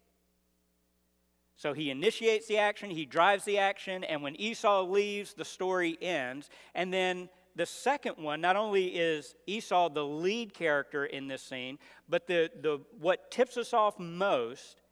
So 1.57 1.73
he 1.73 1.91
initiates 1.91 2.47
the 2.47 2.59
action, 2.59 2.91
he 2.91 3.07
drives 3.07 3.45
the 3.45 3.59
action, 3.59 4.05
and 4.05 4.23
when 4.23 4.37
Esau 4.37 4.83
leaves, 4.83 5.35
the 5.35 5.45
story 5.45 5.97
ends. 6.03 6.51
And 6.75 6.93
then 6.93 7.29
the 7.57 7.65
second 7.65 8.17
one, 8.17 8.41
not 8.41 8.57
only 8.57 8.87
is 8.89 9.35
Esau 9.47 9.89
the 9.89 10.05
lead 10.05 10.53
character 10.53 11.07
in 11.07 11.29
this 11.29 11.43
scene, 11.43 11.79
but 12.09 12.27
the, 12.27 12.51
the, 12.61 12.81
what 13.01 13.31
tips 13.31 13.57
us 13.57 13.73
off 13.73 13.99
most 13.99 14.83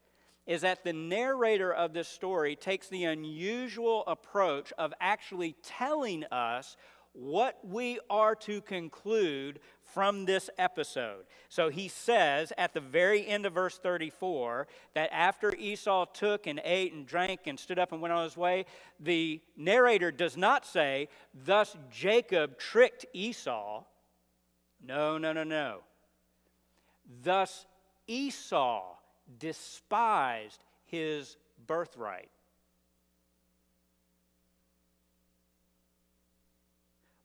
is 0.47 0.62
that 0.62 0.82
the 0.82 0.93
narrator 0.93 1.72
of 1.72 1.93
this 1.93 2.09
story 2.09 2.57
takes 2.57 2.88
the 2.88 3.05
unusual 3.05 4.05
approach 4.07 4.72
of 4.78 4.93
actually 5.01 5.55
telling 5.62 6.24
us 6.32 6.76
what 7.12 7.58
we 7.62 7.98
are 8.08 8.34
to 8.34 8.60
conclude 8.62 9.60
from 9.92 10.24
this 10.24 10.48
episode. 10.56 11.24
So 11.48 11.68
he 11.68 11.88
says 11.88 12.52
at 12.56 12.72
the 12.72 12.80
very 12.80 13.26
end 13.26 13.44
of 13.44 13.52
verse 13.52 13.76
34 13.78 14.66
that 14.94 15.10
after 15.12 15.54
Esau 15.54 16.06
took 16.06 16.46
and 16.46 16.60
ate 16.64 16.94
and 16.94 17.06
drank 17.06 17.40
and 17.46 17.58
stood 17.58 17.78
up 17.78 17.92
and 17.92 18.00
went 18.00 18.14
on 18.14 18.24
his 18.24 18.36
way, 18.36 18.64
the 18.98 19.40
narrator 19.56 20.10
does 20.10 20.36
not 20.36 20.64
say, 20.64 21.08
Thus 21.44 21.76
Jacob 21.90 22.58
tricked 22.58 23.04
Esau. 23.12 23.84
No, 24.84 25.18
no, 25.18 25.32
no, 25.32 25.44
no. 25.44 25.80
Thus 27.22 27.66
Esau 28.06 28.82
despised 29.38 30.64
his 30.86 31.36
birthright. 31.66 32.30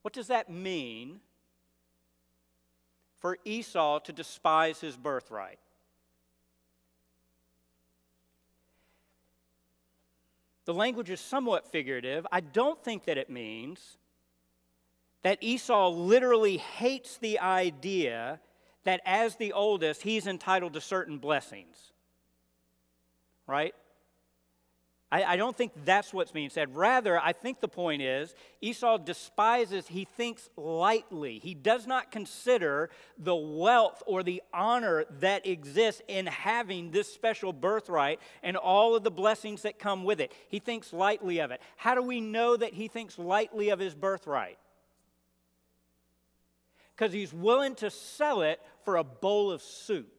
What 0.07 0.13
does 0.13 0.27
that 0.27 0.49
mean 0.49 1.19
for 3.19 3.37
Esau 3.43 3.99
to 3.99 4.13
despise 4.13 4.79
his 4.79 4.95
birthright? 4.95 5.59
The 10.63 10.73
language 10.73 11.09
is 11.09 11.19
somewhat 11.19 11.69
figurative. 11.69 12.25
I 12.31 12.39
don't 12.39 12.81
think 12.81 13.03
that 13.03 13.17
it 13.17 13.29
means 13.29 13.97
that 15.23 15.39
Esau 15.41 15.89
literally 15.89 16.55
hates 16.55 17.17
the 17.17 17.39
idea 17.39 18.39
that 18.85 19.01
as 19.05 19.35
the 19.35 19.51
oldest, 19.51 20.03
he's 20.03 20.25
entitled 20.25 20.71
to 20.75 20.79
certain 20.79 21.17
blessings. 21.17 21.91
Right? 23.45 23.75
I, 25.09 25.23
I, 25.23 25.37
don't 25.37 25.55
think 25.55 25.71
that's 25.85 26.13
what's 26.13 26.33
being 26.33 26.49
said. 26.49 26.75
Rather, 26.75 27.17
I 27.17 27.31
think 27.31 27.61
the 27.61 27.69
point 27.69 28.01
is 28.01 28.35
Esau 28.59 28.97
despises, 28.97 29.87
he 29.87 30.03
thinks 30.03 30.49
lightly. 30.57 31.39
He 31.39 31.53
does 31.53 31.87
not 31.87 32.11
consider 32.11 32.89
the 33.17 33.35
wealth 33.35 34.03
or 34.05 34.21
the 34.21 34.43
honor 34.53 35.05
that 35.21 35.47
exists 35.47 36.01
in 36.09 36.25
having 36.25 36.91
this 36.91 37.11
special 37.11 37.53
birthright 37.53 38.19
and 38.43 38.57
all 38.57 38.95
of 38.95 39.03
the 39.03 39.11
blessings 39.11 39.61
that 39.61 39.79
come 39.79 40.03
with 40.03 40.19
it. 40.19 40.33
He 40.49 40.59
thinks 40.59 40.91
lightly 40.91 41.39
of 41.39 41.51
it. 41.51 41.61
How 41.77 41.95
do 41.95 42.01
we 42.01 42.19
know 42.19 42.57
that 42.57 42.73
he 42.73 42.89
thinks 42.89 43.17
lightly 43.17 43.69
of 43.69 43.79
his 43.79 43.95
birthright? 43.95 44.57
Because 46.95 47.13
he's 47.13 47.31
willing 47.31 47.75
to 47.75 47.89
sell 47.89 48.41
it 48.41 48.59
for 48.83 48.97
a 48.97 49.05
bowl 49.05 49.51
of 49.51 49.61
soup. 49.61 50.16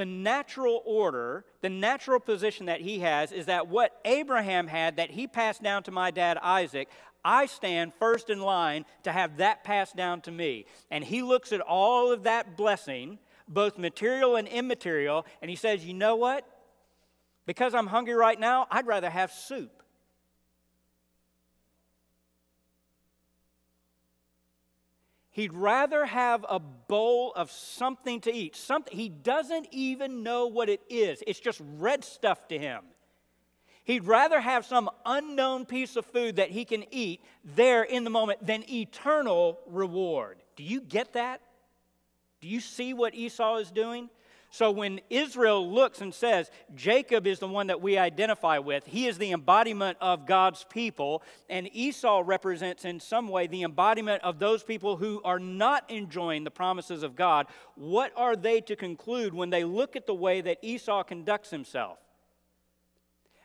The 0.00 0.06
natural 0.06 0.82
order, 0.86 1.44
the 1.60 1.68
natural 1.68 2.18
position 2.18 2.64
that 2.66 2.80
he 2.80 3.00
has 3.00 3.32
is 3.32 3.44
that 3.44 3.68
what 3.68 4.00
Abraham 4.06 4.66
had 4.66 4.96
that 4.96 5.10
he 5.10 5.26
passed 5.26 5.62
down 5.62 5.82
to 5.82 5.90
my 5.90 6.10
dad 6.10 6.38
Isaac, 6.38 6.88
I 7.22 7.44
stand 7.44 7.92
first 7.92 8.30
in 8.30 8.40
line 8.40 8.86
to 9.02 9.12
have 9.12 9.36
that 9.36 9.62
passed 9.62 9.94
down 9.96 10.22
to 10.22 10.30
me. 10.30 10.64
And 10.90 11.04
he 11.04 11.20
looks 11.20 11.52
at 11.52 11.60
all 11.60 12.10
of 12.12 12.22
that 12.22 12.56
blessing, 12.56 13.18
both 13.46 13.76
material 13.76 14.36
and 14.36 14.48
immaterial, 14.48 15.26
and 15.42 15.50
he 15.50 15.56
says, 15.56 15.84
You 15.84 15.92
know 15.92 16.16
what? 16.16 16.46
Because 17.44 17.74
I'm 17.74 17.88
hungry 17.88 18.14
right 18.14 18.40
now, 18.40 18.68
I'd 18.70 18.86
rather 18.86 19.10
have 19.10 19.30
soup. 19.30 19.79
He'd 25.32 25.52
rather 25.52 26.06
have 26.06 26.44
a 26.48 26.58
bowl 26.58 27.32
of 27.36 27.50
something 27.52 28.20
to 28.22 28.32
eat. 28.32 28.56
Something 28.56 28.96
he 28.96 29.08
doesn't 29.08 29.68
even 29.70 30.22
know 30.22 30.46
what 30.46 30.68
it 30.68 30.80
is. 30.88 31.22
It's 31.26 31.40
just 31.40 31.60
red 31.78 32.04
stuff 32.04 32.48
to 32.48 32.58
him. 32.58 32.82
He'd 33.84 34.04
rather 34.04 34.40
have 34.40 34.66
some 34.66 34.90
unknown 35.06 35.66
piece 35.66 35.96
of 35.96 36.04
food 36.06 36.36
that 36.36 36.50
he 36.50 36.64
can 36.64 36.84
eat 36.90 37.22
there 37.44 37.82
in 37.82 38.04
the 38.04 38.10
moment 38.10 38.44
than 38.44 38.68
eternal 38.70 39.58
reward. 39.66 40.42
Do 40.56 40.64
you 40.64 40.80
get 40.80 41.14
that? 41.14 41.40
Do 42.40 42.48
you 42.48 42.60
see 42.60 42.92
what 42.92 43.14
Esau 43.14 43.56
is 43.56 43.70
doing? 43.70 44.10
So 44.52 44.72
when 44.72 45.00
Israel 45.10 45.72
looks 45.72 46.00
and 46.00 46.12
says, 46.12 46.50
Jacob 46.74 47.24
is 47.28 47.38
the 47.38 47.46
one 47.46 47.68
that 47.68 47.80
we 47.80 47.96
identify 47.96 48.58
with, 48.58 48.84
he 48.84 49.06
is 49.06 49.16
the 49.16 49.30
embodiment 49.30 49.96
of 50.00 50.26
God's 50.26 50.66
people, 50.68 51.22
and 51.48 51.68
Esau 51.72 52.24
represents 52.26 52.84
in 52.84 52.98
some 52.98 53.28
way 53.28 53.46
the 53.46 53.62
embodiment 53.62 54.24
of 54.24 54.40
those 54.40 54.64
people 54.64 54.96
who 54.96 55.22
are 55.24 55.38
not 55.38 55.88
enjoying 55.88 56.42
the 56.42 56.50
promises 56.50 57.04
of 57.04 57.14
God, 57.14 57.46
what 57.76 58.12
are 58.16 58.34
they 58.34 58.60
to 58.62 58.74
conclude 58.74 59.34
when 59.34 59.50
they 59.50 59.62
look 59.62 59.94
at 59.94 60.08
the 60.08 60.14
way 60.14 60.40
that 60.40 60.58
Esau 60.62 61.04
conducts 61.04 61.50
himself? 61.50 61.98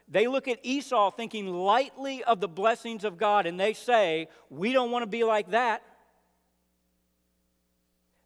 They 0.07 0.25
look 0.25 0.47
at 0.47 0.59
Esau 0.63 1.11
thinking 1.11 1.47
lightly 1.47 2.23
of 2.23 2.39
the 2.39 2.47
blessings 2.47 3.03
of 3.03 3.19
God, 3.19 3.45
and 3.45 3.59
they 3.59 3.73
say, 3.73 4.27
We 4.49 4.73
don't 4.73 4.89
want 4.89 5.03
to 5.03 5.07
be 5.07 5.23
like 5.23 5.51
that. 5.51 5.83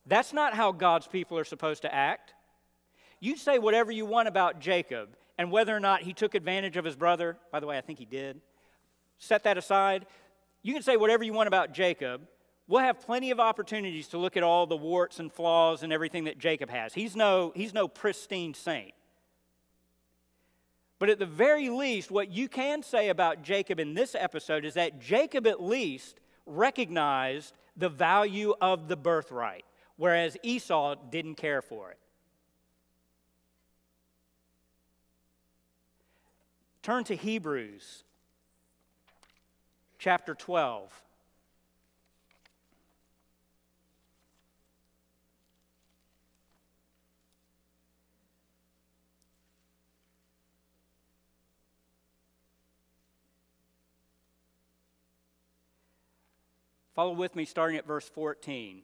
That's 0.06 0.34
not 0.34 0.54
how 0.54 0.72
God's 0.72 1.08
people 1.08 1.38
are 1.38 1.44
supposed 1.44 1.82
to 1.82 1.94
act. 1.94 2.34
You 3.20 3.36
say 3.36 3.60
whatever 3.60 3.92
you 3.92 4.06
want 4.06 4.28
about 4.28 4.60
Jacob 4.60 5.10
and 5.38 5.52
whether 5.52 5.76
or 5.76 5.80
not 5.80 6.02
he 6.02 6.14
took 6.14 6.36
advantage 6.36 6.78
of 6.78 6.86
his 6.86 6.96
brother. 6.96 7.38
By 7.52 7.60
the 7.60 7.68
way, 7.68 7.78
I 7.78 7.82
think 7.82 8.00
he 8.00 8.06
did. 8.06 8.40
Set 9.18 9.44
that 9.44 9.58
aside. 9.58 10.06
You 10.62 10.74
can 10.74 10.84
say 10.84 10.98
whatever 10.98 11.24
you 11.24 11.34
want 11.34 11.48
about 11.48 11.74
Jacob. 11.74 12.22
We'll 12.68 12.82
have 12.82 13.00
plenty 13.00 13.32
of 13.32 13.40
opportunities 13.40 14.08
to 14.10 14.18
look 14.18 14.38
at 14.38 14.44
all 14.44 14.68
the 14.68 14.78
warts 14.78 15.20
and 15.20 15.32
flaws 15.32 15.82
and 15.82 15.92
everything 15.92 16.26
that 16.26 16.38
Jacob 16.38 16.70
has. 16.70 16.94
He's 16.94 17.16
no, 17.16 17.52
he's 17.56 17.74
no 17.74 17.88
pristine 17.88 18.54
saint. 18.54 18.94
But 21.00 21.10
at 21.10 21.18
the 21.18 21.26
very 21.26 21.70
least, 21.70 22.12
what 22.12 22.30
you 22.30 22.48
can 22.48 22.84
say 22.84 23.10
about 23.10 23.42
Jacob 23.42 23.80
in 23.80 23.94
this 23.94 24.16
episode 24.16 24.66
is 24.66 24.74
that 24.74 25.00
Jacob 25.00 25.48
at 25.48 25.64
least 25.64 26.20
recognized 26.46 27.54
the 27.76 27.90
value 27.90 28.54
of 28.60 28.90
the 28.90 28.98
birthright, 28.98 29.64
whereas 29.96 30.36
Esau 30.44 30.96
didn't 31.10 31.36
care 31.36 31.62
for 31.62 31.92
it. 31.92 31.98
Turn 36.82 37.04
to 37.06 37.16
Hebrews 37.16 38.04
chapter 39.98 40.34
12. 40.34 41.04
Follow 56.96 57.14
with 57.14 57.34
me 57.34 57.46
starting 57.46 57.78
at 57.78 57.88
verse 57.88 58.10
14. 58.10 58.82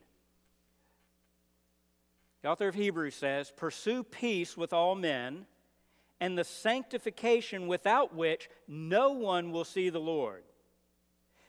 The 2.40 2.48
author 2.48 2.68
of 2.68 2.74
Hebrews 2.74 3.14
says, 3.14 3.52
Pursue 3.54 4.04
peace 4.04 4.56
with 4.56 4.72
all 4.72 4.94
men 4.94 5.44
and 6.20 6.36
the 6.36 6.44
sanctification 6.44 7.66
without 7.66 8.14
which 8.14 8.48
no 8.66 9.12
one 9.12 9.52
will 9.52 9.64
see 9.64 9.90
the 9.90 10.00
Lord. 10.00 10.42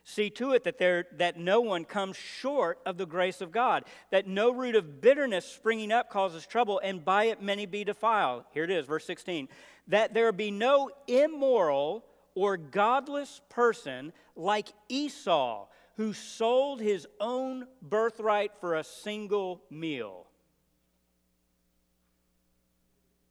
See 0.04 0.30
to 0.32 0.54
it 0.54 0.64
that, 0.64 0.78
there, 0.78 1.06
that 1.18 1.38
no 1.38 1.60
one 1.60 1.84
comes 1.84 2.16
short 2.16 2.80
of 2.86 2.98
the 2.98 3.06
grace 3.06 3.42
of 3.42 3.52
God, 3.52 3.84
that 4.10 4.26
no 4.26 4.52
root 4.52 4.76
of 4.76 5.02
bitterness 5.02 5.46
springing 5.46 5.92
up 5.92 6.10
causes 6.10 6.46
trouble, 6.46 6.80
and 6.82 7.04
by 7.04 7.26
it 7.26 7.42
many 7.42 7.66
be 7.66 7.84
defiled. 7.84 8.46
Here 8.54 8.64
it 8.64 8.72
is, 8.72 8.86
verse 8.86 9.06
16. 9.06 9.50
That 9.90 10.14
there 10.14 10.32
be 10.32 10.50
no 10.50 10.92
immoral 11.08 12.06
or 12.36 12.56
godless 12.56 13.42
person 13.50 14.14
like 14.36 14.70
Esau, 14.88 15.68
who 15.98 16.14
sold 16.14 16.80
his 16.80 17.08
own 17.20 17.68
birthright 17.82 18.52
for 18.62 18.76
a 18.76 18.84
single 18.86 19.62
meal. 19.70 20.27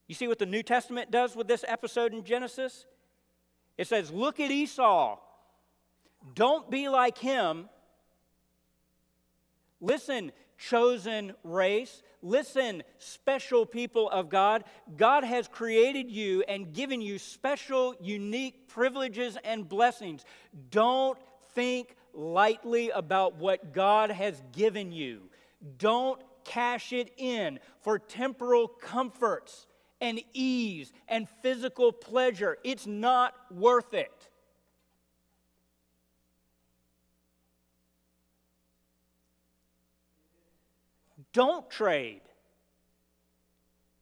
You 0.06 0.14
see 0.14 0.28
what 0.28 0.38
the 0.38 0.46
New 0.46 0.62
Testament 0.62 1.10
does 1.10 1.34
with 1.34 1.48
this 1.48 1.64
episode 1.66 2.12
in 2.12 2.24
Genesis? 2.24 2.86
It 3.76 3.86
says, 3.86 4.10
Look 4.10 4.40
at 4.40 4.50
Esau. 4.50 5.18
Don't 6.34 6.70
be 6.70 6.88
like 6.88 7.18
him. 7.18 7.68
Listen, 9.80 10.32
chosen 10.58 11.34
race. 11.44 12.02
Listen, 12.22 12.82
special 12.98 13.66
people 13.66 14.08
of 14.10 14.28
God. 14.28 14.64
God 14.96 15.22
has 15.24 15.48
created 15.48 16.10
you 16.10 16.42
and 16.48 16.72
given 16.72 17.00
you 17.00 17.18
special, 17.18 17.94
unique 18.00 18.68
privileges 18.68 19.36
and 19.44 19.68
blessings. 19.68 20.24
Don't 20.70 21.18
think 21.54 21.96
lightly 22.12 22.90
about 22.90 23.36
what 23.36 23.72
God 23.72 24.10
has 24.10 24.42
given 24.52 24.92
you. 24.92 25.22
Don't 25.78 26.20
cash 26.44 26.92
it 26.92 27.12
in 27.16 27.58
for 27.80 27.98
temporal 27.98 28.68
comforts 28.68 29.66
and 30.00 30.20
ease 30.32 30.92
and 31.08 31.28
physical 31.42 31.92
pleasure. 31.92 32.58
It's 32.64 32.86
not 32.86 33.34
worth 33.50 33.94
it. 33.94 34.28
Don't 41.32 41.68
trade 41.70 42.22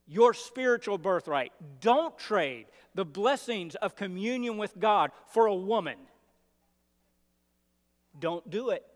your 0.06 0.34
spiritual 0.34 0.98
birthright. 0.98 1.52
Don't 1.80 2.16
trade 2.18 2.66
the 2.94 3.04
blessings 3.04 3.74
of 3.76 3.96
communion 3.96 4.56
with 4.56 4.78
God 4.78 5.10
for 5.28 5.46
a 5.46 5.54
woman. 5.54 5.96
Don't 8.18 8.48
do 8.48 8.70
it. 8.70 8.86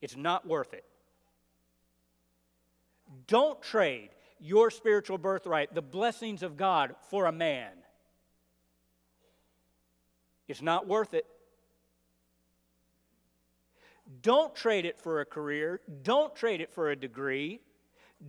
It's 0.00 0.16
not 0.16 0.46
worth 0.46 0.74
it. 0.74 0.84
Don't 3.26 3.62
trade 3.62 4.10
your 4.44 4.70
spiritual 4.70 5.16
birthright, 5.16 5.74
the 5.74 5.80
blessings 5.80 6.42
of 6.42 6.58
God, 6.58 6.94
for 7.08 7.24
a 7.24 7.32
man. 7.32 7.70
It's 10.46 10.60
not 10.60 10.86
worth 10.86 11.14
it. 11.14 11.24
Don't 14.20 14.54
trade 14.54 14.84
it 14.84 15.00
for 15.00 15.20
a 15.20 15.24
career. 15.24 15.80
Don't 16.02 16.36
trade 16.36 16.60
it 16.60 16.70
for 16.70 16.90
a 16.90 16.96
degree. 16.96 17.62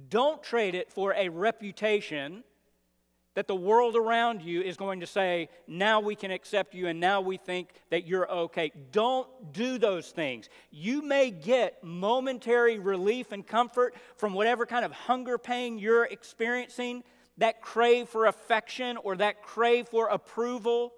Don't 0.07 0.41
trade 0.41 0.73
it 0.73 0.89
for 0.89 1.13
a 1.15 1.27
reputation 1.27 2.45
that 3.35 3.47
the 3.47 3.55
world 3.55 3.95
around 3.95 4.41
you 4.41 4.61
is 4.61 4.75
going 4.75 5.01
to 5.01 5.05
say, 5.05 5.49
now 5.67 5.99
we 5.99 6.15
can 6.15 6.31
accept 6.31 6.73
you 6.73 6.87
and 6.87 6.99
now 6.99 7.21
we 7.21 7.37
think 7.37 7.69
that 7.91 8.07
you're 8.07 8.29
okay. 8.29 8.71
Don't 8.91 9.27
do 9.53 9.77
those 9.77 10.09
things. 10.09 10.49
You 10.71 11.01
may 11.01 11.31
get 11.31 11.83
momentary 11.83 12.79
relief 12.79 13.31
and 13.31 13.45
comfort 13.45 13.93
from 14.17 14.33
whatever 14.33 14.65
kind 14.65 14.83
of 14.83 14.91
hunger 14.91 15.37
pain 15.37 15.77
you're 15.77 16.05
experiencing, 16.05 17.03
that 17.37 17.61
crave 17.61 18.07
for 18.07 18.25
affection 18.25 18.97
or 18.97 19.17
that 19.17 19.43
crave 19.43 19.87
for 19.89 20.07
approval 20.07 20.93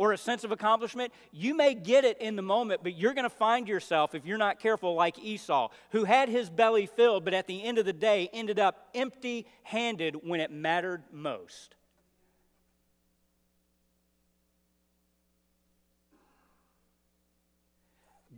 or 0.00 0.14
a 0.14 0.16
sense 0.16 0.44
of 0.44 0.50
accomplishment, 0.50 1.12
you 1.30 1.54
may 1.54 1.74
get 1.74 2.06
it 2.06 2.16
in 2.22 2.34
the 2.34 2.40
moment, 2.40 2.82
but 2.82 2.96
you're 2.96 3.12
going 3.12 3.22
to 3.22 3.28
find 3.28 3.68
yourself, 3.68 4.14
if 4.14 4.24
you're 4.24 4.38
not 4.38 4.58
careful, 4.58 4.94
like 4.94 5.18
Esau, 5.18 5.68
who 5.90 6.04
had 6.04 6.30
his 6.30 6.48
belly 6.48 6.86
filled, 6.86 7.22
but 7.22 7.34
at 7.34 7.46
the 7.46 7.62
end 7.62 7.76
of 7.76 7.84
the 7.84 7.92
day 7.92 8.30
ended 8.32 8.58
up 8.58 8.88
empty 8.94 9.46
handed 9.62 10.26
when 10.26 10.40
it 10.40 10.50
mattered 10.50 11.02
most. 11.12 11.74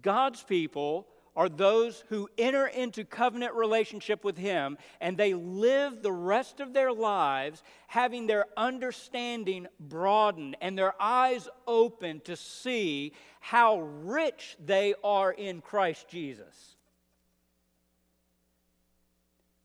God's 0.03 0.43
people 0.43 1.07
are 1.35 1.49
those 1.49 2.05
who 2.09 2.29
enter 2.37 2.67
into 2.67 3.05
covenant 3.05 3.55
relationship 3.55 4.23
with 4.25 4.37
Him 4.37 4.77
and 5.01 5.17
they 5.17 5.33
live 5.35 6.03
the 6.03 6.13
rest 6.13 6.61
of 6.61 6.75
their 6.75 6.93
lives 6.93 7.63
having 7.87 8.27
their 8.27 8.47
understanding 8.57 9.67
broadened 9.81 10.57
and 10.61 10.77
their 10.77 10.95
eyes 11.01 11.49
open 11.67 12.21
to 12.21 12.37
see 12.37 13.13
how 13.41 13.81
rich 13.81 14.57
they 14.65 14.95
are 15.03 15.33
in 15.33 15.61
Christ 15.61 16.07
Jesus. 16.09 16.77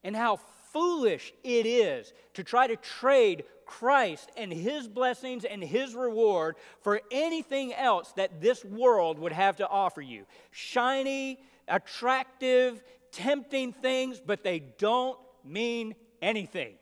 And 0.03 0.15
how 0.15 0.39
foolish 0.71 1.33
it 1.43 1.65
is 1.65 2.13
to 2.35 2.43
try 2.43 2.67
to 2.67 2.77
trade 2.77 3.43
Christ 3.65 4.31
and 4.37 4.51
His 4.51 4.87
blessings 4.87 5.43
and 5.43 5.61
His 5.61 5.93
reward 5.93 6.55
for 6.81 7.01
anything 7.11 7.73
else 7.73 8.13
that 8.13 8.41
this 8.41 8.63
world 8.63 9.19
would 9.19 9.33
have 9.33 9.57
to 9.57 9.67
offer 9.67 10.01
you. 10.01 10.25
Shiny, 10.51 11.39
attractive, 11.67 12.83
tempting 13.11 13.73
things, 13.73 14.21
but 14.23 14.43
they 14.43 14.59
don't 14.59 15.17
mean 15.43 15.95
anything. 16.21 16.75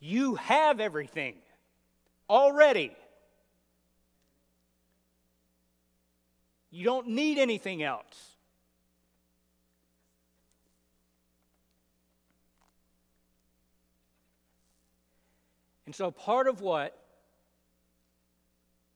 You 0.00 0.36
have 0.36 0.80
everything 0.80 1.34
already. 2.30 2.96
You 6.70 6.84
don't 6.84 7.08
need 7.08 7.38
anything 7.38 7.82
else. 7.82 8.36
And 15.86 15.94
so, 15.94 16.10
part 16.10 16.48
of 16.48 16.60
what 16.60 16.94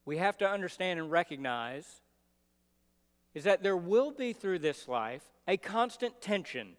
we 0.04 0.18
have 0.18 0.36
to 0.38 0.48
understand 0.48 0.98
and 0.98 1.10
recognize 1.10 1.86
is 3.34 3.44
that 3.44 3.62
there 3.62 3.76
will 3.76 4.10
be 4.10 4.32
through 4.32 4.58
this 4.58 4.88
life 4.88 5.22
a 5.48 5.56
constant 5.56 6.20
tension 6.20 6.76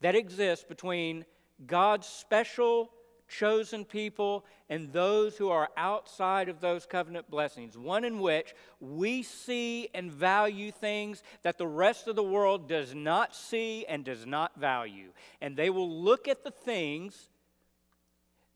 that 0.00 0.14
exists 0.14 0.64
between 0.64 1.24
God's 1.66 2.06
special 2.06 2.90
chosen 3.26 3.84
people 3.84 4.44
and 4.68 4.92
those 4.92 5.36
who 5.36 5.48
are 5.48 5.70
outside 5.76 6.48
of 6.48 6.60
those 6.60 6.86
covenant 6.86 7.30
blessings. 7.30 7.76
One 7.76 8.04
in 8.04 8.20
which 8.20 8.54
we 8.80 9.22
see 9.22 9.88
and 9.94 10.12
value 10.12 10.70
things 10.70 11.22
that 11.42 11.58
the 11.58 11.66
rest 11.66 12.06
of 12.06 12.16
the 12.16 12.22
world 12.22 12.68
does 12.68 12.94
not 12.94 13.34
see 13.34 13.86
and 13.86 14.04
does 14.04 14.26
not 14.26 14.58
value. 14.58 15.08
And 15.40 15.56
they 15.56 15.70
will 15.70 15.90
look 15.90 16.28
at 16.28 16.44
the 16.44 16.50
things 16.50 17.30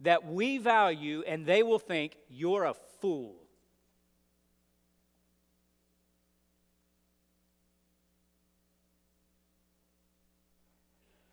that 0.01 0.27
we 0.27 0.59
value 0.59 1.25
and 1.27 1.45
they 1.45 1.63
will 1.63 1.79
think, 1.79 2.17
You're 2.29 2.65
a 2.65 2.75
fool. 3.01 3.37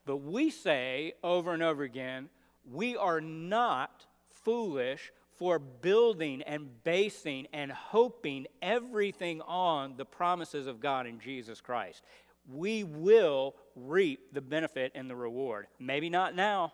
But 0.06 0.18
we 0.18 0.50
say 0.50 1.14
over 1.24 1.54
and 1.54 1.64
over 1.64 1.84
again, 1.84 2.30
we 2.72 2.96
are 2.96 3.22
not 3.22 4.06
foolish 4.30 5.12
for 5.38 5.60
building 5.60 6.42
and 6.44 6.70
basing 6.84 7.48
and 7.52 7.72
hoping 7.72 8.48
everything 8.62 9.42
on 9.42 9.96
the 9.98 10.06
promises 10.06 10.68
of 10.68 10.80
God 10.80 11.08
in 11.08 11.20
Jesus 11.20 11.60
Christ. 11.60 12.04
We 12.48 12.84
will 12.84 13.56
reap 13.76 14.34
the 14.34 14.42
benefit 14.42 14.92
and 14.96 15.10
the 15.10 15.16
reward. 15.16 15.68
Maybe 15.80 16.10
not 16.10 16.36
now, 16.36 16.74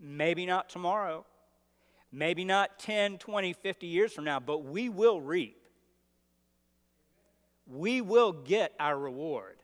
maybe 0.00 0.46
not 0.46 0.68
tomorrow, 0.68 1.24
maybe 2.10 2.44
not 2.44 2.78
10, 2.78 3.18
20, 3.18 3.52
50 3.52 3.86
years 3.86 4.12
from 4.12 4.24
now, 4.24 4.40
but 4.40 4.64
we 4.64 4.88
will 4.88 5.20
reap. 5.20 5.56
We 7.66 8.00
will 8.00 8.32
get 8.32 8.72
our 8.80 8.98
reward. 8.98 9.57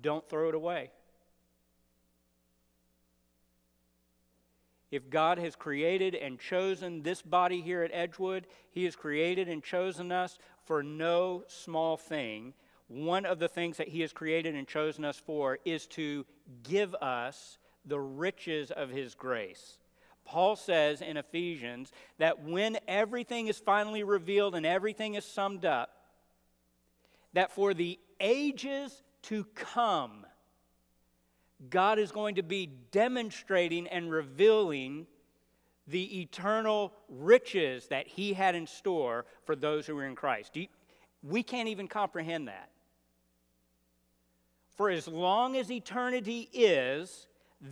Don't 0.00 0.28
throw 0.28 0.48
it 0.48 0.54
away. 0.54 0.90
If 4.90 5.08
God 5.08 5.38
has 5.38 5.54
created 5.54 6.14
and 6.14 6.38
chosen 6.38 7.02
this 7.02 7.22
body 7.22 7.60
here 7.60 7.82
at 7.82 7.92
Edgewood, 7.94 8.46
He 8.72 8.84
has 8.84 8.96
created 8.96 9.48
and 9.48 9.62
chosen 9.62 10.10
us 10.10 10.38
for 10.64 10.82
no 10.82 11.44
small 11.46 11.96
thing. 11.96 12.54
One 12.88 13.24
of 13.24 13.38
the 13.38 13.48
things 13.48 13.76
that 13.76 13.88
He 13.88 14.00
has 14.00 14.12
created 14.12 14.56
and 14.56 14.66
chosen 14.66 15.04
us 15.04 15.18
for 15.18 15.58
is 15.64 15.86
to 15.88 16.26
give 16.64 16.94
us 16.96 17.58
the 17.84 18.00
riches 18.00 18.72
of 18.72 18.90
His 18.90 19.14
grace. 19.14 19.78
Paul 20.24 20.56
says 20.56 21.02
in 21.02 21.16
Ephesians 21.16 21.92
that 22.18 22.42
when 22.42 22.78
everything 22.88 23.46
is 23.46 23.58
finally 23.58 24.02
revealed 24.02 24.54
and 24.54 24.66
everything 24.66 25.14
is 25.14 25.24
summed 25.24 25.64
up, 25.64 25.90
that 27.32 27.52
for 27.52 27.74
the 27.74 27.98
ages 28.18 29.02
to 29.22 29.44
come, 29.54 30.26
God 31.68 31.98
is 31.98 32.12
going 32.12 32.36
to 32.36 32.42
be 32.42 32.70
demonstrating 32.90 33.86
and 33.88 34.10
revealing 34.10 35.06
the 35.86 36.20
eternal 36.20 36.92
riches 37.08 37.88
that 37.88 38.06
He 38.06 38.32
had 38.32 38.54
in 38.54 38.66
store 38.66 39.26
for 39.44 39.56
those 39.56 39.86
who 39.86 39.98
are 39.98 40.06
in 40.06 40.14
Christ. 40.14 40.56
You, 40.56 40.68
we 41.22 41.42
can't 41.42 41.68
even 41.68 41.88
comprehend 41.88 42.48
that. 42.48 42.70
For 44.76 44.88
as 44.88 45.06
long 45.06 45.56
as 45.56 45.70
eternity 45.70 46.48
is, 46.52 47.26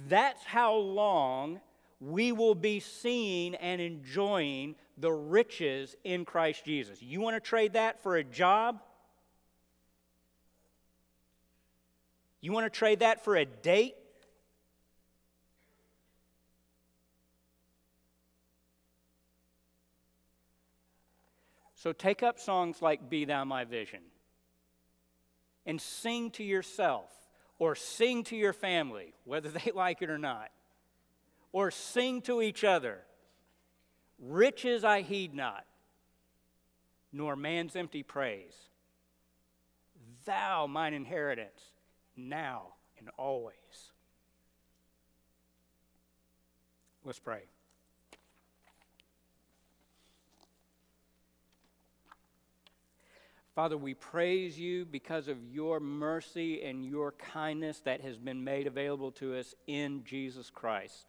that's 0.08 0.44
how 0.44 0.74
long 0.74 1.60
we 2.00 2.32
will 2.32 2.54
be 2.54 2.80
seeing 2.80 3.54
and 3.54 3.80
enjoying 3.80 4.74
the 4.98 5.12
riches 5.12 5.96
in 6.04 6.24
Christ 6.24 6.64
Jesus. 6.64 7.02
You 7.02 7.20
want 7.20 7.36
to 7.36 7.40
trade 7.40 7.72
that 7.72 8.02
for 8.02 8.16
a 8.16 8.24
job? 8.24 8.82
You 12.40 12.52
want 12.52 12.66
to 12.66 12.70
trade 12.70 13.00
that 13.00 13.24
for 13.24 13.36
a 13.36 13.44
date? 13.44 13.94
So 21.74 21.92
take 21.92 22.22
up 22.22 22.38
songs 22.38 22.82
like 22.82 23.08
Be 23.08 23.24
Thou 23.24 23.44
My 23.44 23.64
Vision 23.64 24.00
and 25.64 25.80
sing 25.80 26.30
to 26.32 26.42
yourself 26.42 27.10
or 27.58 27.74
sing 27.74 28.24
to 28.24 28.36
your 28.36 28.52
family, 28.52 29.14
whether 29.24 29.48
they 29.48 29.70
like 29.74 30.02
it 30.02 30.10
or 30.10 30.18
not, 30.18 30.50
or 31.52 31.70
sing 31.70 32.20
to 32.22 32.42
each 32.42 32.64
other. 32.64 32.98
Riches 34.20 34.82
I 34.82 35.02
heed 35.02 35.34
not, 35.34 35.64
nor 37.12 37.36
man's 37.36 37.76
empty 37.76 38.02
praise. 38.02 38.54
Thou 40.24 40.66
mine 40.66 40.94
inheritance 40.94 41.60
now 42.18 42.74
and 42.98 43.08
always. 43.16 43.54
Let's 47.04 47.18
pray. 47.18 47.42
Father, 53.54 53.76
we 53.76 53.94
praise 53.94 54.56
you 54.56 54.84
because 54.84 55.26
of 55.26 55.36
your 55.42 55.80
mercy 55.80 56.62
and 56.62 56.84
your 56.84 57.12
kindness 57.12 57.80
that 57.80 58.02
has 58.02 58.16
been 58.16 58.44
made 58.44 58.66
available 58.68 59.10
to 59.12 59.36
us 59.36 59.54
in 59.66 60.04
Jesus 60.04 60.48
Christ. 60.48 61.06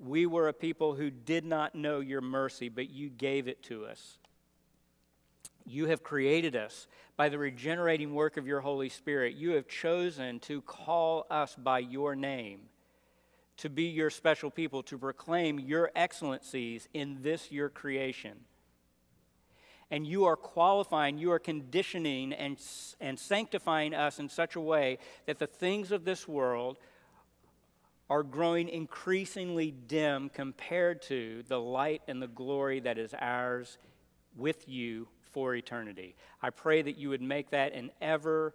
We 0.00 0.26
were 0.26 0.48
a 0.48 0.52
people 0.52 0.94
who 0.94 1.10
did 1.10 1.44
not 1.44 1.76
know 1.76 2.00
your 2.00 2.20
mercy, 2.20 2.68
but 2.68 2.90
you 2.90 3.08
gave 3.08 3.46
it 3.46 3.62
to 3.64 3.86
us. 3.86 4.18
You 5.68 5.86
have 5.86 6.02
created 6.02 6.56
us 6.56 6.86
by 7.18 7.28
the 7.28 7.36
regenerating 7.36 8.14
work 8.14 8.38
of 8.38 8.46
your 8.46 8.60
Holy 8.60 8.88
Spirit. 8.88 9.34
You 9.34 9.50
have 9.50 9.68
chosen 9.68 10.40
to 10.40 10.62
call 10.62 11.26
us 11.30 11.54
by 11.56 11.80
your 11.80 12.16
name, 12.16 12.60
to 13.58 13.68
be 13.68 13.84
your 13.84 14.08
special 14.08 14.50
people, 14.50 14.82
to 14.84 14.96
proclaim 14.96 15.60
your 15.60 15.90
excellencies 15.94 16.88
in 16.94 17.18
this 17.22 17.52
your 17.52 17.68
creation. 17.68 18.32
And 19.90 20.06
you 20.06 20.24
are 20.24 20.36
qualifying, 20.36 21.18
you 21.18 21.32
are 21.32 21.38
conditioning 21.38 22.32
and, 22.32 22.58
and 22.98 23.18
sanctifying 23.18 23.92
us 23.92 24.18
in 24.18 24.30
such 24.30 24.56
a 24.56 24.60
way 24.60 24.98
that 25.26 25.38
the 25.38 25.46
things 25.46 25.92
of 25.92 26.04
this 26.04 26.26
world 26.26 26.78
are 28.08 28.22
growing 28.22 28.70
increasingly 28.70 29.70
dim 29.70 30.30
compared 30.30 31.02
to 31.02 31.42
the 31.48 31.60
light 31.60 32.00
and 32.08 32.22
the 32.22 32.26
glory 32.26 32.80
that 32.80 32.96
is 32.96 33.14
ours 33.20 33.76
with 34.34 34.66
you 34.66 35.08
for 35.30 35.54
eternity. 35.54 36.16
I 36.42 36.50
pray 36.50 36.82
that 36.82 36.98
you 36.98 37.10
would 37.10 37.22
make 37.22 37.50
that 37.50 37.72
an 37.72 37.90
ever 38.00 38.54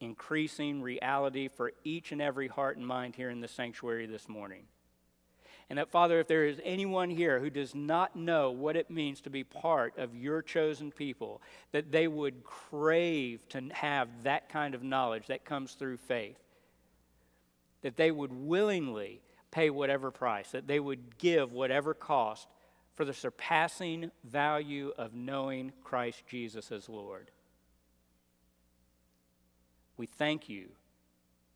increasing 0.00 0.82
reality 0.82 1.48
for 1.48 1.72
each 1.84 2.12
and 2.12 2.20
every 2.20 2.48
heart 2.48 2.76
and 2.76 2.86
mind 2.86 3.14
here 3.14 3.30
in 3.30 3.40
the 3.40 3.48
sanctuary 3.48 4.06
this 4.06 4.28
morning. 4.28 4.64
And 5.70 5.78
that, 5.78 5.90
Father, 5.90 6.20
if 6.20 6.26
there 6.26 6.44
is 6.44 6.60
anyone 6.64 7.08
here 7.08 7.40
who 7.40 7.48
does 7.48 7.74
not 7.74 8.14
know 8.14 8.50
what 8.50 8.76
it 8.76 8.90
means 8.90 9.22
to 9.22 9.30
be 9.30 9.44
part 9.44 9.96
of 9.96 10.14
your 10.14 10.42
chosen 10.42 10.90
people, 10.90 11.40
that 11.70 11.90
they 11.90 12.08
would 12.08 12.44
crave 12.44 13.48
to 13.50 13.62
have 13.72 14.08
that 14.24 14.48
kind 14.48 14.74
of 14.74 14.82
knowledge 14.82 15.28
that 15.28 15.44
comes 15.44 15.72
through 15.72 15.96
faith, 15.96 16.38
that 17.80 17.96
they 17.96 18.10
would 18.10 18.32
willingly 18.32 19.22
pay 19.50 19.70
whatever 19.70 20.10
price, 20.10 20.50
that 20.50 20.66
they 20.66 20.80
would 20.80 21.16
give 21.16 21.52
whatever 21.52 21.94
cost 21.94 22.48
for 22.94 23.04
the 23.04 23.14
surpassing 23.14 24.10
value 24.24 24.92
of 24.98 25.14
knowing 25.14 25.72
Christ 25.82 26.24
Jesus 26.26 26.70
as 26.70 26.88
Lord. 26.88 27.30
We 29.96 30.06
thank 30.06 30.48
you 30.48 30.68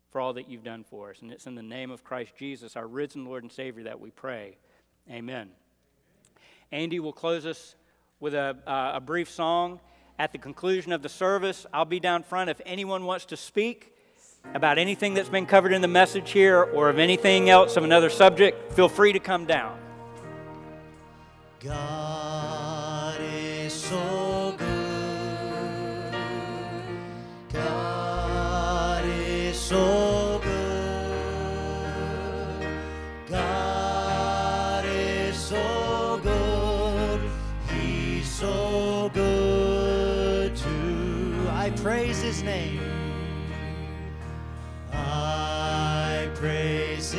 for 0.09 0.21
all 0.21 0.33
that 0.33 0.49
you've 0.49 0.63
done 0.63 0.83
for 0.89 1.11
us. 1.11 1.21
And 1.21 1.31
it's 1.31 1.47
in 1.47 1.55
the 1.55 1.63
name 1.63 1.91
of 1.91 2.03
Christ 2.03 2.33
Jesus, 2.37 2.75
our 2.75 2.87
risen 2.87 3.25
Lord 3.25 3.43
and 3.43 3.51
Savior, 3.51 3.83
that 3.83 3.99
we 3.99 4.09
pray. 4.09 4.57
Amen. 5.11 5.49
Andy 6.71 6.99
will 6.99 7.13
close 7.13 7.45
us 7.45 7.75
with 8.19 8.33
a, 8.33 8.57
uh, 8.65 8.93
a 8.95 8.99
brief 8.99 9.29
song. 9.29 9.79
At 10.19 10.31
the 10.31 10.39
conclusion 10.39 10.91
of 10.91 11.03
the 11.03 11.09
service, 11.09 11.65
I'll 11.71 11.85
be 11.85 11.99
down 11.99 12.23
front. 12.23 12.49
If 12.49 12.59
anyone 12.65 13.05
wants 13.05 13.25
to 13.25 13.37
speak 13.37 13.93
about 14.53 14.77
anything 14.77 15.13
that's 15.13 15.29
been 15.29 15.45
covered 15.45 15.73
in 15.73 15.81
the 15.81 15.87
message 15.87 16.31
here 16.31 16.63
or 16.63 16.89
of 16.89 16.97
anything 16.97 17.49
else 17.49 17.77
of 17.77 17.83
another 17.83 18.09
subject, 18.09 18.73
feel 18.73 18.89
free 18.89 19.13
to 19.13 19.19
come 19.19 19.45
down. 19.45 19.86
God 21.59 23.19
is 23.19 23.73
so 23.73 24.53
good. 24.55 26.13
God 27.51 29.03
is 29.05 29.57
so 29.59 30.39
good. 30.43 31.07
God 33.27 34.85
is 34.85 35.35
so 35.35 36.19
good. 36.21 37.21
He's 37.71 38.29
so 38.29 39.09
good 39.15 40.55
to. 40.55 41.49
I 41.53 41.71
praise 41.77 42.21
His 42.21 42.43
name. 42.43 42.81
I 44.93 46.29
praise 46.35 47.11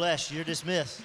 Bless. 0.00 0.32
You're 0.32 0.44
dismissed. 0.44 1.02